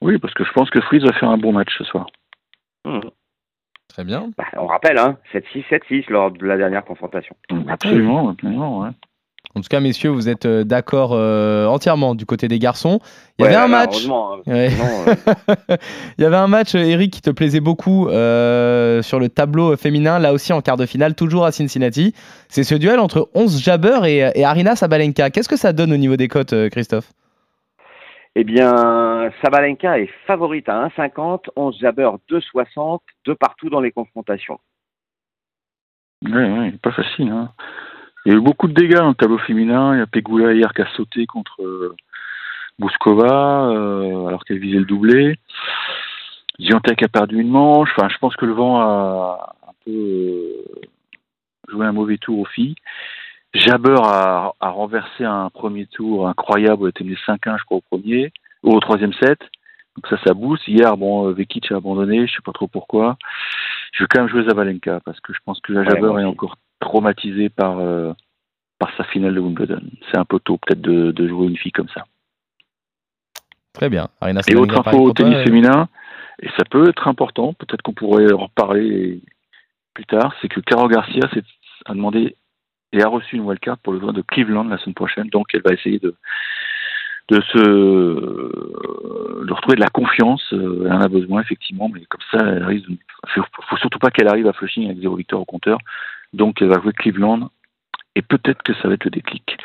Oui, 0.00 0.18
parce 0.18 0.34
que 0.34 0.44
je 0.44 0.52
pense 0.52 0.70
que 0.70 0.80
Fritz 0.82 1.02
va 1.04 1.12
faire 1.14 1.30
un 1.30 1.38
bon 1.38 1.52
match 1.52 1.74
ce 1.78 1.84
soir. 1.84 2.06
Mhm. 2.84 3.00
Très 3.88 4.04
bien. 4.04 4.30
Bah, 4.36 4.44
on 4.54 4.66
rappelle, 4.66 4.98
hein, 4.98 5.18
7-6, 5.32 5.64
7-6 5.68 6.10
lors 6.10 6.30
de 6.30 6.44
la 6.44 6.56
dernière 6.56 6.84
confrontation. 6.84 7.34
Absolument, 7.68 8.28
absolument, 8.30 8.80
ouais. 8.82 8.90
En 9.56 9.60
tout 9.60 9.68
cas, 9.70 9.78
messieurs, 9.78 10.10
vous 10.10 10.28
êtes 10.28 10.46
euh, 10.46 10.64
d'accord 10.64 11.10
euh, 11.12 11.66
entièrement 11.66 12.16
du 12.16 12.26
côté 12.26 12.48
des 12.48 12.58
garçons. 12.58 12.98
Il 13.38 13.44
y 13.44 13.48
Ouais, 13.48 13.54
avait 13.54 13.64
un 13.64 13.68
match. 13.68 14.08
Hein, 14.08 14.40
Ouais. 14.46 14.70
sinon, 14.70 14.84
euh, 15.70 15.76
Il 16.18 16.22
y 16.22 16.24
avait 16.24 16.36
un 16.36 16.48
match, 16.48 16.74
Eric, 16.74 17.12
qui 17.12 17.22
te 17.22 17.30
plaisait 17.30 17.60
beaucoup 17.60 18.08
euh, 18.08 19.00
sur 19.02 19.20
le 19.20 19.28
tableau 19.28 19.76
féminin, 19.76 20.18
là 20.18 20.32
aussi 20.32 20.52
en 20.52 20.60
quart 20.60 20.76
de 20.76 20.86
finale, 20.86 21.14
toujours 21.14 21.44
à 21.44 21.52
Cincinnati. 21.52 22.14
C'est 22.48 22.64
ce 22.64 22.74
duel 22.74 22.98
entre 22.98 23.30
11 23.34 23.62
Jabber 23.62 24.00
et, 24.06 24.30
et 24.34 24.44
Arina 24.44 24.74
Sabalenka. 24.74 25.30
Qu'est-ce 25.30 25.48
que 25.48 25.56
ça 25.56 25.72
donne 25.72 25.92
au 25.92 25.96
niveau 25.98 26.16
des 26.16 26.26
cotes, 26.28 26.54
Christophe? 26.70 27.12
Eh 28.34 28.42
bien, 28.42 29.30
Sabalenka 29.40 30.00
est 30.00 30.10
favorite 30.26 30.68
à 30.68 30.88
1,50, 30.88 31.44
11 31.54 31.78
Jabber 31.80 32.10
2,60, 32.28 32.98
deux 33.24 33.36
partout 33.36 33.70
dans 33.70 33.80
les 33.80 33.92
confrontations. 33.92 34.58
Ouais, 36.24 36.32
ouais, 36.58 36.72
pas 36.82 36.90
facile. 36.90 37.28
Hein. 37.28 37.50
Il 38.24 38.32
y 38.32 38.34
a 38.34 38.38
eu 38.38 38.40
beaucoup 38.40 38.68
de 38.68 38.72
dégâts 38.72 38.96
dans 38.96 39.08
le 39.08 39.14
tableau 39.14 39.38
féminin. 39.38 39.94
Il 39.94 39.98
y 39.98 40.02
a 40.02 40.06
Pegula 40.06 40.52
hier 40.54 40.72
qui 40.72 40.82
a 40.82 40.88
sauté 40.96 41.26
contre 41.26 41.62
euh, 41.62 41.94
Bouskova 42.78 43.68
euh, 43.68 44.26
alors 44.26 44.44
qu'elle 44.44 44.58
visait 44.58 44.78
le 44.78 44.86
doublé. 44.86 45.38
Ziontek 46.60 47.02
a 47.02 47.08
perdu 47.08 47.40
une 47.40 47.50
manche. 47.50 47.90
Enfin, 47.96 48.08
je 48.08 48.16
pense 48.18 48.34
que 48.36 48.46
le 48.46 48.52
vent 48.52 48.80
a 48.80 49.54
un 49.68 49.72
peu 49.84 49.90
euh, 49.90 50.64
joué 51.68 51.84
un 51.84 51.92
mauvais 51.92 52.16
tour 52.18 52.38
aux 52.38 52.46
filles. 52.46 52.76
Jabber 53.52 54.00
a, 54.02 54.52
a 54.58 54.68
renversé 54.70 55.24
un 55.24 55.50
premier 55.50 55.86
tour 55.86 56.26
incroyable. 56.26 56.84
Elle 56.84 56.88
était 56.90 57.04
menée 57.04 57.18
5-1, 57.26 57.58
je 57.58 57.64
crois, 57.64 57.78
au 57.78 57.82
premier 57.82 58.32
ou 58.62 58.72
au 58.72 58.80
troisième 58.80 59.12
set. 59.14 59.38
Donc 59.96 60.08
ça, 60.08 60.16
ça 60.24 60.34
booste. 60.34 60.66
Hier, 60.66 60.96
bon, 60.96 61.28
euh, 61.28 61.32
Vekic 61.32 61.70
a 61.70 61.76
abandonné. 61.76 62.26
Je 62.26 62.32
sais 62.32 62.42
pas 62.44 62.52
trop 62.52 62.68
pourquoi. 62.68 63.16
Je 63.92 64.02
vais 64.02 64.08
quand 64.08 64.20
même 64.20 64.30
jouer 64.30 64.44
Zabalenka 64.44 65.00
parce 65.04 65.20
que 65.20 65.32
je 65.32 65.38
pense 65.44 65.60
que 65.60 65.72
la 65.72 65.84
Jabber 65.84 66.20
est 66.20 66.24
encore 66.24 66.56
traumatisé 66.84 67.48
par 67.48 67.78
euh, 67.78 68.12
par 68.78 68.90
sa 68.96 69.04
finale 69.04 69.34
de 69.34 69.40
Wimbledon. 69.40 69.82
C'est 70.06 70.18
un 70.18 70.24
peu 70.24 70.38
tôt 70.38 70.58
peut-être 70.58 70.80
de, 70.80 71.10
de 71.10 71.28
jouer 71.28 71.46
une 71.46 71.56
fille 71.56 71.72
comme 71.72 71.88
ça. 71.88 72.04
Très 73.72 73.88
bien. 73.88 74.08
Et 74.46 74.54
autre 74.54 74.78
info 74.78 74.98
au 74.98 75.12
tennis 75.12 75.38
euh, 75.38 75.44
féminin, 75.44 75.88
et 76.40 76.48
ça 76.56 76.64
peut 76.70 76.88
être 76.88 77.08
important, 77.08 77.54
peut-être 77.54 77.82
qu'on 77.82 77.92
pourrait 77.92 78.32
en 78.32 78.44
reparler 78.44 79.20
plus 79.94 80.06
tard, 80.06 80.32
c'est 80.40 80.48
que 80.48 80.60
Caro 80.60 80.86
Garcia 80.88 81.24
a 81.86 81.94
demandé 81.94 82.36
et 82.92 83.02
a 83.02 83.08
reçu 83.08 83.36
une 83.36 83.42
wildcard 83.42 83.78
pour 83.78 83.92
le 83.92 83.98
tournoi 83.98 84.14
de 84.14 84.22
Cleveland 84.22 84.68
la 84.68 84.78
semaine 84.78 84.94
prochaine, 84.94 85.28
donc 85.28 85.46
elle 85.54 85.62
va 85.62 85.72
essayer 85.72 85.98
de 85.98 86.14
de 87.30 87.40
se 87.40 87.58
de 89.46 89.52
retrouver 89.52 89.76
de 89.76 89.80
la 89.80 89.88
confiance. 89.88 90.44
Euh, 90.52 90.84
Elle 90.86 90.92
en 90.92 91.00
a 91.00 91.08
besoin 91.08 91.40
effectivement, 91.40 91.88
mais 91.88 92.04
comme 92.04 92.20
ça, 92.30 92.38
elle 92.46 92.64
risque. 92.64 92.88
De... 92.88 92.96
Faut 93.68 93.76
surtout 93.78 93.98
pas 93.98 94.10
qu'elle 94.10 94.28
arrive 94.28 94.46
à 94.46 94.52
Flushing 94.52 94.86
avec 94.86 95.00
zéro 95.00 95.16
victoire 95.16 95.40
au 95.40 95.44
compteur. 95.44 95.78
Donc 96.34 96.60
elle 96.60 96.68
va 96.68 96.80
jouer 96.80 96.92
Cleveland 96.92 97.50
et 98.16 98.22
peut-être 98.22 98.62
que 98.62 98.74
ça 98.74 98.88
va 98.88 98.94
être 98.94 99.04
le 99.04 99.10
déclic. 99.10 99.56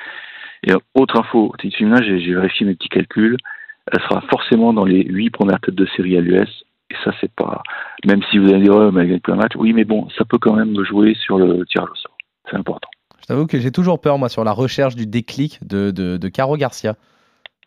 Et 0.63 0.71
euh, 0.71 0.77
autre 0.93 1.17
info, 1.19 1.53
j'ai 1.61 1.69
vérifié 2.33 2.65
mes 2.65 2.75
petits 2.75 2.89
calculs. 2.89 3.37
Elle 3.91 4.01
sera 4.01 4.21
forcément 4.29 4.73
dans 4.73 4.85
les 4.85 5.03
huit 5.03 5.29
premières 5.29 5.59
têtes 5.59 5.75
de 5.75 5.87
série 5.95 6.17
à 6.17 6.21
l'US. 6.21 6.63
Et 6.91 6.95
ça, 7.03 7.11
c'est 7.21 7.31
pas. 7.31 7.61
Même 8.05 8.21
si 8.29 8.37
vous 8.39 8.49
allez 8.49 8.63
dire, 8.63 8.75
oh, 8.75 8.91
mais 8.91 9.01
elle 9.03 9.09
gagne 9.09 9.19
plein 9.19 9.35
de 9.35 9.41
matchs. 9.41 9.55
Oui, 9.55 9.73
mais 9.73 9.83
bon, 9.85 10.07
ça 10.17 10.25
peut 10.25 10.37
quand 10.39 10.53
même 10.53 10.75
jouer 10.85 11.15
sur 11.15 11.37
le 11.37 11.65
tirage 11.65 11.89
au 11.91 11.95
sort. 11.95 12.17
C'est 12.49 12.57
important. 12.57 12.89
Je 13.21 13.25
t'avoue 13.27 13.45
que 13.47 13.59
j'ai 13.59 13.71
toujours 13.71 14.01
peur, 14.01 14.17
moi, 14.17 14.27
sur 14.29 14.43
la 14.43 14.51
recherche 14.51 14.95
du 14.95 15.05
déclic 15.05 15.59
de, 15.65 15.91
de, 15.91 16.17
de 16.17 16.27
Caro 16.29 16.57
Garcia. 16.57 16.95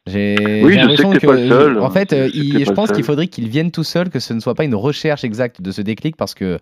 J'ai 0.06 0.34
Oui, 0.64 0.74
je 0.74 0.96
sais 0.96 1.02
que 1.04 1.26
pas 1.26 1.34
le 1.34 1.48
seul. 1.48 1.78
En 1.78 1.90
fait, 1.90 2.10
Je 2.10 2.16
euh, 2.16 2.30
il- 2.34 2.64
je 2.64 2.72
pense 2.72 2.90
qu'il 2.90 3.04
faudrait 3.04 3.28
qu'il 3.28 3.48
vienne 3.48 3.70
tout 3.70 3.84
seul, 3.84 4.10
que 4.10 4.18
ce 4.18 4.34
ne 4.34 4.40
soit 4.40 4.54
pas 4.54 4.64
une 4.64 4.74
recherche 4.74 5.22
exacte 5.22 5.62
de 5.62 5.70
ce 5.70 5.80
déclic, 5.82 6.16
parce 6.16 6.34
que 6.34 6.58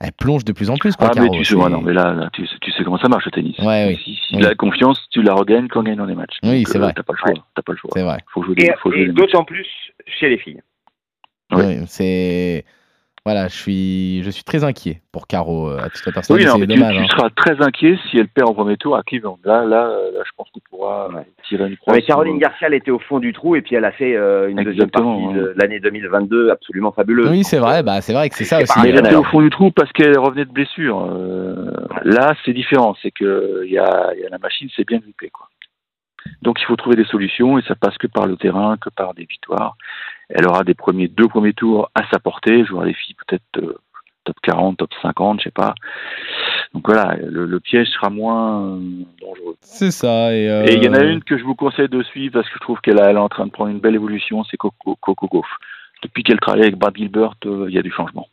elle 0.00 0.12
plonge 0.12 0.44
de 0.44 0.52
plus 0.52 0.70
en 0.70 0.76
plus. 0.76 0.94
Quoi, 0.96 1.08
Ah, 1.08 1.12
mais 1.16 1.26
Caro, 1.26 1.34
tu 1.38 1.44
sais, 1.44 1.54
c'est- 1.54 1.60
ouais, 1.60 1.68
non, 1.70 1.80
mais 1.80 1.92
là, 1.92 2.12
là, 2.12 2.30
tu, 2.32 2.46
sais- 2.46 2.56
tu 2.60 2.70
sais 2.72 2.84
comment 2.84 2.98
ça 2.98 3.08
marche 3.08 3.24
le 3.24 3.30
tennis. 3.32 3.58
Ouais, 3.58 3.86
oui. 3.88 4.00
Si, 4.04 4.14
si 4.28 4.36
Oui. 4.36 4.42
la 4.42 4.54
confiance, 4.54 5.08
tu 5.10 5.22
la 5.22 5.34
regagnes 5.34 5.68
quand 5.68 5.80
on 5.80 5.82
gagne 5.82 5.96
dans 5.96 6.04
les 6.06 6.14
matchs. 6.14 6.38
Oui, 6.44 6.64
c'est 6.66 6.76
euh, 6.78 6.80
vrai. 6.82 6.92
T'as 6.94 7.02
pas 7.02 7.14
le 7.14 7.18
choix. 7.18 7.44
T'as 7.54 7.62
pas 7.62 7.72
le 7.72 7.78
choix. 7.78 7.90
C'est 7.94 8.02
vrai. 8.02 8.18
Faut 8.32 8.42
jouer, 8.44 8.54
Et, 8.58 8.70
faut 8.80 8.92
jouer 8.92 9.08
d'autant 9.08 9.44
plus 9.44 9.66
chez 10.06 10.28
les 10.28 10.38
filles. 10.38 10.62
Oui. 11.52 11.62
Oui, 11.64 11.76
c'est 11.86 12.64
voilà, 13.24 13.48
je 13.48 13.56
suis 13.56 14.22
je 14.22 14.30
suis 14.30 14.44
très 14.44 14.64
inquiet 14.64 15.00
pour 15.12 15.26
Caro 15.26 15.70
euh, 15.70 15.78
à 15.78 15.90
titre 15.90 16.10
personnel. 16.12 16.42
Oui, 16.42 16.48
non, 16.48 16.58
mais 16.58 16.66
tu, 16.66 16.74
dommage. 16.74 16.96
tu 16.96 17.02
hein. 17.02 17.06
seras 17.10 17.30
très 17.30 17.60
inquiet 17.62 17.98
si 18.10 18.18
elle 18.18 18.28
perd 18.28 18.48
au 18.48 18.54
premier 18.54 18.76
tour 18.76 18.96
à 18.96 19.02
Cleveland. 19.02 19.38
Là, 19.44 19.64
là, 19.64 19.86
euh, 19.86 20.12
là 20.12 20.20
je 20.24 20.30
pense 20.36 20.48
qu'on 20.50 20.60
pourra 20.70 21.08
Ouais. 21.08 21.26
tirer 21.48 21.68
une 21.68 21.76
croix. 21.76 21.94
Mais 21.94 22.02
Caroline 22.02 22.38
Garcia, 22.38 22.66
elle 22.68 22.74
était 22.74 22.90
au 22.90 22.98
fond 22.98 23.18
du 23.18 23.32
trou 23.32 23.56
et 23.56 23.62
puis 23.62 23.74
elle 23.76 23.84
a 23.84 23.92
fait 23.92 24.16
euh, 24.16 24.48
une 24.48 24.62
deuxième 24.62 24.90
partie 24.90 25.32
de 25.34 25.54
l'année 25.56 25.80
2022 25.80 26.50
absolument 26.50 26.92
fabuleuse. 26.92 27.30
Oui, 27.30 27.44
c'est 27.44 27.58
vrai. 27.58 27.82
Bah, 27.82 28.00
c'est 28.00 28.12
vrai 28.12 28.28
que 28.28 28.36
c'est 28.36 28.44
ça 28.44 28.60
aussi. 28.62 28.72
elle 28.84 28.96
euh, 28.96 29.00
était 29.00 29.14
au 29.14 29.24
fond 29.24 29.40
du 29.40 29.50
trou 29.50 29.70
parce 29.70 29.92
qu'elle 29.92 30.18
revenait 30.18 30.44
de 30.44 30.52
blessure. 30.52 31.08
Euh, 31.10 31.70
là, 32.04 32.34
c'est 32.44 32.52
différent. 32.52 32.94
C'est 33.02 33.10
que 33.10 33.62
il 33.64 33.72
y 33.72 33.78
a, 33.78 34.12
y 34.14 34.24
a 34.24 34.28
la 34.30 34.38
machine, 34.38 34.68
c'est 34.76 34.86
bien 34.86 34.98
grippé, 34.98 35.30
quoi. 35.30 35.48
Donc, 36.42 36.60
il 36.60 36.64
faut 36.64 36.76
trouver 36.76 36.96
des 36.96 37.04
solutions 37.04 37.58
et 37.58 37.62
ça 37.62 37.74
passe 37.74 37.96
que 37.98 38.06
par 38.06 38.26
le 38.26 38.36
terrain, 38.36 38.76
que 38.76 38.90
par 38.90 39.14
des 39.14 39.24
victoires. 39.24 39.76
Elle 40.28 40.46
aura 40.46 40.64
des 40.64 40.74
premiers 40.74 41.08
deux 41.08 41.28
premiers 41.28 41.52
tours 41.54 41.90
à 41.94 42.02
sa 42.10 42.18
portée. 42.18 42.64
Je 42.64 42.72
vois 42.72 42.84
les 42.84 42.94
filles 42.94 43.16
peut-être 43.26 43.42
euh, 43.64 43.78
top 44.24 44.36
40, 44.42 44.76
top 44.78 44.90
50, 45.02 45.40
je 45.40 45.44
sais 45.44 45.50
pas. 45.50 45.74
Donc 46.74 46.86
voilà, 46.86 47.16
le, 47.16 47.46
le 47.46 47.60
piège 47.60 47.88
sera 47.88 48.10
moins 48.10 48.62
euh, 48.76 48.78
dangereux. 49.20 49.56
C'est 49.62 49.90
ça. 49.90 50.34
Et 50.34 50.48
euh, 50.50 50.66
Et 50.66 50.74
il 50.74 50.84
y 50.84 50.88
en 50.88 50.92
a 50.94 51.02
une 51.02 51.24
que 51.24 51.38
je 51.38 51.44
vous 51.44 51.54
conseille 51.54 51.88
de 51.88 52.02
suivre 52.02 52.34
parce 52.34 52.46
que 52.48 52.54
je 52.56 52.60
trouve 52.60 52.78
qu'elle 52.80 53.00
elle 53.00 53.16
est 53.16 53.18
en 53.18 53.28
train 53.30 53.46
de 53.46 53.50
prendre 53.50 53.70
une 53.70 53.80
belle 53.80 53.94
évolution, 53.94 54.44
c'est 54.44 54.58
Coco, 54.58 54.96
Coco 55.00 55.26
Gauff. 55.28 55.48
Depuis 56.02 56.22
qu'elle 56.22 56.38
travaille 56.40 56.62
avec 56.62 56.76
Brad 56.76 56.94
Gilbert, 56.96 57.34
euh, 57.46 57.66
il 57.68 57.74
y 57.74 57.78
a 57.78 57.82
du 57.82 57.90
changement. 57.90 58.28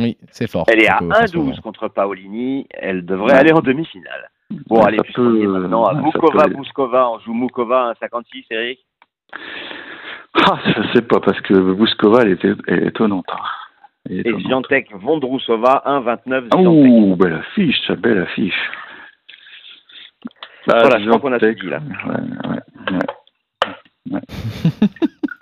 Oui, 0.00 0.16
c'est 0.30 0.48
fort. 0.48 0.64
Elle 0.68 0.82
est 0.82 0.88
à 0.88 1.00
Donc, 1.00 1.12
euh, 1.12 1.14
franchement, 1.16 1.50
1-12 1.52 1.60
contre 1.60 1.88
Paolini. 1.88 2.66
Elle 2.70 3.04
devrait 3.04 3.32
Ouais. 3.32 3.38
aller 3.38 3.52
en 3.52 3.60
demi-finale. 3.60 4.30
Bon, 4.68 4.76
Ouais, 4.76 4.86
allez, 4.88 4.98
on 5.18 5.36
est 5.36 5.46
maintenant 5.46 5.84
à 5.86 5.94
ouais, 5.94 6.10
peut- 6.12 6.54
Bouskova. 6.54 7.10
On 7.10 7.18
joue 7.20 7.32
Moukova 7.32 7.90
à 7.90 7.94
56, 8.00 8.44
Eric. 8.50 8.78
Ah, 10.34 10.58
je 10.66 10.92
sais 10.94 11.02
pas 11.02 11.20
parce 11.20 11.40
que 11.42 11.54
Bouskova, 11.54 12.22
elle 12.22 12.32
est, 12.32 12.44
elle 12.66 12.82
est 12.84 12.86
étonnante. 12.88 13.26
hein. 13.32 13.36
Elle 14.10 14.26
est 14.26 14.30
Et. 14.30 14.40
Swiatek 14.42 14.92
Vondrousova, 14.96 15.82
1-29. 15.86 16.48
Ah, 16.50 16.56
Swiatek. 16.56 16.66
ouh, 16.66 17.16
belle 17.16 17.34
affiche, 17.34 17.76
ça, 17.86 17.94
belle 17.94 18.18
affiche. 18.22 18.70
Bah, 20.66 20.78
Voilà, 20.82 21.00
je 21.00 21.06
crois 21.08 21.20
qu'on 21.20 21.32
a 21.32 21.38
tout 21.38 21.52
dit, 21.52 21.66
là. 21.68 21.80
Ouais, 22.06 22.50
ouais, 22.50 24.20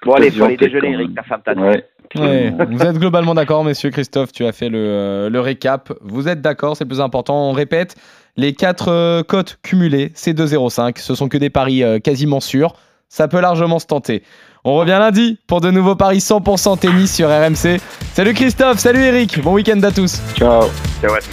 Bon, 0.04 0.14
allez, 0.14 0.30
faut 0.30 0.44
aller 0.44 0.56
déjeuner, 0.56 0.92
Eric. 0.92 1.14
Ta 1.14 1.22
femme 1.24 1.42
ouais. 1.58 1.84
Ouais, 2.16 2.50
vous 2.70 2.82
êtes 2.82 2.98
globalement 2.98 3.34
d'accord, 3.34 3.64
messieurs. 3.64 3.90
Christophe, 3.90 4.32
tu 4.32 4.44
as 4.44 4.52
fait 4.52 4.68
le, 4.68 4.78
euh, 4.78 5.30
le 5.30 5.40
récap. 5.40 5.92
Vous 6.00 6.26
êtes 6.28 6.40
d'accord, 6.40 6.76
c'est 6.76 6.84
le 6.84 6.88
plus 6.88 7.00
important. 7.00 7.50
On 7.50 7.52
répète, 7.52 7.94
les 8.40 8.54
quatre 8.54 8.88
euh, 8.88 9.22
cotes 9.22 9.58
cumulées, 9.62 10.12
c'est 10.14 10.32
2,05. 10.32 10.98
Ce 10.98 11.14
sont 11.14 11.28
que 11.28 11.36
des 11.36 11.50
paris 11.50 11.82
euh, 11.82 11.98
quasiment 11.98 12.40
sûrs. 12.40 12.74
Ça 13.08 13.28
peut 13.28 13.40
largement 13.40 13.78
se 13.78 13.86
tenter. 13.86 14.22
On 14.64 14.74
revient 14.76 14.96
lundi 14.98 15.38
pour 15.46 15.60
de 15.60 15.70
nouveaux 15.70 15.94
paris 15.94 16.18
100% 16.18 16.78
tennis 16.78 17.14
sur 17.14 17.28
RMC. 17.28 17.80
Salut 18.14 18.34
Christophe, 18.34 18.78
salut 18.78 19.00
Eric, 19.00 19.40
bon 19.42 19.54
week-end 19.54 19.82
à 19.82 19.90
tous. 19.90 20.20
Ciao. 20.34 20.70
Ciao 21.02 21.12
à 21.14 21.18
tous. 21.18 21.28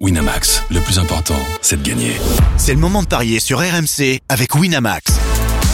Winamax, 0.00 0.64
le 0.70 0.80
plus 0.80 0.98
important, 0.98 1.36
c'est 1.60 1.82
de 1.82 1.86
gagner. 1.86 2.12
C'est 2.56 2.72
le 2.72 2.80
moment 2.80 3.02
de 3.02 3.08
parier 3.08 3.38
sur 3.38 3.58
RMC 3.58 4.20
avec 4.28 4.54
Winamax. 4.54 5.18